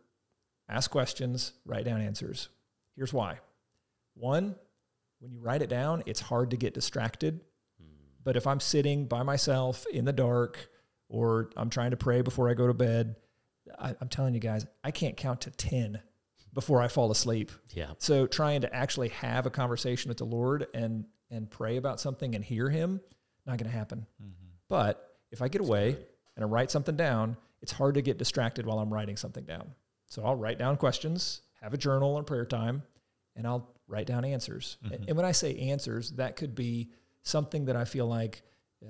ask 0.69 0.89
questions, 0.89 1.53
write 1.65 1.85
down 1.85 2.01
answers. 2.01 2.49
Here's 2.95 3.13
why. 3.13 3.39
One, 4.15 4.55
when 5.19 5.31
you 5.31 5.39
write 5.39 5.61
it 5.61 5.69
down, 5.69 6.03
it's 6.05 6.19
hard 6.19 6.51
to 6.51 6.57
get 6.57 6.73
distracted. 6.73 7.41
Hmm. 7.79 7.87
But 8.23 8.37
if 8.37 8.45
I'm 8.45 8.59
sitting 8.59 9.05
by 9.05 9.23
myself 9.23 9.85
in 9.91 10.05
the 10.05 10.13
dark 10.13 10.69
or 11.09 11.49
I'm 11.55 11.69
trying 11.69 11.91
to 11.91 11.97
pray 11.97 12.21
before 12.21 12.49
I 12.49 12.53
go 12.53 12.67
to 12.67 12.73
bed, 12.73 13.15
I, 13.79 13.95
I'm 13.99 14.09
telling 14.09 14.33
you 14.33 14.39
guys, 14.39 14.65
I 14.83 14.91
can't 14.91 15.17
count 15.17 15.41
to 15.41 15.51
10 15.51 15.99
before 16.53 16.81
I 16.81 16.87
fall 16.87 17.11
asleep. 17.11 17.51
Yeah. 17.73 17.91
So 17.97 18.27
trying 18.27 18.61
to 18.61 18.75
actually 18.75 19.09
have 19.09 19.45
a 19.45 19.49
conversation 19.49 20.09
with 20.09 20.17
the 20.17 20.25
Lord 20.25 20.67
and 20.73 21.05
and 21.31 21.49
pray 21.49 21.77
about 21.77 21.99
something 21.99 22.35
and 22.35 22.43
hear 22.43 22.69
him, 22.69 23.01
not 23.45 23.57
going 23.57 23.69
to 23.69 23.77
happen. 23.77 24.05
Mm-hmm. 24.21 24.47
But 24.69 25.17
if 25.31 25.41
I 25.41 25.47
get 25.47 25.61
away 25.61 25.97
and 26.35 26.43
I 26.43 26.47
write 26.47 26.71
something 26.71 26.95
down, 26.95 27.37
it's 27.61 27.71
hard 27.71 27.95
to 27.95 28.01
get 28.01 28.17
distracted 28.17 28.65
while 28.65 28.79
I'm 28.79 28.93
writing 28.93 29.17
something 29.17 29.45
down. 29.45 29.71
So 30.07 30.23
I'll 30.23 30.35
write 30.35 30.59
down 30.59 30.77
questions, 30.77 31.41
have 31.61 31.73
a 31.73 31.77
journal 31.77 32.17
and 32.17 32.27
prayer 32.27 32.45
time, 32.45 32.83
and 33.35 33.47
I'll 33.47 33.69
write 33.87 34.07
down 34.07 34.25
answers. 34.25 34.77
And- 34.83 34.91
mm-hmm. 34.91 35.03
And 35.07 35.17
when 35.17 35.25
I 35.25 35.31
say 35.31 35.57
answers, 35.57 36.11
that 36.11 36.35
could 36.35 36.55
be 36.55 36.91
something 37.21 37.65
that 37.65 37.75
I 37.75 37.85
feel 37.85 38.05
like 38.05 38.41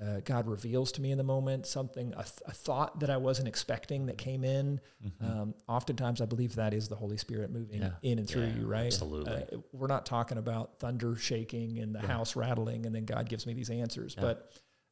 uh, 0.02 0.20
God 0.24 0.46
reveals 0.48 0.92
to 0.92 1.00
me 1.00 1.10
in 1.12 1.18
the 1.18 1.24
moment, 1.24 1.66
something, 1.66 2.12
a, 2.14 2.22
th- 2.22 2.40
a 2.46 2.52
thought 2.52 3.00
that 3.00 3.10
I 3.10 3.16
wasn't 3.16 3.48
expecting 3.48 4.06
that 4.06 4.18
came 4.18 4.42
in. 4.44 4.80
Um, 5.20 5.54
oftentimes, 5.68 6.20
I 6.20 6.26
believe 6.26 6.54
that 6.56 6.74
is 6.74 6.88
the 6.88 6.96
Holy 6.96 7.16
Spirit 7.16 7.50
moving 7.52 7.80
Yeah. 7.82 7.90
in 8.02 8.18
and 8.18 8.28
through 8.28 8.46
Yeah, 8.46 8.56
you, 8.56 8.66
right? 8.66 8.86
absolutely. 8.86 9.32
Uh, 9.34 9.58
we're 9.72 9.86
not 9.86 10.04
talking 10.06 10.38
about 10.38 10.78
thunder 10.80 11.16
shaking 11.16 11.78
and 11.78 11.94
the 11.94 12.00
house 12.00 12.34
rattling, 12.36 12.86
and 12.86 12.94
then 12.94 13.04
God 13.04 13.28
gives 13.28 13.46
me 13.46 13.54
these 13.54 13.70
answers. 13.70 14.14
But 14.14 14.50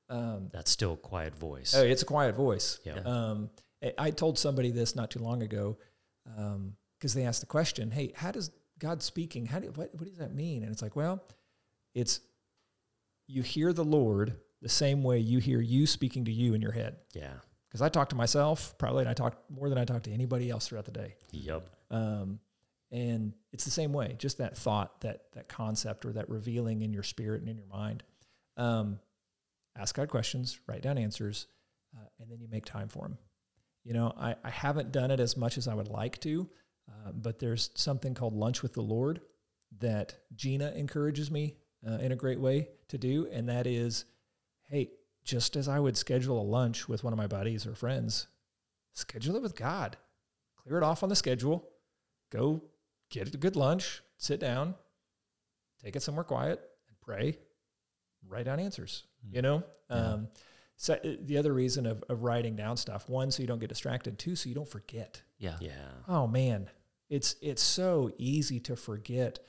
um, 0.08 0.50
That's 0.52 0.70
still 0.70 0.92
a 0.94 0.96
quiet 0.96 1.34
voice. 1.36 1.74
oh, 1.74 1.82
it's 1.82 2.02
a 2.02 2.06
quiet 2.06 2.34
voice. 2.34 2.78
Yeah. 2.84 2.98
Um, 3.04 3.50
I- 3.82 3.94
I 3.98 4.10
told 4.10 4.38
somebody 4.38 4.70
this 4.70 4.94
not 4.94 5.10
too 5.10 5.20
long 5.20 5.42
ago 5.42 5.78
because 6.98 7.14
they 7.14 7.24
asked 7.24 7.40
the 7.40 7.46
question, 7.46 7.90
"Hey, 7.90 8.12
how 8.14 8.30
does 8.30 8.50
God 8.78 9.02
speaking? 9.02 9.46
How 9.46 9.58
do 9.58 9.68
what, 9.72 9.92
what 9.94 10.04
does 10.08 10.18
that 10.18 10.34
mean?" 10.34 10.62
And 10.62 10.70
it's 10.70 10.82
like, 10.82 10.94
well, 10.94 11.24
it's 11.94 12.20
you 13.26 13.42
hear 13.42 13.72
the 13.72 13.84
Lord 13.84 14.36
the 14.62 14.68
same 14.68 15.02
way 15.02 15.18
you 15.18 15.38
hear 15.38 15.60
you 15.60 15.86
speaking 15.86 16.24
to 16.24 16.32
you 16.32 16.54
in 16.54 16.62
your 16.62 16.72
head. 16.72 16.96
Yeah. 17.12 17.34
Because 17.68 17.82
I 17.82 17.88
talk 17.88 18.08
to 18.10 18.16
myself 18.16 18.76
probably, 18.78 19.02
and 19.02 19.10
I 19.10 19.14
talk 19.14 19.42
more 19.50 19.68
than 19.68 19.76
I 19.76 19.84
talk 19.84 20.02
to 20.04 20.12
anybody 20.12 20.48
else 20.48 20.68
throughout 20.68 20.84
the 20.84 20.92
day. 20.92 21.16
Yep. 21.32 21.68
Um, 21.90 22.38
and 22.90 23.32
it's 23.52 23.64
the 23.64 23.70
same 23.70 23.92
way, 23.92 24.14
just 24.18 24.38
that 24.38 24.56
thought, 24.56 25.00
that 25.00 25.32
that 25.32 25.48
concept, 25.48 26.04
or 26.04 26.12
that 26.12 26.28
revealing 26.28 26.82
in 26.82 26.92
your 26.92 27.02
spirit 27.02 27.40
and 27.40 27.48
in 27.48 27.56
your 27.56 27.66
mind. 27.66 28.02
Um, 28.56 29.00
ask 29.76 29.94
God 29.94 30.08
questions, 30.08 30.60
write 30.66 30.82
down 30.82 30.98
answers, 30.98 31.46
uh, 31.96 32.06
and 32.20 32.30
then 32.30 32.40
you 32.40 32.48
make 32.48 32.66
time 32.66 32.88
for 32.88 33.02
them. 33.02 33.18
You 33.84 33.94
know, 33.94 34.12
I, 34.16 34.36
I 34.44 34.50
haven't 34.50 34.92
done 34.92 35.10
it 35.10 35.20
as 35.20 35.36
much 35.36 35.56
as 35.58 35.66
I 35.66 35.74
would 35.74 35.88
like 35.88 36.20
to, 36.20 36.48
uh, 36.88 37.12
but 37.12 37.38
there's 37.38 37.70
something 37.74 38.14
called 38.14 38.34
Lunch 38.34 38.62
with 38.62 38.74
the 38.74 38.82
Lord 38.82 39.22
that 39.78 40.14
Gina 40.36 40.70
encourages 40.76 41.30
me 41.30 41.56
uh, 41.88 41.94
in 41.94 42.12
a 42.12 42.16
great 42.16 42.38
way 42.38 42.68
to 42.88 42.98
do, 42.98 43.26
and 43.32 43.48
that 43.48 43.66
is, 43.66 44.04
hey, 44.72 44.90
just 45.22 45.54
as 45.54 45.68
I 45.68 45.78
would 45.78 45.96
schedule 45.96 46.40
a 46.40 46.42
lunch 46.42 46.88
with 46.88 47.04
one 47.04 47.12
of 47.12 47.18
my 47.18 47.26
buddies 47.26 47.66
or 47.66 47.74
friends, 47.74 48.26
schedule 48.94 49.36
it 49.36 49.42
with 49.42 49.54
God. 49.54 49.96
Clear 50.56 50.78
it 50.78 50.82
off 50.82 51.02
on 51.02 51.08
the 51.08 51.16
schedule. 51.16 51.68
Go 52.30 52.62
get 53.10 53.32
a 53.32 53.36
good 53.36 53.54
lunch, 53.54 54.02
sit 54.16 54.40
down, 54.40 54.74
take 55.84 55.94
it 55.94 56.02
somewhere 56.02 56.24
quiet, 56.24 56.60
and 56.88 56.96
pray. 57.00 57.38
Write 58.26 58.46
down 58.46 58.58
answers. 58.58 59.04
You 59.30 59.42
know. 59.42 59.62
Um, 59.90 60.28
so 60.76 60.94
uh, 60.94 61.16
the 61.20 61.36
other 61.36 61.52
reason 61.52 61.86
of, 61.86 62.02
of 62.08 62.22
writing 62.22 62.56
down 62.56 62.76
stuff, 62.76 63.08
one, 63.08 63.30
so 63.30 63.42
you 63.42 63.46
don't 63.46 63.58
get 63.58 63.68
distracted. 63.68 64.18
Two, 64.18 64.34
so 64.34 64.48
you 64.48 64.54
don't 64.54 64.68
forget. 64.68 65.22
Yeah. 65.38 65.56
Yeah. 65.60 65.90
Oh 66.08 66.26
man, 66.26 66.70
it's 67.10 67.36
it's 67.42 67.62
so 67.62 68.10
easy 68.16 68.58
to 68.60 68.76
forget 68.76 69.40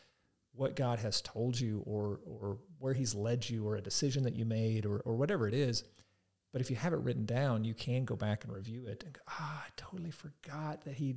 what 0.53 0.75
God 0.75 0.99
has 0.99 1.21
told 1.21 1.59
you 1.59 1.81
or 1.85 2.19
or 2.25 2.59
where 2.79 2.93
He's 2.93 3.15
led 3.15 3.49
you 3.49 3.67
or 3.67 3.75
a 3.75 3.81
decision 3.81 4.23
that 4.23 4.35
you 4.35 4.45
made 4.45 4.85
or 4.85 4.99
or 4.99 5.15
whatever 5.15 5.47
it 5.47 5.53
is. 5.53 5.83
But 6.51 6.61
if 6.61 6.69
you 6.69 6.75
have 6.75 6.93
it 6.93 6.99
written 6.99 7.25
down, 7.25 7.63
you 7.63 7.73
can 7.73 8.05
go 8.05 8.15
back 8.15 8.43
and 8.43 8.53
review 8.53 8.85
it 8.85 9.03
and 9.03 9.13
go, 9.13 9.21
ah, 9.27 9.63
I 9.65 9.69
totally 9.75 10.11
forgot 10.11 10.83
that 10.85 10.93
He 10.95 11.15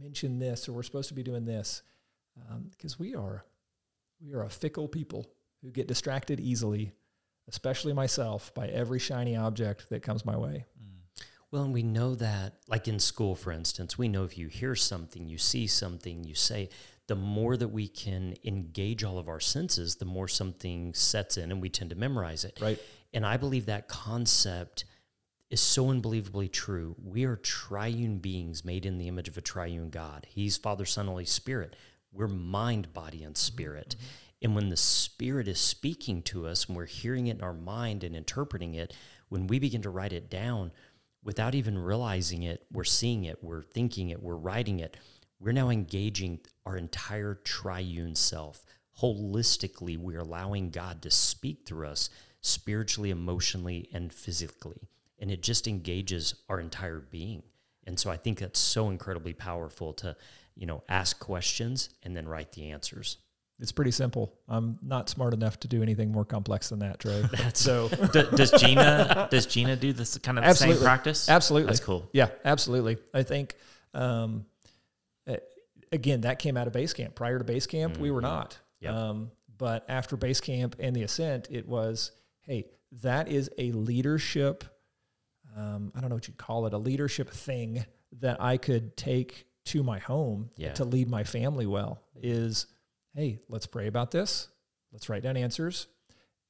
mentioned 0.00 0.40
this 0.40 0.68
or 0.68 0.72
we're 0.72 0.82
supposed 0.82 1.08
to 1.08 1.14
be 1.14 1.22
doing 1.22 1.44
this, 1.44 1.82
because 2.70 2.98
we 2.98 3.14
are 3.14 3.44
we 4.20 4.32
are 4.32 4.44
a 4.44 4.50
fickle 4.50 4.88
people 4.88 5.26
who 5.62 5.70
get 5.70 5.86
distracted 5.86 6.40
easily, 6.40 6.92
especially 7.48 7.92
myself, 7.92 8.54
by 8.54 8.68
every 8.68 8.98
shiny 8.98 9.36
object 9.36 9.90
that 9.90 10.02
comes 10.02 10.24
my 10.24 10.36
way. 10.36 10.64
Well, 11.50 11.64
and 11.64 11.74
we 11.74 11.82
know 11.82 12.14
that, 12.14 12.54
like 12.68 12.86
in 12.86 13.00
school, 13.00 13.34
for 13.34 13.50
instance, 13.50 13.98
we 13.98 14.08
know 14.08 14.22
if 14.22 14.38
you 14.38 14.46
hear 14.46 14.76
something, 14.76 15.28
you 15.28 15.36
see 15.36 15.66
something, 15.66 16.22
you 16.22 16.36
say, 16.36 16.68
the 17.10 17.16
more 17.16 17.56
that 17.56 17.66
we 17.66 17.88
can 17.88 18.36
engage 18.44 19.02
all 19.02 19.18
of 19.18 19.28
our 19.28 19.40
senses, 19.40 19.96
the 19.96 20.04
more 20.04 20.28
something 20.28 20.94
sets 20.94 21.36
in 21.36 21.50
and 21.50 21.60
we 21.60 21.68
tend 21.68 21.90
to 21.90 21.96
memorize 21.96 22.44
it. 22.44 22.56
Right. 22.62 22.78
And 23.12 23.26
I 23.26 23.36
believe 23.36 23.66
that 23.66 23.88
concept 23.88 24.84
is 25.50 25.60
so 25.60 25.90
unbelievably 25.90 26.50
true. 26.50 26.94
We 27.04 27.24
are 27.24 27.34
triune 27.34 28.18
beings 28.18 28.64
made 28.64 28.86
in 28.86 28.96
the 28.96 29.08
image 29.08 29.26
of 29.26 29.36
a 29.36 29.40
triune 29.40 29.90
God. 29.90 30.24
He's 30.30 30.56
Father, 30.56 30.84
Son, 30.84 31.08
Holy 31.08 31.24
Spirit. 31.24 31.74
We're 32.12 32.28
mind, 32.28 32.92
body, 32.92 33.24
and 33.24 33.36
spirit. 33.36 33.96
Mm-hmm. 33.98 34.06
And 34.42 34.54
when 34.54 34.68
the 34.68 34.76
Spirit 34.76 35.48
is 35.48 35.58
speaking 35.58 36.22
to 36.22 36.46
us 36.46 36.66
and 36.66 36.76
we're 36.76 36.86
hearing 36.86 37.26
it 37.26 37.38
in 37.38 37.42
our 37.42 37.52
mind 37.52 38.04
and 38.04 38.14
interpreting 38.14 38.74
it, 38.74 38.94
when 39.30 39.48
we 39.48 39.58
begin 39.58 39.82
to 39.82 39.90
write 39.90 40.12
it 40.12 40.30
down 40.30 40.70
without 41.24 41.56
even 41.56 41.76
realizing 41.76 42.44
it, 42.44 42.64
we're 42.70 42.84
seeing 42.84 43.24
it, 43.24 43.42
we're 43.42 43.62
thinking 43.62 44.10
it, 44.10 44.22
we're 44.22 44.36
writing 44.36 44.78
it. 44.78 44.96
We're 45.40 45.52
now 45.52 45.70
engaging 45.70 46.40
our 46.66 46.76
entire 46.76 47.34
triune 47.34 48.14
self. 48.14 48.64
Holistically, 49.00 49.96
we're 49.96 50.20
allowing 50.20 50.70
God 50.70 51.00
to 51.02 51.10
speak 51.10 51.62
through 51.64 51.88
us 51.88 52.10
spiritually, 52.42 53.10
emotionally, 53.10 53.88
and 53.92 54.12
physically. 54.12 54.88
And 55.18 55.30
it 55.30 55.42
just 55.42 55.66
engages 55.66 56.34
our 56.48 56.60
entire 56.60 57.00
being. 57.00 57.42
And 57.86 57.98
so 57.98 58.10
I 58.10 58.16
think 58.18 58.38
that's 58.38 58.60
so 58.60 58.90
incredibly 58.90 59.32
powerful 59.32 59.94
to, 59.94 60.14
you 60.54 60.66
know, 60.66 60.82
ask 60.88 61.18
questions 61.18 61.88
and 62.02 62.14
then 62.14 62.28
write 62.28 62.52
the 62.52 62.70
answers. 62.70 63.16
It's 63.58 63.72
pretty 63.72 63.90
simple. 63.90 64.34
I'm 64.48 64.78
not 64.82 65.08
smart 65.10 65.34
enough 65.34 65.60
to 65.60 65.68
do 65.68 65.82
anything 65.82 66.12
more 66.12 66.24
complex 66.24 66.70
than 66.70 66.78
that, 66.78 66.98
Trey. 66.98 67.22
so 67.54 67.88
D- 68.12 68.24
does 68.34 68.50
Gina 68.52 69.28
does 69.30 69.46
Gina 69.46 69.76
do 69.76 69.92
this 69.92 70.16
kind 70.18 70.38
of 70.38 70.44
Absolutely. 70.44 70.76
same 70.76 70.84
practice? 70.84 71.28
absolutely, 71.28 71.66
That's 71.68 71.80
cool. 71.80 72.08
Yeah, 72.12 72.28
absolutely. 72.44 72.98
I 73.12 73.22
think, 73.22 73.54
um, 73.92 74.46
again, 75.92 76.22
that 76.22 76.38
came 76.38 76.56
out 76.56 76.66
of 76.66 76.72
base 76.72 76.92
camp. 76.92 77.14
Prior 77.14 77.38
to 77.38 77.44
base 77.44 77.66
camp, 77.66 77.98
we 77.98 78.10
were 78.10 78.20
not. 78.20 78.58
Yep. 78.80 78.94
Um, 78.94 79.30
but 79.58 79.84
after 79.88 80.16
base 80.16 80.40
camp 80.40 80.76
and 80.78 80.94
the 80.96 81.02
ascent, 81.02 81.48
it 81.50 81.66
was, 81.68 82.12
hey, 82.42 82.66
that 83.02 83.28
is 83.28 83.50
a 83.58 83.72
leadership. 83.72 84.64
Um, 85.56 85.92
I 85.94 86.00
don't 86.00 86.08
know 86.10 86.16
what 86.16 86.28
you'd 86.28 86.38
call 86.38 86.66
it, 86.66 86.72
a 86.72 86.78
leadership 86.78 87.30
thing 87.30 87.84
that 88.20 88.40
I 88.40 88.56
could 88.56 88.96
take 88.96 89.46
to 89.66 89.82
my 89.82 89.98
home 89.98 90.50
Yeah. 90.56 90.72
to 90.74 90.84
lead 90.84 91.08
my 91.08 91.24
family 91.24 91.66
well. 91.66 92.00
Is 92.22 92.66
hey, 93.14 93.40
let's 93.48 93.66
pray 93.66 93.86
about 93.88 94.10
this. 94.12 94.48
Let's 94.92 95.08
write 95.08 95.22
down 95.22 95.36
answers, 95.36 95.86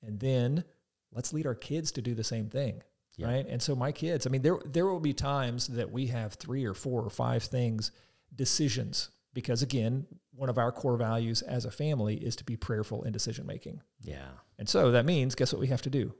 and 0.02 0.20
then 0.20 0.64
let's 1.12 1.32
lead 1.32 1.46
our 1.46 1.54
kids 1.54 1.92
to 1.92 2.02
do 2.02 2.14
the 2.14 2.22
same 2.24 2.48
thing 2.48 2.82
Yeah. 3.16 3.26
right? 3.28 3.46
And 3.46 3.60
so 3.60 3.74
my 3.74 3.92
kids, 3.92 4.26
I 4.26 4.30
mean, 4.30 4.42
there 4.42 4.58
there 4.64 4.86
will 4.86 5.00
be 5.00 5.12
times 5.14 5.66
that 5.68 5.90
we 5.90 6.06
have 6.06 6.34
three 6.34 6.64
or 6.64 6.74
four 6.74 7.02
or 7.02 7.10
five 7.10 7.42
things, 7.42 7.90
decisions, 8.34 9.10
because 9.32 9.62
again, 9.62 10.06
one 10.32 10.48
of 10.48 10.58
our 10.58 10.72
core 10.72 10.96
values 10.96 11.42
as 11.42 11.64
a 11.64 11.70
family 11.70 12.16
is 12.16 12.36
to 12.36 12.44
be 12.44 12.56
prayerful 12.56 13.02
in 13.04 13.12
decision 13.12 13.46
making. 13.46 13.80
Yeah. 14.00 14.30
And 14.58 14.68
so 14.68 14.90
that 14.92 15.04
means, 15.04 15.34
guess 15.34 15.52
what 15.52 15.60
we 15.60 15.68
have 15.68 15.82
to 15.82 15.90
do? 15.90 16.14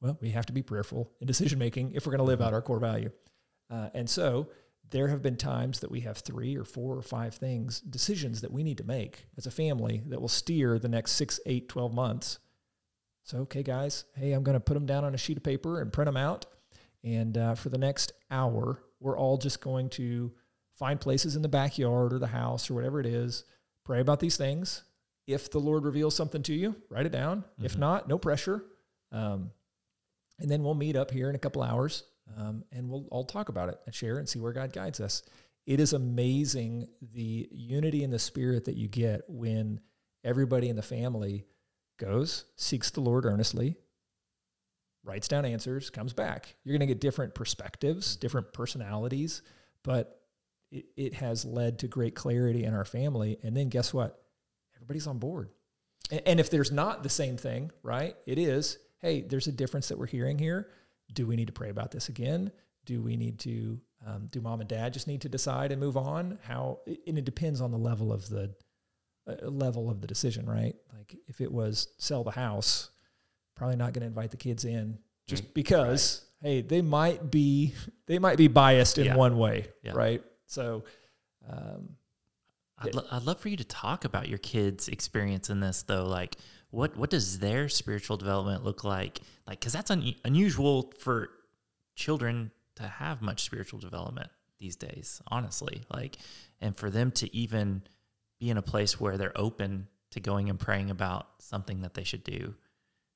Well, 0.00 0.16
we 0.20 0.30
have 0.30 0.46
to 0.46 0.52
be 0.52 0.62
prayerful 0.62 1.10
in 1.20 1.26
decision 1.26 1.58
making 1.58 1.92
if 1.92 2.06
we're 2.06 2.12
going 2.12 2.18
to 2.18 2.24
live 2.24 2.40
out 2.40 2.54
our 2.54 2.62
core 2.62 2.78
value. 2.78 3.10
Uh, 3.70 3.88
and 3.94 4.08
so 4.08 4.48
there 4.90 5.08
have 5.08 5.22
been 5.22 5.36
times 5.36 5.80
that 5.80 5.90
we 5.90 6.00
have 6.00 6.18
three 6.18 6.56
or 6.56 6.64
four 6.64 6.96
or 6.96 7.02
five 7.02 7.34
things, 7.34 7.80
decisions 7.80 8.40
that 8.40 8.52
we 8.52 8.62
need 8.62 8.78
to 8.78 8.84
make 8.84 9.26
as 9.36 9.46
a 9.46 9.50
family 9.50 10.02
that 10.06 10.20
will 10.20 10.28
steer 10.28 10.78
the 10.78 10.88
next 10.88 11.12
six, 11.12 11.40
eight, 11.46 11.68
12 11.68 11.92
months. 11.92 12.38
So, 13.24 13.38
okay, 13.40 13.62
guys, 13.62 14.04
hey, 14.14 14.32
I'm 14.32 14.42
going 14.42 14.54
to 14.54 14.60
put 14.60 14.74
them 14.74 14.86
down 14.86 15.04
on 15.04 15.14
a 15.14 15.18
sheet 15.18 15.36
of 15.36 15.42
paper 15.42 15.80
and 15.80 15.92
print 15.92 16.06
them 16.06 16.16
out. 16.16 16.46
And 17.04 17.36
uh, 17.36 17.54
for 17.54 17.68
the 17.68 17.78
next 17.78 18.12
hour, 18.30 18.82
we're 19.00 19.18
all 19.18 19.36
just 19.36 19.60
going 19.60 19.90
to 19.90 20.32
find 20.78 21.00
places 21.00 21.36
in 21.36 21.42
the 21.42 21.48
backyard 21.48 22.12
or 22.12 22.18
the 22.18 22.26
house 22.26 22.70
or 22.70 22.74
whatever 22.74 23.00
it 23.00 23.06
is, 23.06 23.44
pray 23.84 24.00
about 24.00 24.20
these 24.20 24.36
things. 24.36 24.82
If 25.26 25.50
the 25.50 25.58
Lord 25.58 25.84
reveals 25.84 26.14
something 26.14 26.42
to 26.44 26.54
you, 26.54 26.76
write 26.88 27.06
it 27.06 27.12
down. 27.12 27.44
If 27.62 27.76
not, 27.76 28.08
no 28.08 28.16
pressure. 28.16 28.64
Um, 29.12 29.50
and 30.38 30.50
then 30.50 30.62
we'll 30.62 30.74
meet 30.74 30.96
up 30.96 31.10
here 31.10 31.28
in 31.28 31.34
a 31.34 31.38
couple 31.38 31.62
hours 31.62 32.04
um, 32.36 32.64
and 32.72 32.88
we'll 32.88 33.06
all 33.10 33.24
talk 33.24 33.48
about 33.48 33.68
it 33.68 33.78
and 33.86 33.94
share 33.94 34.18
and 34.18 34.28
see 34.28 34.38
where 34.38 34.52
God 34.52 34.72
guides 34.72 35.00
us. 35.00 35.22
It 35.66 35.80
is 35.80 35.92
amazing 35.92 36.88
the 37.12 37.48
unity 37.50 38.04
in 38.04 38.10
the 38.10 38.18
spirit 38.18 38.64
that 38.66 38.76
you 38.76 38.88
get 38.88 39.22
when 39.28 39.80
everybody 40.24 40.68
in 40.68 40.76
the 40.76 40.82
family 40.82 41.44
goes, 41.98 42.44
seeks 42.56 42.90
the 42.90 43.00
Lord 43.00 43.26
earnestly, 43.26 43.76
writes 45.04 45.28
down 45.28 45.44
answers, 45.44 45.90
comes 45.90 46.12
back. 46.12 46.54
You're 46.64 46.72
going 46.72 46.86
to 46.88 46.94
get 46.94 47.00
different 47.00 47.34
perspectives, 47.34 48.16
different 48.16 48.52
personalities, 48.52 49.42
but 49.82 50.17
it, 50.70 50.86
it 50.96 51.14
has 51.14 51.44
led 51.44 51.78
to 51.80 51.88
great 51.88 52.14
clarity 52.14 52.64
in 52.64 52.74
our 52.74 52.84
family. 52.84 53.38
And 53.42 53.56
then 53.56 53.68
guess 53.68 53.92
what? 53.94 54.22
Everybody's 54.76 55.06
on 55.06 55.18
board. 55.18 55.50
And, 56.10 56.22
and 56.26 56.40
if 56.40 56.50
there's 56.50 56.70
not 56.72 57.02
the 57.02 57.08
same 57.08 57.36
thing, 57.36 57.70
right? 57.82 58.16
It 58.26 58.38
is, 58.38 58.78
hey, 59.00 59.22
there's 59.22 59.46
a 59.46 59.52
difference 59.52 59.88
that 59.88 59.98
we're 59.98 60.06
hearing 60.06 60.38
here. 60.38 60.68
Do 61.12 61.26
we 61.26 61.36
need 61.36 61.46
to 61.46 61.52
pray 61.52 61.70
about 61.70 61.90
this 61.90 62.08
again? 62.08 62.52
Do 62.84 63.00
we 63.02 63.16
need 63.16 63.38
to, 63.40 63.80
um, 64.06 64.26
do 64.30 64.40
mom 64.40 64.60
and 64.60 64.68
dad 64.68 64.92
just 64.92 65.06
need 65.08 65.22
to 65.22 65.28
decide 65.28 65.72
and 65.72 65.80
move 65.80 65.96
on? 65.96 66.38
How, 66.42 66.80
and 67.06 67.18
it 67.18 67.24
depends 67.24 67.60
on 67.60 67.70
the 67.70 67.78
level 67.78 68.12
of 68.12 68.28
the, 68.28 68.54
uh, 69.26 69.48
level 69.48 69.90
of 69.90 70.00
the 70.00 70.06
decision, 70.06 70.46
right? 70.46 70.74
Like 70.96 71.16
if 71.28 71.40
it 71.40 71.50
was 71.52 71.88
sell 71.98 72.24
the 72.24 72.30
house, 72.30 72.90
probably 73.56 73.76
not 73.76 73.92
going 73.92 74.02
to 74.02 74.06
invite 74.06 74.30
the 74.30 74.36
kids 74.36 74.64
in 74.64 74.98
just 75.26 75.52
because 75.52 76.24
hey, 76.40 76.62
they 76.62 76.80
might 76.80 77.30
be 77.30 77.74
they 78.06 78.18
might 78.18 78.38
be 78.38 78.48
biased 78.48 78.96
in 78.98 79.06
Yeah. 79.06 79.16
one 79.16 79.36
way, 79.36 79.66
Yeah. 79.82 79.92
right? 79.92 80.22
So 80.48 80.82
um, 81.48 81.90
I'd, 82.78 82.94
lo- 82.94 83.06
I'd 83.12 83.22
love 83.22 83.38
for 83.38 83.48
you 83.48 83.56
to 83.56 83.64
talk 83.64 84.04
about 84.04 84.28
your 84.28 84.38
kids' 84.38 84.88
experience 84.88 85.50
in 85.50 85.60
this, 85.60 85.82
though. 85.82 86.06
Like, 86.06 86.36
what 86.70 86.96
what 86.96 87.10
does 87.10 87.38
their 87.38 87.68
spiritual 87.68 88.16
development 88.16 88.64
look 88.64 88.82
like? 88.82 89.20
Like, 89.46 89.60
because 89.60 89.72
that's 89.72 89.90
un- 89.90 90.14
unusual 90.24 90.92
for 90.98 91.30
children 91.94 92.50
to 92.76 92.82
have 92.84 93.22
much 93.22 93.42
spiritual 93.44 93.78
development 93.78 94.28
these 94.58 94.76
days, 94.76 95.22
honestly. 95.28 95.82
Like, 95.92 96.16
and 96.60 96.76
for 96.76 96.90
them 96.90 97.10
to 97.12 97.34
even 97.34 97.82
be 98.40 98.50
in 98.50 98.56
a 98.56 98.62
place 98.62 99.00
where 99.00 99.16
they're 99.16 99.36
open 99.38 99.88
to 100.10 100.20
going 100.20 100.48
and 100.48 100.58
praying 100.58 100.90
about 100.90 101.26
something 101.40 101.82
that 101.82 101.94
they 101.94 102.04
should 102.04 102.24
do 102.24 102.54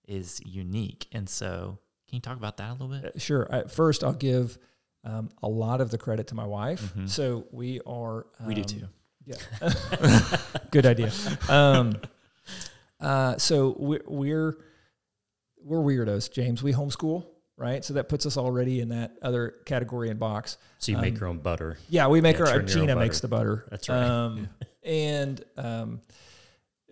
is 0.07 0.41
unique. 0.45 1.07
And 1.13 1.29
so, 1.29 1.79
can 2.09 2.17
you 2.17 2.21
talk 2.21 2.37
about 2.37 2.57
that 2.59 2.71
a 2.71 2.73
little 2.73 2.89
bit? 2.89 3.05
Uh, 3.17 3.19
Sure. 3.19 3.65
First, 3.69 4.03
I'll 4.05 4.13
give 4.13 4.59
um, 5.05 5.31
a 5.43 5.49
lot 5.49 5.81
of 5.81 5.91
the 5.91 5.99
credit 5.99 6.29
to 6.29 6.35
my 6.35 6.47
wife. 6.47 6.93
Mhm. 6.97 7.09
So 7.09 7.47
we 7.53 7.81
are. 7.87 8.27
Um, 8.41 8.47
we 8.47 8.55
do 8.55 8.65
too. 8.65 8.89
Yeah. 9.25 9.37
Good 10.71 10.87
idea. 10.87 11.13
Um, 11.49 11.95
uh, 13.01 13.37
so 13.39 13.75
we're, 13.79 14.03
we're 14.07 14.57
we're 15.65 15.79
weirdos, 15.81 16.31
James. 16.33 16.63
We 16.63 16.73
homeschool, 16.73 17.27
right? 17.57 17.85
So 17.85 17.95
that 17.95 18.09
puts 18.09 18.27
us 18.27 18.37
already 18.37 18.81
in 18.81 18.89
that 18.91 19.13
other 19.23 19.55
category 19.65 20.11
and 20.11 20.19
box. 20.19 20.59
So 20.79 20.93
you 20.93 20.99
make 20.99 21.15
Um, 21.15 21.21
your 21.21 21.29
own 21.29 21.39
butter. 21.39 21.79
Yeah, 21.89 22.09
we 22.09 22.21
make 22.21 22.39
Yeah, 22.39 22.49
our 22.51 22.63
Gina 22.63 22.97
makes 22.97 23.21
the 23.21 23.29
butter. 23.29 23.65
That's 23.71 23.89
right. 23.89 24.03
Um, 24.03 24.49
And 24.85 25.45
um, 25.57 26.01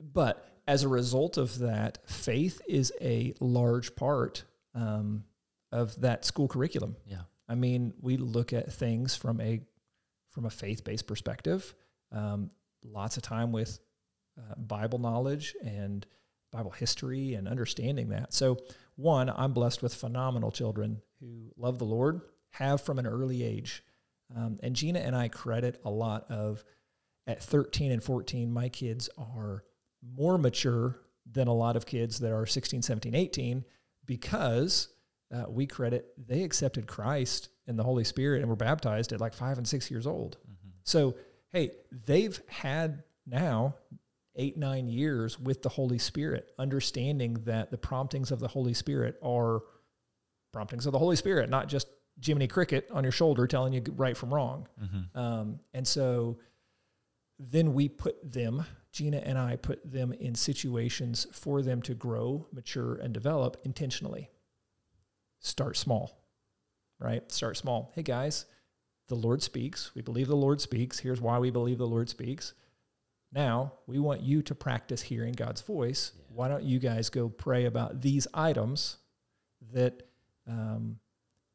but 0.00 0.46
as 0.68 0.84
a 0.84 0.88
result 0.88 1.36
of 1.36 1.58
that, 1.58 1.98
faith 2.08 2.60
is 2.68 2.92
a 3.00 3.34
large 3.40 3.96
part 3.96 4.44
um, 4.74 5.24
of 5.72 6.00
that 6.00 6.24
school 6.24 6.46
curriculum. 6.46 6.94
Yeah. 7.04 7.22
I 7.50 7.56
mean, 7.56 7.92
we 8.00 8.16
look 8.16 8.52
at 8.52 8.72
things 8.72 9.16
from 9.16 9.40
a 9.40 9.60
from 10.30 10.46
a 10.46 10.50
faith 10.50 10.84
based 10.84 11.08
perspective. 11.08 11.74
Um, 12.12 12.50
lots 12.84 13.16
of 13.16 13.24
time 13.24 13.50
with 13.50 13.80
uh, 14.38 14.54
Bible 14.56 15.00
knowledge 15.00 15.56
and 15.64 16.06
Bible 16.52 16.70
history 16.70 17.34
and 17.34 17.48
understanding 17.48 18.10
that. 18.10 18.32
So, 18.32 18.58
one, 18.94 19.28
I'm 19.28 19.52
blessed 19.52 19.82
with 19.82 19.94
phenomenal 19.94 20.52
children 20.52 21.02
who 21.20 21.52
love 21.56 21.78
the 21.78 21.84
Lord, 21.84 22.20
have 22.50 22.80
from 22.80 23.00
an 23.00 23.06
early 23.06 23.42
age. 23.42 23.82
Um, 24.34 24.58
and 24.62 24.76
Gina 24.76 25.00
and 25.00 25.16
I 25.16 25.26
credit 25.26 25.80
a 25.84 25.90
lot 25.90 26.30
of 26.30 26.64
at 27.26 27.42
13 27.42 27.90
and 27.90 28.02
14, 28.02 28.52
my 28.52 28.68
kids 28.68 29.08
are 29.18 29.64
more 30.02 30.38
mature 30.38 31.00
than 31.30 31.48
a 31.48 31.54
lot 31.54 31.76
of 31.76 31.86
kids 31.86 32.20
that 32.20 32.32
are 32.32 32.46
16, 32.46 32.82
17, 32.82 33.14
18 33.14 33.64
because 34.06 34.88
uh, 35.32 35.44
we 35.48 35.66
credit 35.66 36.12
they 36.18 36.42
accepted 36.42 36.86
Christ 36.86 37.48
and 37.66 37.78
the 37.78 37.84
Holy 37.84 38.04
Spirit 38.04 38.40
and 38.40 38.48
were 38.48 38.56
baptized 38.56 39.12
at 39.12 39.20
like 39.20 39.34
five 39.34 39.58
and 39.58 39.66
six 39.66 39.90
years 39.90 40.06
old. 40.06 40.38
So, 40.82 41.14
hey, 41.52 41.70
they've 42.06 42.40
had 42.48 43.02
now 43.26 43.76
eight, 44.36 44.56
nine 44.56 44.88
years 44.88 45.38
with 45.38 45.62
the 45.62 45.68
Holy 45.68 45.98
Spirit, 45.98 46.50
understanding 46.58 47.34
that 47.44 47.70
the 47.70 47.78
promptings 47.78 48.30
of 48.30 48.40
the 48.40 48.48
Holy 48.48 48.74
Spirit 48.74 49.16
are 49.22 49.62
promptings 50.52 50.86
of 50.86 50.92
the 50.92 50.98
Holy 50.98 51.16
Spirit, 51.16 51.50
not 51.50 51.68
just 51.68 51.88
Jiminy 52.24 52.48
Cricket 52.48 52.88
on 52.92 53.04
your 53.04 53.12
shoulder 53.12 53.46
telling 53.46 53.72
you 53.72 53.82
right 53.96 54.16
from 54.16 54.32
wrong. 54.32 54.66
Mm-hmm. 54.82 55.18
Um, 55.18 55.60
and 55.74 55.86
so 55.86 56.38
then 57.38 57.72
we 57.72 57.88
put 57.88 58.16
them, 58.32 58.64
Gina 58.92 59.18
and 59.18 59.38
I 59.38 59.56
put 59.56 59.90
them 59.90 60.12
in 60.12 60.34
situations 60.34 61.26
for 61.32 61.62
them 61.62 61.82
to 61.82 61.94
grow, 61.94 62.46
mature, 62.52 62.96
and 62.96 63.14
develop 63.14 63.58
intentionally. 63.64 64.30
Start 65.40 65.76
small, 65.76 66.22
right? 66.98 67.30
Start 67.32 67.56
small. 67.56 67.90
Hey 67.94 68.02
guys, 68.02 68.44
the 69.08 69.14
Lord 69.14 69.42
speaks. 69.42 69.94
We 69.94 70.02
believe 70.02 70.28
the 70.28 70.36
Lord 70.36 70.60
speaks. 70.60 70.98
Here's 70.98 71.20
why 71.20 71.38
we 71.38 71.50
believe 71.50 71.78
the 71.78 71.86
Lord 71.86 72.10
speaks. 72.10 72.52
Now 73.32 73.72
we 73.86 73.98
want 73.98 74.20
you 74.20 74.42
to 74.42 74.54
practice 74.54 75.00
hearing 75.00 75.32
God's 75.32 75.62
voice. 75.62 76.12
Why 76.28 76.48
don't 76.48 76.62
you 76.62 76.78
guys 76.78 77.08
go 77.08 77.30
pray 77.30 77.64
about 77.64 78.02
these 78.02 78.26
items 78.34 78.98
that 79.72 80.02
um, 80.46 80.98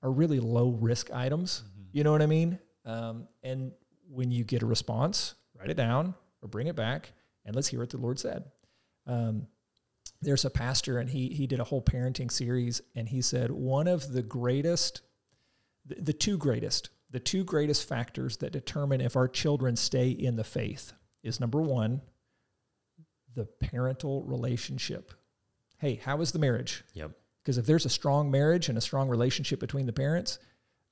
are 0.02 0.12
really 0.12 0.40
low 0.40 0.70
risk 0.70 1.12
items? 1.14 1.64
You 1.92 2.04
know 2.04 2.12
what 2.12 2.24
I 2.24 2.28
mean? 2.28 2.58
Um, 2.86 3.28
and 3.44 3.72
when 4.10 4.32
you 4.32 4.44
get 4.44 4.64
a 4.64 4.66
response, 4.66 5.36
write 5.58 5.70
it 5.70 5.78
down 5.78 6.16
or 6.42 6.48
bring 6.48 6.68
it 6.68 6.76
back 6.76 7.12
and 7.46 7.56
let's 7.56 7.68
hear 7.68 7.82
what 7.82 7.92
the 7.92 7.98
Lord 7.98 8.18
said. 8.18 8.46
Um, 9.06 9.46
there's 10.26 10.46
a 10.46 10.50
pastor, 10.50 10.98
and 10.98 11.10
he 11.10 11.30
he 11.30 11.48
did 11.48 11.60
a 11.60 11.64
whole 11.64 11.82
parenting 11.82 12.32
series, 12.32 12.82
and 12.96 13.08
he 13.08 13.22
said 13.22 13.52
one 13.52 13.88
of 13.88 14.12
the 14.12 14.22
greatest, 14.22 15.02
the, 15.86 15.96
the 15.96 16.14
two 16.14 16.38
greatest, 16.38 16.90
the 17.12 17.20
two 17.20 17.44
greatest 17.44 17.88
factors 17.88 18.38
that 18.38 18.52
determine 18.52 19.02
if 19.02 19.16
our 19.16 19.28
children 19.28 19.76
stay 19.76 20.10
in 20.10 20.36
the 20.36 20.44
faith 20.44 20.94
is 21.24 21.40
number 21.40 21.62
one, 21.62 22.02
the 23.36 23.46
parental 23.46 24.24
relationship. 24.24 25.14
Hey, 25.78 25.96
how 25.96 26.22
is 26.22 26.32
the 26.32 26.40
marriage? 26.40 26.84
Yep. 26.94 27.12
Because 27.44 27.58
if 27.58 27.66
there's 27.66 27.86
a 27.86 27.90
strong 27.90 28.32
marriage 28.32 28.70
and 28.70 28.78
a 28.78 28.82
strong 28.82 29.08
relationship 29.08 29.60
between 29.60 29.86
the 29.86 29.94
parents, 29.94 30.40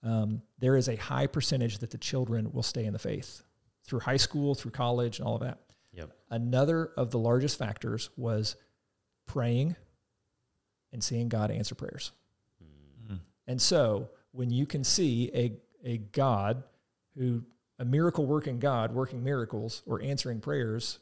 um, 0.03 0.41
there 0.59 0.75
is 0.75 0.89
a 0.89 0.95
high 0.95 1.27
percentage 1.27 1.79
that 1.79 1.89
the 1.89 1.97
children 1.97 2.51
will 2.51 2.63
stay 2.63 2.85
in 2.85 2.93
the 2.93 2.99
faith 2.99 3.43
through 3.85 4.01
high 4.01 4.17
school, 4.17 4.53
through 4.53 4.71
college, 4.71 5.19
and 5.19 5.27
all 5.27 5.35
of 5.35 5.41
that. 5.41 5.59
Yep. 5.93 6.11
Another 6.29 6.91
of 6.97 7.11
the 7.11 7.19
largest 7.19 7.57
factors 7.57 8.09
was 8.17 8.55
praying 9.25 9.75
and 10.91 11.03
seeing 11.03 11.29
God 11.29 11.51
answer 11.51 11.75
prayers. 11.75 12.11
Mm. 13.11 13.19
And 13.47 13.61
so 13.61 14.09
when 14.31 14.49
you 14.49 14.65
can 14.65 14.83
see 14.83 15.31
a, 15.33 15.53
a 15.83 15.97
God 15.97 16.63
who, 17.17 17.43
a 17.79 17.85
miracle 17.85 18.25
working 18.25 18.59
God 18.59 18.93
working 18.93 19.23
miracles 19.23 19.81
or 19.85 20.01
answering 20.01 20.39
prayers, 20.39 20.99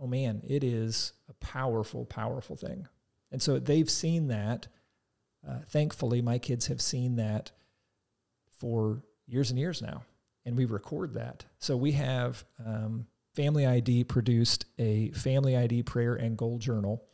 oh 0.00 0.06
man, 0.06 0.42
it 0.46 0.64
is 0.64 1.12
a 1.28 1.34
powerful, 1.34 2.04
powerful 2.04 2.56
thing. 2.56 2.86
And 3.30 3.42
so 3.42 3.58
they've 3.58 3.90
seen 3.90 4.28
that. 4.28 4.68
Uh, 5.46 5.58
thankfully, 5.68 6.22
my 6.22 6.38
kids 6.38 6.66
have 6.66 6.80
seen 6.80 7.16
that 7.16 7.52
for 8.58 9.02
years 9.26 9.50
and 9.50 9.58
years 9.58 9.82
now, 9.82 10.02
and 10.44 10.56
we 10.56 10.64
record 10.64 11.14
that. 11.14 11.44
So 11.58 11.76
we 11.76 11.92
have 11.92 12.44
um, 12.64 13.06
Family 13.34 13.66
ID 13.66 14.04
produced 14.04 14.64
a 14.78 15.10
Family 15.10 15.56
ID 15.56 15.82
prayer 15.82 16.14
and 16.14 16.36
goal 16.36 16.58
journal 16.58 17.04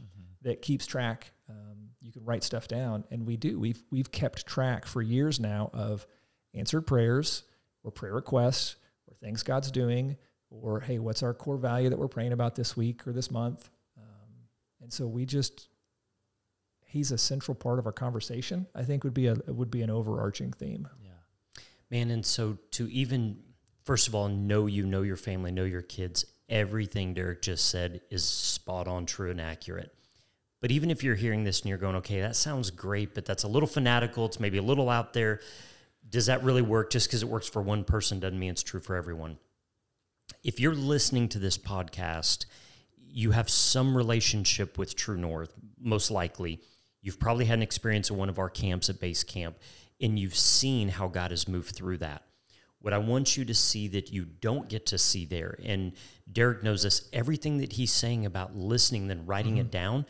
that 0.42 0.62
keeps 0.62 0.86
track. 0.86 1.32
Um, 1.48 1.90
you 2.00 2.12
can 2.12 2.24
write 2.24 2.42
stuff 2.42 2.68
down, 2.68 3.04
and 3.10 3.26
we 3.26 3.36
do. 3.36 3.58
We've 3.58 3.82
we've 3.90 4.10
kept 4.10 4.46
track 4.46 4.86
for 4.86 5.02
years 5.02 5.40
now 5.40 5.70
of 5.72 6.06
answered 6.54 6.82
prayers 6.82 7.44
or 7.82 7.90
prayer 7.90 8.14
requests 8.14 8.76
or 9.06 9.14
things 9.14 9.42
God's 9.42 9.70
doing 9.70 10.16
or 10.50 10.80
hey, 10.80 10.98
what's 10.98 11.22
our 11.22 11.34
core 11.34 11.56
value 11.56 11.88
that 11.88 11.98
we're 11.98 12.08
praying 12.08 12.32
about 12.32 12.54
this 12.54 12.76
week 12.76 13.06
or 13.06 13.12
this 13.12 13.30
month? 13.30 13.70
Um, 13.96 14.30
and 14.82 14.92
so 14.92 15.06
we 15.06 15.24
just 15.24 15.68
he's 16.84 17.10
a 17.10 17.18
central 17.18 17.54
part 17.54 17.78
of 17.78 17.86
our 17.86 17.92
conversation. 17.92 18.66
I 18.74 18.82
think 18.82 19.04
would 19.04 19.14
be 19.14 19.28
a 19.28 19.36
would 19.46 19.70
be 19.70 19.82
an 19.82 19.90
overarching 19.90 20.52
theme. 20.52 20.88
Yeah. 21.02 21.10
Man, 21.90 22.10
and 22.10 22.24
so 22.24 22.58
to 22.72 22.90
even 22.90 23.38
first 23.84 24.08
of 24.08 24.14
all 24.14 24.28
know 24.28 24.66
you, 24.66 24.84
know 24.84 25.02
your 25.02 25.16
family, 25.16 25.50
know 25.50 25.64
your 25.64 25.82
kids, 25.82 26.24
everything 26.48 27.14
Derek 27.14 27.42
just 27.42 27.68
said 27.68 28.02
is 28.10 28.24
spot 28.24 28.86
on, 28.88 29.06
true, 29.06 29.30
and 29.30 29.40
accurate. 29.40 29.92
But 30.62 30.70
even 30.70 30.92
if 30.92 31.02
you're 31.02 31.16
hearing 31.16 31.42
this 31.42 31.60
and 31.60 31.68
you're 31.68 31.76
going, 31.76 31.96
okay, 31.96 32.20
that 32.20 32.36
sounds 32.36 32.70
great, 32.70 33.14
but 33.14 33.26
that's 33.26 33.42
a 33.42 33.48
little 33.48 33.66
fanatical, 33.66 34.26
it's 34.26 34.38
maybe 34.38 34.58
a 34.58 34.62
little 34.62 34.88
out 34.88 35.12
there. 35.12 35.40
Does 36.08 36.26
that 36.26 36.44
really 36.44 36.62
work? 36.62 36.90
Just 36.90 37.08
because 37.08 37.20
it 37.20 37.28
works 37.28 37.48
for 37.48 37.60
one 37.60 37.82
person 37.82 38.20
doesn't 38.20 38.38
mean 38.38 38.50
it's 38.50 38.62
true 38.62 38.78
for 38.78 38.94
everyone. 38.94 39.38
If 40.44 40.60
you're 40.60 40.74
listening 40.74 41.28
to 41.30 41.40
this 41.40 41.58
podcast, 41.58 42.46
you 42.96 43.32
have 43.32 43.50
some 43.50 43.96
relationship 43.96 44.78
with 44.78 44.94
True 44.94 45.16
North, 45.16 45.52
most 45.80 46.12
likely. 46.12 46.60
You've 47.00 47.18
probably 47.18 47.44
had 47.46 47.58
an 47.58 47.62
experience 47.62 48.12
at 48.12 48.16
one 48.16 48.28
of 48.28 48.38
our 48.38 48.48
camps 48.48 48.88
at 48.88 49.00
base 49.00 49.24
camp, 49.24 49.58
and 50.00 50.16
you've 50.16 50.36
seen 50.36 50.88
how 50.88 51.08
God 51.08 51.32
has 51.32 51.48
moved 51.48 51.74
through 51.74 51.98
that. 51.98 52.22
What 52.78 52.92
I 52.92 52.98
want 52.98 53.36
you 53.36 53.44
to 53.44 53.54
see 53.54 53.88
that 53.88 54.12
you 54.12 54.24
don't 54.24 54.68
get 54.68 54.86
to 54.86 54.98
see 54.98 55.24
there, 55.24 55.56
and 55.64 55.92
Derek 56.30 56.62
knows 56.62 56.84
this, 56.84 57.08
everything 57.12 57.58
that 57.58 57.72
he's 57.72 57.92
saying 57.92 58.26
about 58.26 58.56
listening, 58.56 59.08
then 59.08 59.26
writing 59.26 59.56
it 59.56 59.62
mm-hmm. 59.62 59.70
down, 59.70 60.06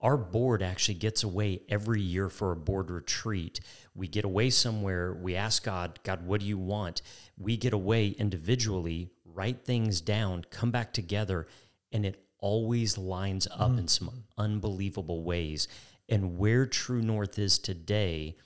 our 0.00 0.16
board 0.16 0.62
actually 0.62 0.94
gets 0.94 1.22
away 1.22 1.62
every 1.68 2.00
year 2.00 2.28
for 2.28 2.52
a 2.52 2.56
board 2.56 2.90
retreat. 2.90 3.60
We 3.94 4.08
get 4.08 4.24
away 4.24 4.50
somewhere, 4.50 5.12
we 5.12 5.36
ask 5.36 5.64
God, 5.64 5.98
God, 6.02 6.26
what 6.26 6.40
do 6.40 6.46
you 6.46 6.58
want? 6.58 7.02
We 7.38 7.56
get 7.56 7.72
away 7.72 8.08
individually, 8.08 9.10
write 9.24 9.64
things 9.64 10.00
down, 10.00 10.44
come 10.50 10.70
back 10.70 10.92
together, 10.92 11.46
and 11.92 12.06
it 12.06 12.24
always 12.38 12.96
lines 12.96 13.46
up 13.50 13.78
in 13.78 13.86
some 13.88 14.24
unbelievable 14.38 15.22
ways. 15.22 15.68
And 16.08 16.38
where 16.38 16.66
True 16.66 17.02
North 17.02 17.38
is 17.38 17.58
today 17.58 18.36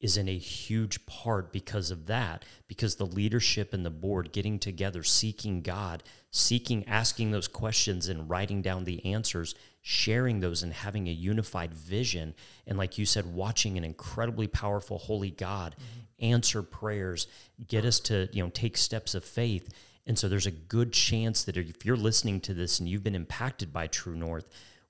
is 0.00 0.16
in 0.16 0.28
a 0.28 0.38
huge 0.38 1.04
part 1.04 1.52
because 1.52 1.90
of 1.90 2.06
that, 2.06 2.44
because 2.68 2.94
the 2.96 3.06
leadership 3.06 3.74
and 3.74 3.84
the 3.84 3.90
board 3.90 4.32
getting 4.32 4.58
together, 4.58 5.02
seeking 5.02 5.60
God, 5.60 6.02
seeking, 6.30 6.86
asking 6.88 7.30
those 7.30 7.48
questions 7.48 8.08
and 8.08 8.30
writing 8.30 8.62
down 8.62 8.84
the 8.84 9.04
answers, 9.04 9.54
sharing 9.82 10.40
those 10.40 10.62
and 10.62 10.72
having 10.72 11.08
a 11.08 11.12
unified 11.12 11.74
vision. 11.74 12.34
And 12.66 12.76
like 12.76 12.98
you 12.98 13.06
said, 13.06 13.32
watching 13.32 13.78
an 13.78 13.84
incredibly 13.84 14.46
powerful, 14.46 14.98
holy 14.98 15.30
God 15.30 15.76
answer 16.18 16.62
prayers, 16.62 17.26
get 17.66 17.84
us 17.84 17.98
to, 18.00 18.28
you 18.32 18.42
know, 18.42 18.50
take 18.50 18.76
steps 18.76 19.14
of 19.14 19.24
faith. 19.24 19.72
And 20.06 20.18
so 20.18 20.28
there's 20.28 20.46
a 20.46 20.50
good 20.50 20.92
chance 20.92 21.44
that 21.44 21.56
if 21.56 21.84
you're 21.84 21.96
listening 21.96 22.40
to 22.42 22.54
this 22.54 22.78
and 22.78 22.88
you've 22.88 23.04
been 23.04 23.14
impacted 23.14 23.72
by 23.72 23.86
True 23.86 24.16
North, 24.16 24.48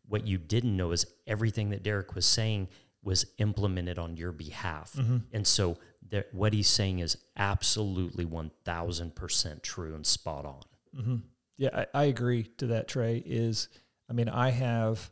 what 0.08 0.26
you 0.26 0.38
didn't 0.38 0.76
know 0.76 0.92
is 0.92 1.06
everything 1.26 1.70
that 1.70 1.82
Derek 1.82 2.14
was 2.14 2.26
saying 2.26 2.68
was 3.02 3.26
implemented 3.38 3.98
on 3.98 4.16
your 4.16 4.32
behalf. 4.32 4.92
Mm-hmm. 4.94 5.18
And 5.32 5.46
so 5.46 5.78
that 6.10 6.32
what 6.34 6.52
he's 6.52 6.68
saying 6.68 6.98
is 6.98 7.16
absolutely 7.36 8.26
1000% 8.26 9.62
true 9.62 9.94
and 9.94 10.06
spot 10.06 10.44
on. 10.44 10.62
Mm-hmm. 10.96 11.16
Yeah, 11.56 11.84
I, 11.94 12.00
I 12.00 12.04
agree 12.04 12.44
to 12.58 12.66
that, 12.68 12.88
Trey. 12.88 13.22
Is, 13.24 13.68
I 14.10 14.12
mean, 14.12 14.28
I 14.28 14.50
have 14.50 15.10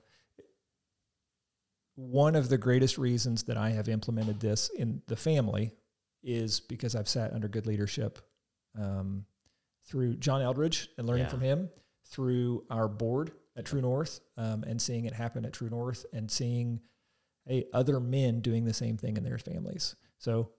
one 1.95 2.37
of 2.37 2.49
the 2.49 2.59
greatest 2.59 2.99
reasons 2.99 3.45
that 3.45 3.57
I 3.57 3.71
have 3.71 3.89
implemented 3.89 4.41
this 4.41 4.69
in 4.71 5.03
the 5.07 5.17
family 5.17 5.73
is 6.23 6.61
because 6.61 6.95
I've 6.95 7.09
sat 7.09 7.33
under 7.33 7.49
good 7.49 7.67
leadership 7.67 8.19
um, 8.79 9.25
through 9.87 10.17
John 10.17 10.41
Eldredge 10.43 10.89
and 10.99 11.07
learning 11.07 11.25
Yeah. 11.25 11.31
from 11.31 11.41
him, 11.41 11.71
through 12.07 12.65
our 12.71 12.89
board 12.89 13.33
at 13.57 13.65
True 13.65 13.81
North, 13.81 14.21
um, 14.37 14.63
and 14.65 14.81
seeing 14.81 15.05
it 15.07 15.13
happen 15.13 15.45
at 15.45 15.53
True 15.53 15.71
North, 15.71 16.07
and 16.13 16.31
seeing 16.31 16.81
hey, 17.47 17.65
other 17.73 17.99
men 17.99 18.41
doing 18.41 18.65
the 18.65 18.75
same 18.75 18.97
thing 18.97 19.17
in 19.17 19.25
their 19.25 19.39
families. 19.39 19.97
So 20.19 20.51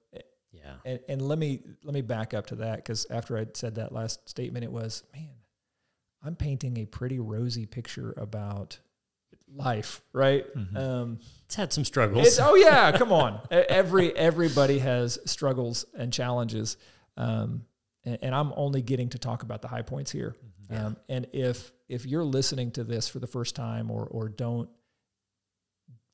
Yeah. 0.51 0.77
and, 0.83 0.99
and 1.07 1.21
let 1.21 1.37
me 1.37 1.61
let 1.83 1.93
me 1.93 2.01
back 2.01 2.33
up 2.33 2.47
to 2.47 2.55
that 2.55 2.77
because 2.77 3.05
after 3.11 3.37
I 3.37 3.45
said 3.53 3.75
that 3.75 3.91
last 3.93 4.27
statement, 4.27 4.63
it 4.65 4.71
was 4.71 5.03
man, 5.13 5.29
I'm 6.23 6.35
painting 6.35 6.77
a 6.77 6.85
pretty 6.85 7.19
rosy 7.19 7.65
picture 7.65 8.13
about 8.17 8.77
life, 9.53 10.01
right? 10.13 10.45
Um, 10.75 11.19
It's 11.45 11.55
had 11.55 11.71
some 11.73 11.85
struggles. 11.85 12.39
oh 12.41 12.55
yeah, 12.55 12.91
come 12.97 13.11
on. 13.11 13.39
Every 13.49 14.15
everybody 14.15 14.79
has 14.79 15.17
struggles 15.25 15.85
and 15.97 16.11
challenges, 16.13 16.77
um, 17.17 17.65
and, 18.03 18.17
and 18.21 18.35
I'm 18.35 18.53
only 18.55 18.81
getting 18.81 19.09
to 19.09 19.17
talk 19.19 19.43
about 19.43 19.61
the 19.61 19.67
high 19.67 19.81
points 19.81 20.11
here. 20.11 20.35
Um, 20.71 20.97
and 21.07 21.25
if 21.33 21.73
if 21.87 22.05
you're 22.05 22.23
listening 22.23 22.71
to 22.71 22.83
this 22.83 23.07
for 23.09 23.19
the 23.19 23.27
first 23.27 23.55
time 23.55 23.89
or 23.89 24.05
or 24.05 24.29
don't 24.29 24.69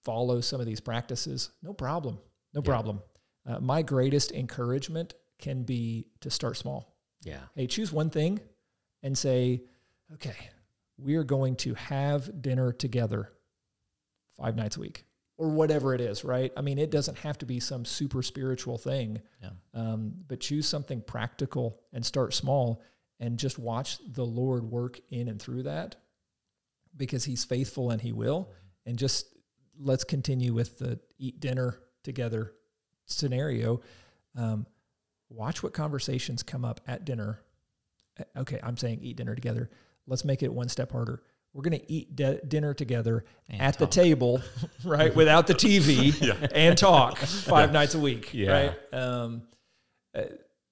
follow 0.04 0.40
some 0.42 0.60
of 0.60 0.66
these 0.66 0.80
practices, 0.80 1.50
no 1.64 1.74
problem, 1.74 2.20
no 2.54 2.62
Yeah. 2.62 2.66
problem. 2.70 3.02
Uh, 3.46 3.60
my 3.60 3.82
greatest 3.82 4.32
encouragement 4.32 5.14
can 5.40 5.64
be 5.64 6.08
to 6.22 6.30
start 6.30 6.58
small. 6.58 6.96
yeah. 7.24 7.40
Hey, 7.56 7.68
choose 7.68 7.92
one 7.92 8.10
thing 8.10 8.40
and 9.04 9.18
say, 9.18 9.64
okay, 10.14 10.36
we 10.98 11.16
are 11.16 11.24
going 11.24 11.56
to 11.58 11.74
have 11.76 12.42
dinner 12.42 12.72
together 12.72 13.32
five 14.38 14.56
nights 14.56 14.78
a 14.78 14.80
week 14.80 15.04
or 15.38 15.50
whatever 15.50 15.94
it 15.94 16.00
is, 16.02 16.24
right? 16.24 16.52
I 16.56 16.62
mean, 16.62 16.78
it 16.78 16.92
doesn't 16.92 17.18
have 17.20 17.38
to 17.40 17.46
be 17.46 17.60
some 17.60 17.84
super 17.84 18.22
spiritual 18.22 18.78
thing, 18.78 19.22
Yeah. 19.42 19.50
um, 19.74 20.14
but 20.28 20.40
choose 20.40 20.68
something 20.68 21.02
practical 21.02 21.82
and 21.92 22.06
start 22.06 22.34
small 22.34 22.82
and 23.20 23.38
just 23.38 23.60
watch 23.60 23.98
the 24.14 24.26
Lord 24.26 24.64
work 24.64 25.00
in 25.10 25.28
and 25.28 25.42
through 25.42 25.64
that 25.64 25.96
because 26.96 27.26
He's 27.26 27.44
faithful 27.44 27.92
and 27.92 28.02
He 28.02 28.14
will. 28.14 28.50
And 28.86 28.98
just 28.98 29.28
let's 29.78 30.04
continue 30.06 30.54
with 30.54 30.78
the 30.80 31.00
eat 31.18 31.40
dinner 31.42 31.80
together 32.04 32.54
scenario. 33.06 33.82
Um, 34.38 34.66
watch 35.30 35.64
what 35.64 35.74
conversations 35.74 36.44
come 36.44 36.64
up 36.64 36.80
at 36.88 37.04
dinner. 37.04 37.42
Uh, 38.20 38.24
Okay, 38.38 38.60
I'm 38.64 38.78
saying 38.78 39.00
eat 39.02 39.18
dinner 39.18 39.36
together. 39.36 39.70
Let's 40.08 40.24
make 40.26 40.44
it 40.44 40.54
one 40.54 40.70
step 40.70 40.92
harder. 40.92 41.22
We're 41.54 41.62
going 41.64 41.80
to 41.80 41.92
eat 41.92 42.16
de- 42.16 42.42
dinner 42.46 42.74
together 42.74 43.24
And 43.50 43.62
at 43.62 43.80
the 43.80 43.88
table, 43.88 44.42
right, 44.84 45.16
without 45.16 45.48
the 45.48 45.54
TV, 45.54 46.50
and 46.54 46.78
talk 46.78 47.18
five 47.20 47.72
nights 47.72 47.96
a 47.96 48.00
week, 48.00 48.34
Yeah. 48.34 48.52
right? 48.52 48.94
Um, 48.94 49.44
uh, 50.14 50.24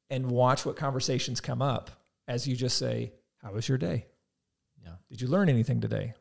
and 0.10 0.30
watch 0.30 0.66
what 0.66 0.76
conversations 0.76 1.40
come 1.42 1.62
up 1.62 1.90
as 2.28 2.46
you 2.48 2.56
just 2.56 2.78
say, 2.78 3.14
"How 3.42 3.54
was 3.54 3.68
your 3.68 3.78
day? 3.78 4.06
Yeah. 4.84 4.92
Did 5.10 5.22
you 5.22 5.28
learn 5.30 5.48
anything 5.50 5.80
today? 5.82 6.14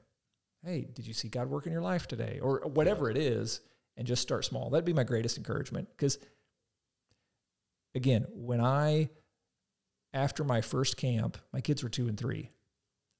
Hey, 0.64 0.86
did 0.92 1.06
you 1.06 1.12
see 1.12 1.28
God 1.28 1.50
work 1.50 1.66
in 1.66 1.72
your 1.72 1.82
life 1.82 2.06
today, 2.06 2.38
or 2.40 2.60
whatever 2.60 3.10
it 3.10 3.16
is?" 3.18 3.60
And 3.96 4.06
just 4.06 4.22
start 4.22 4.44
small. 4.44 4.70
That'd 4.70 4.84
be 4.86 4.92
my 4.94 5.04
greatest 5.04 5.36
encouragement 5.36 5.88
because 5.90 6.18
again, 7.94 8.26
when 8.32 8.60
I, 8.60 9.10
after 10.14 10.44
my 10.44 10.60
first 10.60 10.96
camp, 10.96 11.36
my 11.52 11.60
kids 11.60 11.82
were 11.82 11.88
two 11.88 12.08
and 12.08 12.16
three. 12.18 12.50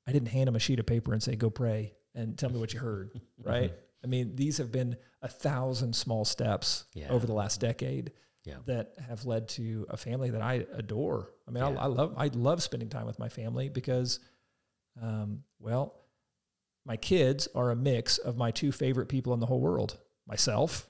I 0.06 0.12
didn't 0.12 0.28
hand 0.28 0.48
them 0.48 0.56
a 0.56 0.58
sheet 0.58 0.78
of 0.80 0.86
paper 0.86 1.12
and 1.12 1.22
say, 1.22 1.36
go 1.36 1.50
pray. 1.50 1.94
and 2.14 2.36
tell 2.38 2.50
me 2.50 2.58
what 2.58 2.74
you 2.74 2.80
heard, 2.80 3.20
right? 3.42 3.72
I 4.04 4.06
mean, 4.06 4.34
these 4.36 4.58
have 4.58 4.70
been 4.72 4.96
a 5.22 5.28
thousand 5.28 5.94
small 5.94 6.24
steps 6.24 6.84
Yeah. 6.94 7.08
over 7.10 7.26
the 7.26 7.32
last 7.32 7.60
decade 7.60 8.12
Yeah. 8.44 8.56
that 8.66 8.94
have 9.08 9.24
led 9.24 9.48
to 9.50 9.86
a 9.88 9.96
family 9.96 10.30
that 10.30 10.42
I 10.42 10.66
adore. 10.74 11.30
I 11.48 11.50
mean, 11.52 11.62
Yeah. 11.62 11.80
I, 11.80 11.84
I 11.84 11.86
love 11.86 12.14
I 12.16 12.26
love 12.34 12.62
spending 12.62 12.88
time 12.88 13.06
with 13.06 13.18
my 13.18 13.28
family 13.28 13.68
because, 13.68 14.18
um, 15.00 15.44
well, 15.60 15.94
my 16.84 16.96
kids 16.96 17.48
are 17.54 17.70
a 17.70 17.76
mix 17.76 18.18
of 18.18 18.36
my 18.36 18.50
two 18.50 18.72
favorite 18.72 19.06
people 19.08 19.32
in 19.34 19.40
the 19.40 19.46
whole 19.46 19.60
world, 19.60 19.98
myself 20.26 20.88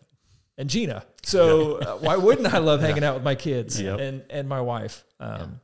and 0.58 0.68
Gina. 0.70 1.04
So 1.22 1.76
uh, 1.76 1.96
why 1.98 2.16
wouldn't 2.16 2.52
I 2.52 2.58
love 2.58 2.80
hanging 2.86 3.04
out 3.04 3.14
with 3.14 3.22
my 3.24 3.34
kids 3.34 3.80
Yep. 3.80 4.00
and 4.00 4.24
and 4.30 4.48
my 4.48 4.60
wife? 4.60 5.04
Um, 5.20 5.60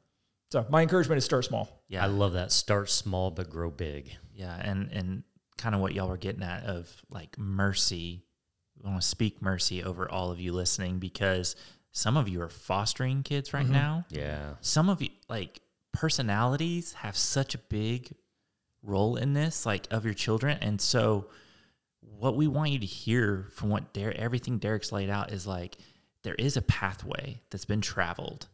So 0.51 0.65
my 0.71 0.83
encouragement 0.83 1.19
is 1.19 1.25
start 1.25 1.45
small. 1.45 1.83
Yeah. 1.89 2.03
I 2.05 2.07
love 2.07 2.33
that. 2.35 2.53
Start 2.53 2.89
small 2.91 3.31
but 3.31 3.51
grow 3.51 3.71
big. 3.71 4.17
Yeah, 4.35 4.57
and 4.57 4.91
and 4.93 5.23
kind 5.59 5.75
of 5.75 5.81
what 5.81 5.93
y'all 5.95 6.09
were 6.09 6.17
getting 6.17 6.43
at 6.43 6.65
of 6.65 6.91
like 7.11 7.37
mercy. 7.39 8.25
I 8.85 8.89
want 8.89 9.03
to 9.03 9.09
speak 9.09 9.43
mercy 9.43 9.83
over 9.83 10.09
all 10.11 10.31
of 10.31 10.39
you 10.41 10.53
listening 10.53 10.99
because 11.01 11.57
some 11.93 12.17
of 12.17 12.29
you 12.29 12.41
are 12.43 12.49
fostering 12.49 13.23
kids 13.25 13.53
right 13.53 13.67
Mhm. 13.67 13.71
now. 13.71 14.05
Yeah. 14.11 14.55
Some 14.61 14.89
of 14.89 15.03
you 15.03 15.09
like 15.29 15.61
personalities 15.93 16.93
have 16.95 17.17
such 17.17 17.55
a 17.55 17.59
big 17.59 18.15
role 18.83 19.17
in 19.17 19.33
this, 19.35 19.67
like 19.67 19.87
of 19.91 20.05
your 20.05 20.15
children, 20.15 20.57
and 20.61 20.81
so 20.81 21.29
what 22.01 22.37
we 22.37 22.47
want 22.47 22.71
you 22.71 22.79
to 22.79 22.87
hear 22.87 23.49
from 23.53 23.69
what 23.69 23.93
Der- 23.93 24.13
everything 24.13 24.59
Derek's 24.59 24.93
laid 24.93 25.11
out 25.11 25.33
is 25.33 25.47
like 25.47 25.77
there 26.23 26.37
is 26.37 26.57
a 26.57 26.63
pathway 26.63 27.43
that's 27.51 27.65
been 27.65 27.81
traveled, 27.81 28.47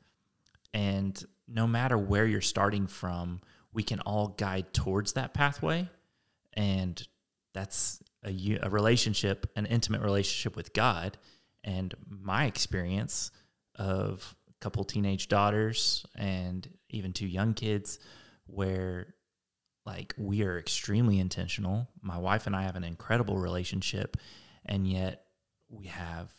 and 0.72 1.22
no 1.46 1.66
matter 1.66 1.98
where 1.98 2.26
you're 2.26 2.40
starting 2.40 2.86
from, 2.86 3.40
we 3.72 3.82
can 3.82 4.00
all 4.00 4.28
guide 4.28 4.72
towards 4.72 5.14
that 5.14 5.34
pathway, 5.34 5.88
and 6.54 7.06
that's 7.52 8.00
a 8.24 8.68
relationship, 8.70 9.50
an 9.56 9.66
intimate 9.66 10.00
relationship 10.00 10.56
with 10.56 10.72
God. 10.72 11.18
And 11.62 11.94
my 12.08 12.44
experience 12.44 13.30
of 13.76 14.34
a 14.48 14.52
couple 14.60 14.84
teenage 14.84 15.28
daughters 15.28 16.06
and 16.14 16.68
even 16.90 17.12
two 17.12 17.26
young 17.26 17.54
kids, 17.54 17.98
where 18.46 19.14
like 19.86 20.14
we 20.16 20.42
are 20.42 20.58
extremely 20.58 21.18
intentional. 21.18 21.88
My 22.00 22.18
wife 22.18 22.46
and 22.46 22.56
I 22.56 22.62
have 22.62 22.76
an 22.76 22.84
incredible 22.84 23.38
relationship, 23.38 24.16
and 24.64 24.86
yet 24.86 25.26
we 25.68 25.86
have 25.86 26.30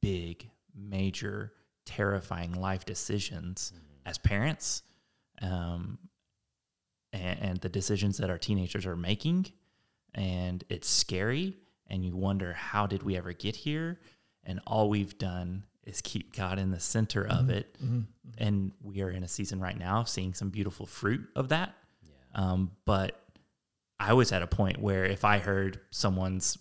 big, 0.00 0.48
major, 0.74 1.52
terrifying 1.84 2.52
life 2.52 2.84
decisions 2.84 3.72
mm. 3.74 3.89
As 4.06 4.18
parents, 4.18 4.82
um, 5.42 5.98
and, 7.12 7.38
and 7.40 7.60
the 7.60 7.68
decisions 7.68 8.18
that 8.18 8.30
our 8.30 8.38
teenagers 8.38 8.86
are 8.86 8.96
making, 8.96 9.46
and 10.14 10.64
it's 10.68 10.88
scary. 10.88 11.56
And 11.88 12.04
you 12.04 12.14
wonder 12.14 12.52
how 12.52 12.86
did 12.86 13.02
we 13.02 13.16
ever 13.16 13.32
get 13.32 13.56
here? 13.56 13.98
And 14.44 14.60
all 14.66 14.88
we've 14.88 15.18
done 15.18 15.64
is 15.84 16.00
keep 16.00 16.36
God 16.36 16.58
in 16.58 16.70
the 16.70 16.78
center 16.78 17.26
of 17.26 17.50
it, 17.50 17.74
and 18.38 18.72
we 18.82 19.00
are 19.02 19.10
in 19.10 19.24
a 19.24 19.28
season 19.28 19.60
right 19.60 19.76
now 19.78 20.04
seeing 20.04 20.34
some 20.34 20.50
beautiful 20.50 20.86
fruit 20.86 21.26
of 21.34 21.48
that. 21.48 21.74
Um, 22.34 22.70
but 22.86 23.20
I 23.98 24.12
was 24.12 24.30
at 24.30 24.40
a 24.42 24.46
point 24.46 24.78
where 24.80 25.04
if 25.04 25.24
I 25.24 25.38
heard 25.38 25.80
someone's 25.90 26.58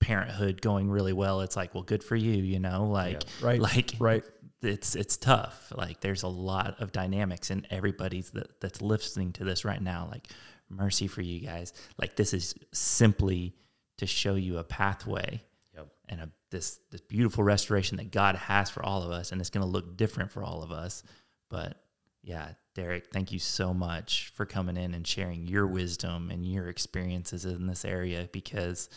parenthood 0.00 0.60
going 0.62 0.90
really 0.90 1.12
well, 1.12 1.42
it's 1.42 1.56
like, 1.56 1.74
well, 1.74 1.82
good 1.84 2.02
for 2.02 2.16
you, 2.16 2.32
you 2.32 2.58
know, 2.58 2.86
like, 2.86 3.22
Right. 3.40 3.60
like, 3.60 3.94
Right. 3.98 4.24
It's 4.62 4.94
it's 4.94 5.16
tough. 5.16 5.72
Like, 5.76 6.00
there's 6.00 6.22
a 6.22 6.28
lot 6.28 6.80
of 6.80 6.92
dynamics, 6.92 7.50
and 7.50 7.66
everybody's 7.70 8.30
that 8.30 8.60
that's 8.60 8.80
listening 8.80 9.32
to 9.34 9.44
this 9.44 9.64
right 9.64 9.82
now. 9.82 10.08
Like, 10.10 10.28
mercy 10.68 11.06
for 11.06 11.20
you 11.22 11.40
guys. 11.40 11.72
Like, 11.98 12.16
this 12.16 12.32
is 12.32 12.54
simply 12.72 13.54
to 13.98 14.06
show 14.06 14.34
you 14.36 14.58
a 14.58 14.64
pathway 14.64 15.42
Yep. 15.74 15.88
and 16.08 16.20
a 16.20 16.30
this 16.50 16.80
this 16.90 17.00
beautiful 17.00 17.42
restoration 17.44 17.96
that 17.96 18.10
God 18.12 18.36
has 18.36 18.70
for 18.70 18.84
all 18.84 19.02
of 19.02 19.10
us, 19.10 19.32
and 19.32 19.40
it's 19.40 19.50
going 19.50 19.64
to 19.66 19.70
look 19.70 19.96
different 19.96 20.30
for 20.30 20.42
all 20.44 20.62
of 20.62 20.70
us. 20.70 21.02
But 21.50 21.76
yeah, 22.22 22.52
Derek, 22.74 23.08
thank 23.12 23.32
you 23.32 23.38
so 23.40 23.74
much 23.74 24.30
for 24.34 24.46
coming 24.46 24.76
in 24.76 24.94
and 24.94 25.06
sharing 25.06 25.46
your 25.48 25.66
wisdom 25.66 26.30
and 26.30 26.46
your 26.46 26.68
experiences 26.68 27.44
in 27.44 27.66
this 27.66 27.84
area 27.84 28.28
because 28.32 28.88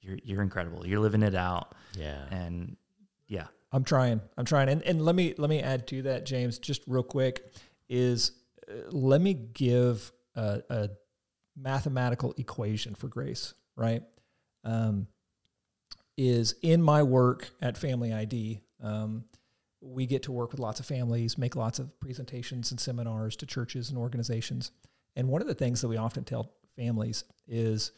you're 0.00 0.18
you're 0.24 0.42
incredible. 0.42 0.86
You're 0.86 1.00
living 1.00 1.22
it 1.22 1.34
out, 1.36 1.74
Yeah. 1.96 2.24
and 2.30 2.76
yeah, 3.28 3.46
I'm 3.72 3.84
trying. 3.84 4.20
I'm 4.36 4.44
trying. 4.44 4.68
And 4.68 4.82
and 4.82 5.04
let 5.04 5.14
me 5.14 5.34
let 5.38 5.48
me 5.50 5.60
add 5.60 5.86
to 5.88 6.02
that, 6.02 6.26
James, 6.26 6.58
just 6.58 6.82
real 6.86 7.02
quick, 7.02 7.52
is 7.88 8.32
uh, 8.68 8.90
let 8.90 9.20
me 9.20 9.34
give 9.34 10.12
a, 10.36 10.62
a 10.68 10.90
mathematical 11.56 12.34
equation 12.36 12.94
for 12.94 13.08
grace, 13.08 13.54
right? 13.76 14.02
Um, 14.64 15.06
is 16.16 16.54
in 16.62 16.82
my 16.82 17.02
work 17.02 17.50
at 17.60 17.78
Family 17.78 18.12
ID, 18.12 18.60
um, 18.82 19.24
we 19.80 20.06
get 20.06 20.22
to 20.24 20.32
work 20.32 20.52
with 20.52 20.60
lots 20.60 20.78
of 20.78 20.86
families, 20.86 21.36
make 21.38 21.56
lots 21.56 21.78
of 21.78 21.98
presentations 22.00 22.70
and 22.70 22.78
seminars 22.78 23.36
to 23.36 23.46
churches 23.46 23.88
and 23.88 23.98
organizations. 23.98 24.70
And 25.16 25.28
one 25.28 25.42
of 25.42 25.48
the 25.48 25.54
things 25.54 25.80
that 25.80 25.88
we 25.88 25.96
often 25.96 26.24
tell 26.24 26.52
families 26.76 27.24
is 27.48 27.92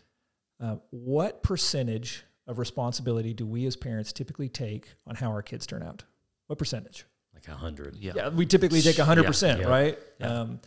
uh, 0.60 0.76
what 0.90 1.42
percentage 1.42 2.24
of 2.46 2.58
responsibility 2.58 3.32
do 3.32 3.46
we 3.46 3.66
as 3.66 3.76
parents 3.76 4.12
typically 4.12 4.48
take 4.48 4.92
on 5.06 5.14
how 5.14 5.30
our 5.30 5.42
kids 5.42 5.66
turn 5.66 5.82
out? 5.82 6.04
What 6.46 6.58
percentage? 6.58 7.04
Like 7.34 7.48
a 7.48 7.52
hundred. 7.56 7.96
yeah, 7.96 8.12
Yeah, 8.16 8.28
we 8.28 8.46
typically 8.46 8.80
take 8.80 8.98
a 8.98 9.02
100%, 9.04 9.60
Yeah. 9.60 9.66
right? 9.66 9.98
Yeah. 10.20 10.26
Um, 10.40 10.60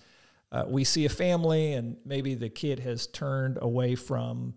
uh, 0.52 0.66
we 0.68 0.84
see 0.84 1.06
a 1.06 1.10
family 1.10 1.74
and 1.74 1.98
maybe 2.06 2.34
the 2.36 2.50
kid 2.50 2.80
has 2.80 3.08
turned 3.08 3.58
away 3.62 3.96
from 3.96 4.56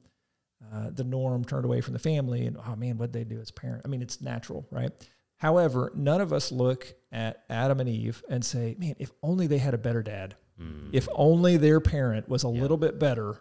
uh, 0.73 0.91
the 0.91 1.05
norm, 1.05 1.45
turned 1.45 1.65
away 1.65 1.81
from 1.81 1.95
the 1.95 1.99
family, 1.99 2.47
and 2.47 2.57
oh 2.57 2.77
man, 2.77 2.97
what'd 2.99 3.13
they 3.13 3.25
do 3.25 3.41
as 3.41 3.51
a 3.51 3.53
parent? 3.53 3.83
I 3.85 3.89
mean, 3.89 4.03
it's 4.03 4.21
natural, 4.21 4.67
right? 4.71 4.91
However, 5.37 5.91
none 5.95 6.21
of 6.21 6.33
us 6.35 6.53
look 6.53 6.93
at 7.13 7.45
Adam 7.49 7.81
and 7.81 7.89
Eve 7.89 8.23
and 8.29 8.45
say, 8.45 8.77
man, 8.79 8.95
if 8.99 9.11
only 9.23 9.47
they 9.47 9.59
had 9.59 9.75
a 9.75 9.79
better 9.79 10.03
dad, 10.03 10.37
Mm. 10.61 10.91
if 10.93 11.09
only 11.15 11.57
their 11.57 11.81
parent 11.81 12.29
was 12.29 12.45
a 12.45 12.49
Yeah. 12.49 12.61
little 12.61 12.77
bit 12.77 12.99
better, 12.99 13.41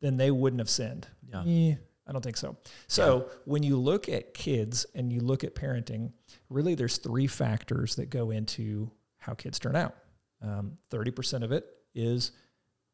then 0.00 0.16
they 0.16 0.30
wouldn't 0.30 0.60
have 0.60 0.70
sinned. 0.70 1.08
yeah, 1.28 1.42
Eh, 1.44 1.74
I 2.06 2.12
don't 2.12 2.22
think 2.22 2.36
so. 2.36 2.56
So 2.88 3.28
when 3.44 3.62
you 3.62 3.76
look 3.76 4.08
at 4.08 4.34
kids 4.34 4.86
and 4.94 5.12
you 5.12 5.20
look 5.20 5.44
at 5.44 5.54
parenting, 5.54 6.12
really 6.48 6.74
there's 6.74 6.98
three 6.98 7.26
factors 7.26 7.94
that 7.96 8.10
go 8.10 8.30
into 8.30 8.90
how 9.18 9.34
kids 9.34 9.58
turn 9.58 9.76
out. 9.76 9.94
Um, 10.42 10.78
Thirty 10.90 11.12
percent 11.12 11.44
of 11.44 11.52
it 11.52 11.64
is 11.94 12.32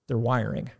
their 0.09 0.19
wiring, 0.19 0.71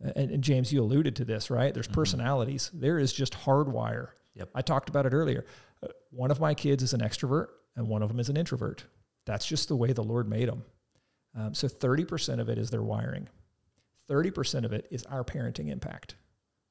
and, 0.00 0.30
and 0.30 0.44
James, 0.44 0.72
you 0.72 0.82
alluded 0.82 1.16
to 1.16 1.24
this, 1.24 1.50
right? 1.50 1.72
There's 1.72 1.88
personalities. 1.88 2.70
There 2.72 2.98
is 2.98 3.12
just 3.12 3.32
hardwire. 3.32 4.08
Yep. 4.34 4.50
I 4.54 4.62
talked 4.62 4.88
about 4.88 5.06
it 5.06 5.14
earlier. 5.14 5.46
Uh, 5.82 5.88
one 6.10 6.30
of 6.30 6.40
my 6.40 6.54
kids 6.54 6.82
is 6.82 6.92
an 6.92 7.00
extrovert, 7.00 7.48
and 7.76 7.88
one 7.88 8.02
of 8.02 8.08
them 8.08 8.20
is 8.20 8.28
an 8.28 8.36
introvert. 8.36 8.84
That's 9.26 9.46
just 9.46 9.68
the 9.68 9.76
way 9.76 9.92
the 9.92 10.02
Lord 10.02 10.28
made 10.28 10.48
them. 10.48 10.64
Um, 11.36 11.54
so 11.54 11.66
30% 11.68 12.40
of 12.40 12.48
it 12.48 12.58
is 12.58 12.70
their 12.70 12.82
wiring. 12.82 13.28
30% 14.08 14.64
of 14.64 14.72
it 14.72 14.86
is 14.90 15.04
our 15.04 15.24
parenting 15.24 15.70
impact. 15.70 16.16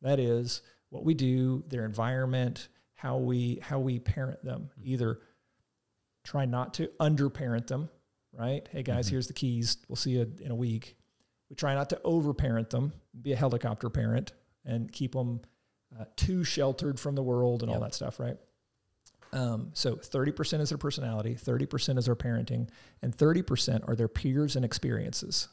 That 0.01 0.19
is 0.19 0.61
what 0.93 1.03
we 1.03 1.15
do, 1.15 1.63
their 1.67 1.85
environment, 1.85 2.69
how 2.93 3.17
we 3.17 3.59
how 3.63 3.79
we 3.79 3.97
parent 3.97 4.43
them. 4.45 4.69
Either 4.83 5.19
try 6.23 6.45
not 6.45 6.75
to 6.75 6.89
underparent 6.99 7.65
them, 7.67 7.89
right? 8.31 8.67
Hey 8.71 8.83
guys, 8.83 9.07
here's 9.07 9.27
the 9.27 9.33
keys. 9.33 9.77
We'll 9.89 9.95
see 9.95 10.11
you 10.11 10.31
in 10.39 10.51
a 10.51 10.55
week. 10.55 10.95
We 11.49 11.55
try 11.55 11.73
not 11.73 11.89
to 11.89 12.01
overparent 12.03 12.69
them, 12.69 12.93
be 13.19 13.33
a 13.33 13.35
helicopter 13.35 13.89
parent, 13.89 14.33
and 14.65 14.91
keep 14.91 15.13
them 15.13 15.41
uh, 15.99 16.05
too 16.15 16.43
sheltered 16.43 16.99
from 16.99 17.15
the 17.15 17.23
world 17.23 17.63
and 17.63 17.71
all 17.71 17.79
that 17.79 17.95
stuff, 17.95 18.19
right? 18.19 18.37
Um, 19.33 19.71
so 19.73 19.95
30% 19.95 20.61
is 20.61 20.69
their 20.69 20.77
personality, 20.77 21.33
30% 21.33 21.97
is 21.97 22.05
their 22.05 22.15
parenting, 22.15 22.69
and 23.01 23.15
30% 23.15 23.87
are 23.87 23.95
their 23.95 24.07
peers 24.07 24.55
and 24.55 24.63
experiences. 24.63 25.47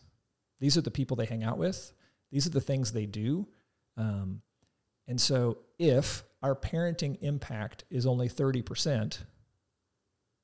These 0.58 0.76
are 0.76 0.82
the 0.82 0.90
people 0.90 1.16
they 1.16 1.24
hang 1.24 1.44
out 1.44 1.56
with. 1.56 1.92
These 2.30 2.46
are 2.46 2.50
the 2.50 2.60
things 2.60 2.92
they 2.92 3.06
do. 3.06 3.48
Um, 3.96 4.42
and 5.10 5.20
so 5.20 5.58
if 5.76 6.22
our 6.40 6.54
parenting 6.54 7.18
impact 7.20 7.82
is 7.90 8.06
only 8.06 8.28
30%, 8.28 9.18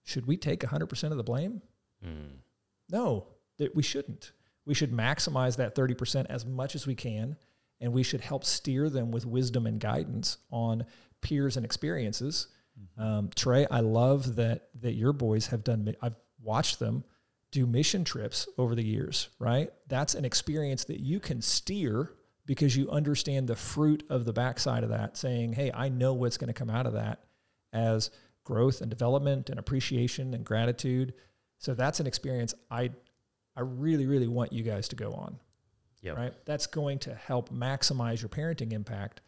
should 0.03 0.27
we 0.27 0.37
take 0.37 0.61
100% 0.61 1.11
of 1.13 1.17
the 1.17 1.23
blame? 1.23 1.63
Mm. 2.05 2.39
No, 2.91 3.29
that 3.59 3.77
we 3.77 3.85
shouldn't. 3.85 4.33
We 4.67 4.75
should 4.75 4.93
maximize 4.93 5.57
that 5.59 5.77
30% 5.77 6.27
as 6.29 6.45
much 6.45 6.75
as 6.75 6.85
we 6.85 6.97
can, 6.97 7.37
and 7.81 7.93
we 7.93 8.03
should 8.03 8.21
help 8.21 8.45
steer 8.45 8.91
them 8.91 9.13
with 9.13 9.25
wisdom 9.25 9.67
and 9.67 9.79
guidance 9.79 10.39
on 10.51 10.85
peers 11.23 11.57
and 11.57 11.65
experiences. 11.65 12.49
Um, 12.99 13.31
Trey, 13.37 13.67
I 13.71 13.81
love 13.81 14.37
that 14.37 14.69
that 14.81 14.95
your 14.95 15.13
boys 15.13 15.47
have 15.47 15.63
done. 15.63 15.95
I've 16.03 16.17
watched 16.43 16.81
them 16.81 17.05
do 17.53 17.67
mission 17.67 18.05
trips 18.05 18.49
over 18.59 18.75
the 18.75 18.85
years. 18.85 19.29
Right, 19.39 19.71
that's 19.87 20.15
an 20.15 20.25
experience 20.25 20.85
that 20.85 21.01
you 21.01 21.21
can 21.21 21.41
steer 21.41 22.11
because 22.47 22.77
you 22.77 22.89
understand 22.91 23.49
the 23.49 23.57
fruit 23.57 24.05
of 24.09 24.25
the 24.25 24.33
backside 24.33 24.83
of 24.83 24.91
that. 24.91 25.17
Saying, 25.17 25.53
"Hey, 25.53 25.71
I 25.73 25.89
know 25.89 26.15
what's 26.15 26.39
going 26.39 26.49
to 26.49 26.55
come 26.55 26.71
out 26.71 26.87
of 26.87 26.95
that 26.95 27.25
as 27.73 28.11
growth 28.45 28.81
and 28.81 28.89
development 28.89 29.51
and 29.51 29.59
appreciation 29.59 30.33
and 30.33 30.45
gratitude." 30.45 31.15
So 31.59 31.75
that's 31.75 32.01
an 32.01 32.07
experience 32.07 32.55
I 32.71 32.91
I 33.57 33.61
really 33.61 34.07
really 34.07 34.29
want 34.29 34.53
you 34.53 34.63
guys 34.63 34.89
to 34.89 34.97
go 34.97 35.13
on. 35.13 35.39
Yep. 36.03 36.17
right? 36.17 36.35
That's 36.45 36.67
going 36.67 37.01
to 37.01 37.15
help 37.15 37.51
maximize 37.51 38.23
your 38.23 38.29
parenting 38.29 38.73
impact. 38.73 39.23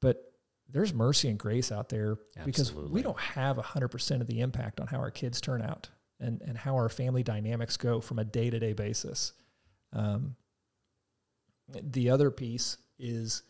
But 0.00 0.32
there's 0.68 0.92
mercy 0.92 1.28
and 1.28 1.38
grace 1.38 1.70
out 1.72 1.88
there 1.88 2.18
because 2.44 2.72
we 2.74 3.02
don't 3.02 3.18
have 3.18 3.56
100% 3.56 4.20
of 4.20 4.26
the 4.26 4.40
impact 4.40 4.80
on 4.80 4.86
how 4.86 4.98
our 4.98 5.10
kids 5.10 5.40
turn 5.40 5.62
out 5.62 5.88
and, 6.20 6.42
and 6.42 6.56
how 6.56 6.74
our 6.74 6.88
family 6.88 7.22
dynamics 7.22 7.76
go 7.76 8.00
from 8.00 8.18
a 8.18 8.24
day 8.24 8.50
to 8.50 8.58
day 8.58 8.72
basis. 8.72 9.32
Um, 9.92 10.36
the 11.82 12.10
other 12.10 12.30
piece 12.30 12.76
is 12.98 13.42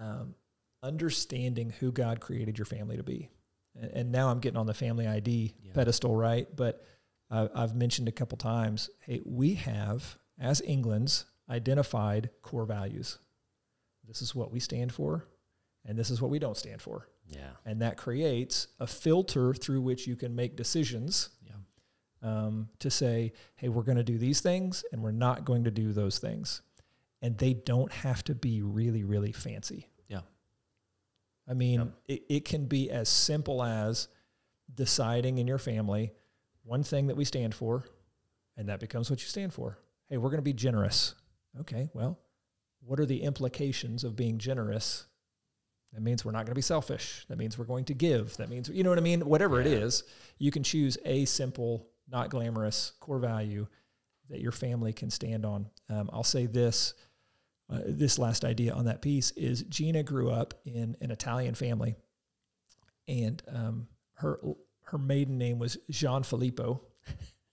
um, 0.00 0.34
understanding 0.82 1.70
who 1.80 1.92
God 1.92 2.20
created 2.20 2.58
your 2.58 2.64
family 2.66 2.96
to 2.96 3.02
be. 3.02 3.28
And, 3.80 3.90
and 3.92 4.12
now 4.12 4.30
I'm 4.30 4.40
getting 4.40 4.58
on 4.58 4.66
the 4.66 4.74
family 4.74 5.06
ID 5.06 5.54
Yeah. 5.62 5.72
pedestal, 5.72 6.14
right? 6.14 6.46
But 6.54 6.84
uh, 7.30 7.48
I've 7.54 7.74
mentioned 7.74 8.08
a 8.08 8.12
couple 8.12 8.38
times 8.38 8.88
hey, 9.06 9.20
we 9.24 9.54
have, 9.54 10.18
as 10.38 10.60
England's, 10.62 11.24
identified 11.50 12.30
core 12.42 12.64
values. 12.66 13.18
This 14.06 14.22
is 14.22 14.34
what 14.34 14.50
we 14.52 14.60
stand 14.60 14.92
for, 14.92 15.26
and 15.84 15.98
this 15.98 16.10
is 16.10 16.20
what 16.22 16.30
we 16.30 16.38
don't 16.38 16.56
stand 16.56 16.80
for. 16.80 17.08
Yeah. 17.26 17.50
And 17.66 17.82
that 17.82 17.96
creates 17.96 18.68
a 18.80 18.86
filter 18.86 19.52
through 19.52 19.82
which 19.82 20.06
you 20.06 20.16
can 20.16 20.34
make 20.34 20.56
decisions 20.56 21.28
Yeah. 21.46 21.52
um, 22.22 22.68
to 22.78 22.90
say, 22.90 23.32
hey, 23.56 23.68
we're 23.68 23.82
going 23.82 23.98
to 23.98 24.04
do 24.04 24.16
these 24.18 24.40
things 24.40 24.82
and 24.92 25.02
we're 25.02 25.10
not 25.12 25.44
going 25.44 25.64
to 25.64 25.70
do 25.70 25.92
those 25.92 26.18
things. 26.18 26.62
And 27.20 27.36
they 27.36 27.52
don't 27.54 27.90
have 27.92 28.22
to 28.24 28.34
be 28.34 28.62
really, 28.62 29.02
really 29.04 29.32
fancy. 29.32 29.88
Yeah. 30.08 30.20
I 31.48 31.54
mean, 31.54 31.80
Yep. 31.80 31.92
it, 32.08 32.22
it 32.28 32.44
can 32.44 32.66
be 32.66 32.90
as 32.90 33.08
simple 33.08 33.62
as 33.62 34.08
deciding 34.72 35.38
in 35.38 35.46
your 35.46 35.58
family 35.58 36.12
one 36.62 36.82
thing 36.82 37.06
that 37.08 37.16
we 37.16 37.24
stand 37.24 37.54
for, 37.54 37.84
and 38.56 38.68
that 38.68 38.78
becomes 38.80 39.10
what 39.10 39.20
you 39.22 39.26
stand 39.28 39.52
for. 39.54 39.78
Hey, 40.08 40.18
we're 40.18 40.28
going 40.30 40.38
to 40.38 40.42
be 40.42 40.52
generous. 40.52 41.14
Okay, 41.60 41.88
well, 41.94 42.18
what 42.80 43.00
are 43.00 43.06
the 43.06 43.22
implications 43.22 44.04
of 44.04 44.14
being 44.14 44.38
generous? 44.38 45.06
That 45.94 46.02
means 46.02 46.24
we're 46.24 46.32
not 46.32 46.40
going 46.44 46.52
to 46.52 46.54
be 46.54 46.60
selfish. 46.60 47.24
That 47.28 47.38
means 47.38 47.56
we're 47.58 47.64
going 47.64 47.86
to 47.86 47.94
give. 47.94 48.36
That 48.36 48.50
means, 48.50 48.68
you 48.68 48.84
know 48.84 48.90
what 48.90 48.98
I 48.98 49.02
mean? 49.02 49.22
Whatever 49.22 49.60
it 49.60 49.66
Yeah. 49.66 49.78
is, 49.78 50.04
you 50.38 50.50
can 50.50 50.62
choose 50.62 50.98
a 51.06 51.24
simple, 51.24 51.88
not 52.06 52.28
glamorous 52.28 52.92
core 53.00 53.18
value 53.18 53.66
that 54.28 54.40
your 54.40 54.52
family 54.52 54.92
can 54.92 55.08
stand 55.10 55.46
on. 55.46 55.70
Um, 55.88 56.10
I'll 56.12 56.22
say 56.22 56.44
this 56.44 56.92
uh, 57.70 57.80
this 57.86 58.18
last 58.18 58.44
idea 58.44 58.72
on 58.72 58.86
that 58.86 59.02
piece 59.02 59.30
is 59.32 59.62
Gina 59.64 60.02
grew 60.02 60.30
up 60.30 60.54
in 60.64 60.96
an 61.00 61.10
Italian 61.10 61.54
family, 61.54 61.96
and 63.06 63.42
um, 63.52 63.88
her 64.14 64.40
her 64.84 64.98
maiden 64.98 65.36
name 65.36 65.58
was 65.58 65.76
Gian 65.90 66.22
Filippo, 66.22 66.82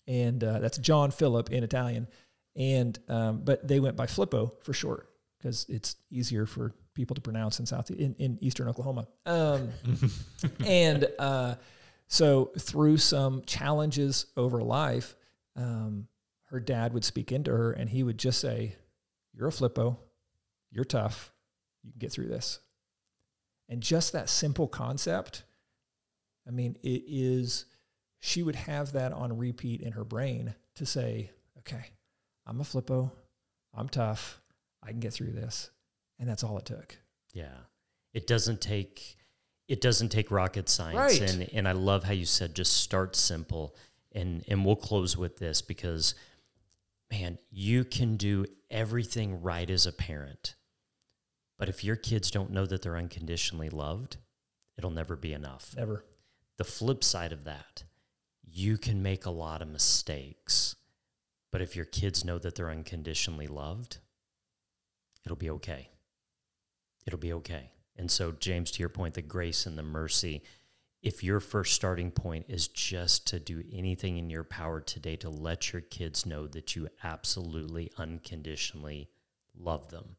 and 0.08 0.44
uh, 0.44 0.60
that's 0.60 0.78
John 0.78 1.12
Philip 1.12 1.52
in 1.52 1.64
Italian, 1.64 2.08
and 2.56 2.98
um, 3.10 3.42
but 3.44 3.68
they 3.68 3.80
went 3.80 3.98
by 3.98 4.06
Flippo 4.06 4.54
for 4.64 4.74
short 4.74 5.10
because 5.38 5.66
it's 5.70 5.98
easier 6.10 6.46
for 6.46 6.74
people 6.94 7.14
to 7.14 7.22
pronounce 7.22 7.60
in 7.60 7.66
south 7.66 7.92
in, 7.92 8.16
in 8.18 8.38
eastern 8.42 8.70
Oklahoma. 8.70 9.08
Um, 9.26 9.70
and 10.66 11.08
uh, 11.20 11.56
so 12.08 12.52
through 12.58 12.98
some 12.98 13.44
challenges 13.46 14.28
over 14.38 14.62
life, 14.62 15.16
um, 15.58 16.08
her 16.46 16.60
dad 16.60 16.94
would 16.94 17.04
speak 17.04 17.32
into 17.32 17.52
her, 17.52 17.74
and 17.74 17.90
he 17.90 18.02
would 18.02 18.18
just 18.18 18.40
say, 18.40 18.76
"You're 19.34 19.50
a 19.50 19.52
Flippo, 19.52 19.98
you're 20.76 20.86
tough, 20.86 21.34
you 21.84 21.92
can 21.92 22.00
get 22.00 22.12
through 22.12 22.28
this." 22.28 22.60
And 23.68 23.82
just 23.82 24.12
that 24.12 24.30
simple 24.30 24.68
concept, 24.68 25.44
I 26.48 26.52
mean, 26.52 26.78
it 26.84 27.04
is. 27.08 27.66
She 28.20 28.44
would 28.44 28.56
have 28.56 28.92
that 28.92 29.14
on 29.14 29.38
repeat 29.38 29.82
in 29.82 29.94
her 29.94 30.04
brain 30.04 30.56
to 30.76 30.86
say, 30.86 31.32
"Okay, 31.60 31.92
I'm 32.46 32.60
a 32.62 32.64
Flippo, 32.64 33.12
I'm 33.74 33.90
tough, 33.90 34.42
I 34.84 34.90
can 34.92 35.00
get 35.00 35.14
through 35.14 35.32
this," 35.32 35.72
and 36.20 36.30
that's 36.30 36.44
all 36.44 36.58
it 36.58 36.66
took. 36.66 36.98
Yeah. 37.34 37.58
It 38.14 38.28
doesn't 38.28 38.62
take 38.62 39.18
it 39.68 39.82
doesn't 39.82 40.10
take 40.10 40.30
rocket 40.32 40.70
science. 40.70 41.20
Right. 41.20 41.22
And 41.22 41.50
and 41.54 41.68
I 41.68 41.74
love 41.74 42.04
how 42.04 42.14
you 42.14 42.26
said 42.26 42.56
just 42.56 42.74
start 42.74 43.16
simple. 43.16 43.76
And 44.12 44.44
and 44.48 44.66
we'll 44.66 44.76
close 44.76 45.18
with 45.18 45.38
this 45.38 45.62
because 45.62 46.16
man, 47.12 47.38
you 47.52 47.84
can 47.84 48.16
do 48.16 48.46
everything 48.70 49.42
right 49.42 49.70
as 49.70 49.86
a 49.86 49.92
parent. 49.92 50.56
But 51.58 51.70
if 51.70 51.84
your 51.84 51.96
kids 51.96 52.32
don't 52.32 52.52
know 52.52 52.66
that 52.66 52.82
they're 52.82 52.98
unconditionally 52.98 53.70
loved, 53.70 54.18
it'll 54.78 54.92
never 54.92 55.16
be 55.16 55.34
enough. 55.34 55.74
Never. 55.78 56.06
The 56.58 56.64
flip 56.64 57.04
side 57.04 57.32
of 57.32 57.44
that, 57.46 57.84
you 58.44 58.78
can 58.78 59.02
make 59.02 59.26
a 59.26 59.32
lot 59.32 59.62
of 59.62 59.68
mistakes. 59.68 60.76
But 61.52 61.62
if 61.62 61.76
your 61.76 61.86
kids 61.86 62.26
know 62.26 62.38
that 62.40 62.56
they're 62.56 62.70
unconditionally 62.70 63.48
loved, 63.48 64.00
it'll 65.26 65.38
be 65.38 65.50
okay. 65.52 65.90
It'll 67.06 67.20
be 67.20 67.34
okay. 67.34 67.72
And 67.96 68.12
so, 68.12 68.32
James, 68.34 68.72
to 68.72 68.80
your 68.80 68.90
point, 68.90 69.14
the 69.14 69.22
grace 69.22 69.66
and 69.66 69.78
the 69.78 69.84
mercy, 69.84 70.44
if 71.02 71.24
your 71.24 71.40
first 71.40 71.74
starting 71.74 72.12
point 72.12 72.48
is 72.50 72.68
just 72.68 73.28
to 73.28 73.40
do 73.40 73.64
anything 73.72 74.18
in 74.18 74.30
your 74.30 74.44
power 74.44 74.82
today 74.82 75.16
to 75.18 75.30
let 75.30 75.72
your 75.72 75.82
kids 75.82 76.26
know 76.26 76.48
that 76.48 76.76
you 76.76 76.90
absolutely 77.04 77.92
unconditionally 77.98 79.10
love 79.58 79.90
them, 79.90 80.18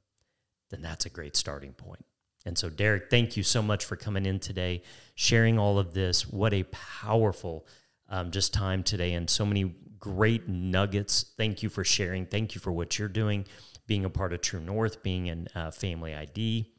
then 0.71 0.83
that's 0.83 1.07
a 1.07 1.11
great 1.11 1.37
starting 1.37 1.73
point. 1.73 2.05
And 2.45 2.57
so, 2.57 2.71
Derek, 2.71 3.11
thank 3.11 3.37
you 3.37 3.43
so 3.43 3.61
much 3.61 3.85
for 3.85 3.97
coming 3.97 4.25
in 4.25 4.39
today, 4.39 4.83
sharing 5.17 5.59
all 5.59 5.79
of 5.79 5.95
this. 5.95 6.29
What 6.29 6.55
a 6.55 6.63
powerful 6.65 7.67
um, 8.09 8.31
just 8.31 8.55
time 8.55 8.85
today, 8.85 9.15
and 9.15 9.29
so 9.29 9.45
many 9.45 9.75
great 9.99 10.49
nuggets. 10.49 11.33
Thank 11.37 11.65
you 11.65 11.69
for 11.69 11.83
sharing. 11.83 12.25
Thank 12.25 12.55
you 12.55 12.61
for 12.61 12.71
what 12.71 12.99
you're 12.99 13.09
doing, 13.09 13.47
being 13.89 14.05
a 14.05 14.11
part 14.11 14.33
of 14.33 14.43
True 14.43 14.61
North, 14.61 15.03
being 15.03 15.27
in 15.27 15.49
uh, 15.57 15.73
Family 15.73 16.15
ID, 16.15 16.73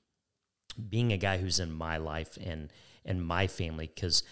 being 0.89 1.11
a 1.11 1.17
guy 1.17 1.37
who's 1.37 1.59
in 1.59 1.71
my 1.71 1.97
life 1.97 2.37
and 2.41 2.71
and 3.03 3.25
my 3.25 3.47
family, 3.47 3.91
because 3.93 4.23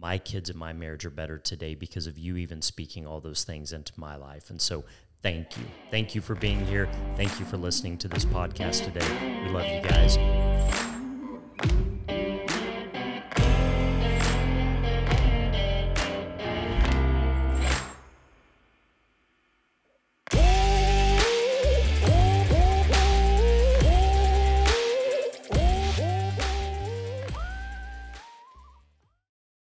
my 0.00 0.18
kids 0.18 0.50
and 0.50 0.58
my 0.58 0.72
marriage 0.72 1.04
are 1.04 1.10
better 1.10 1.38
today 1.38 1.74
because 1.74 2.06
of 2.06 2.18
you 2.18 2.36
even 2.36 2.62
speaking 2.62 3.06
all 3.06 3.20
those 3.20 3.44
things 3.44 3.72
into 3.72 3.92
my 3.96 4.16
life. 4.16 4.50
And 4.50 4.60
so, 4.60 4.84
thank 5.22 5.56
you. 5.56 5.64
Thank 5.90 6.14
you 6.14 6.20
for 6.20 6.34
being 6.34 6.64
here. 6.66 6.88
Thank 7.16 7.38
you 7.38 7.46
for 7.46 7.56
listening 7.56 7.98
to 7.98 8.08
this 8.08 8.24
podcast 8.24 8.84
today. 8.84 9.42
We 9.44 9.50
love 9.50 9.66
you 9.66 9.80
guys. 9.82 10.16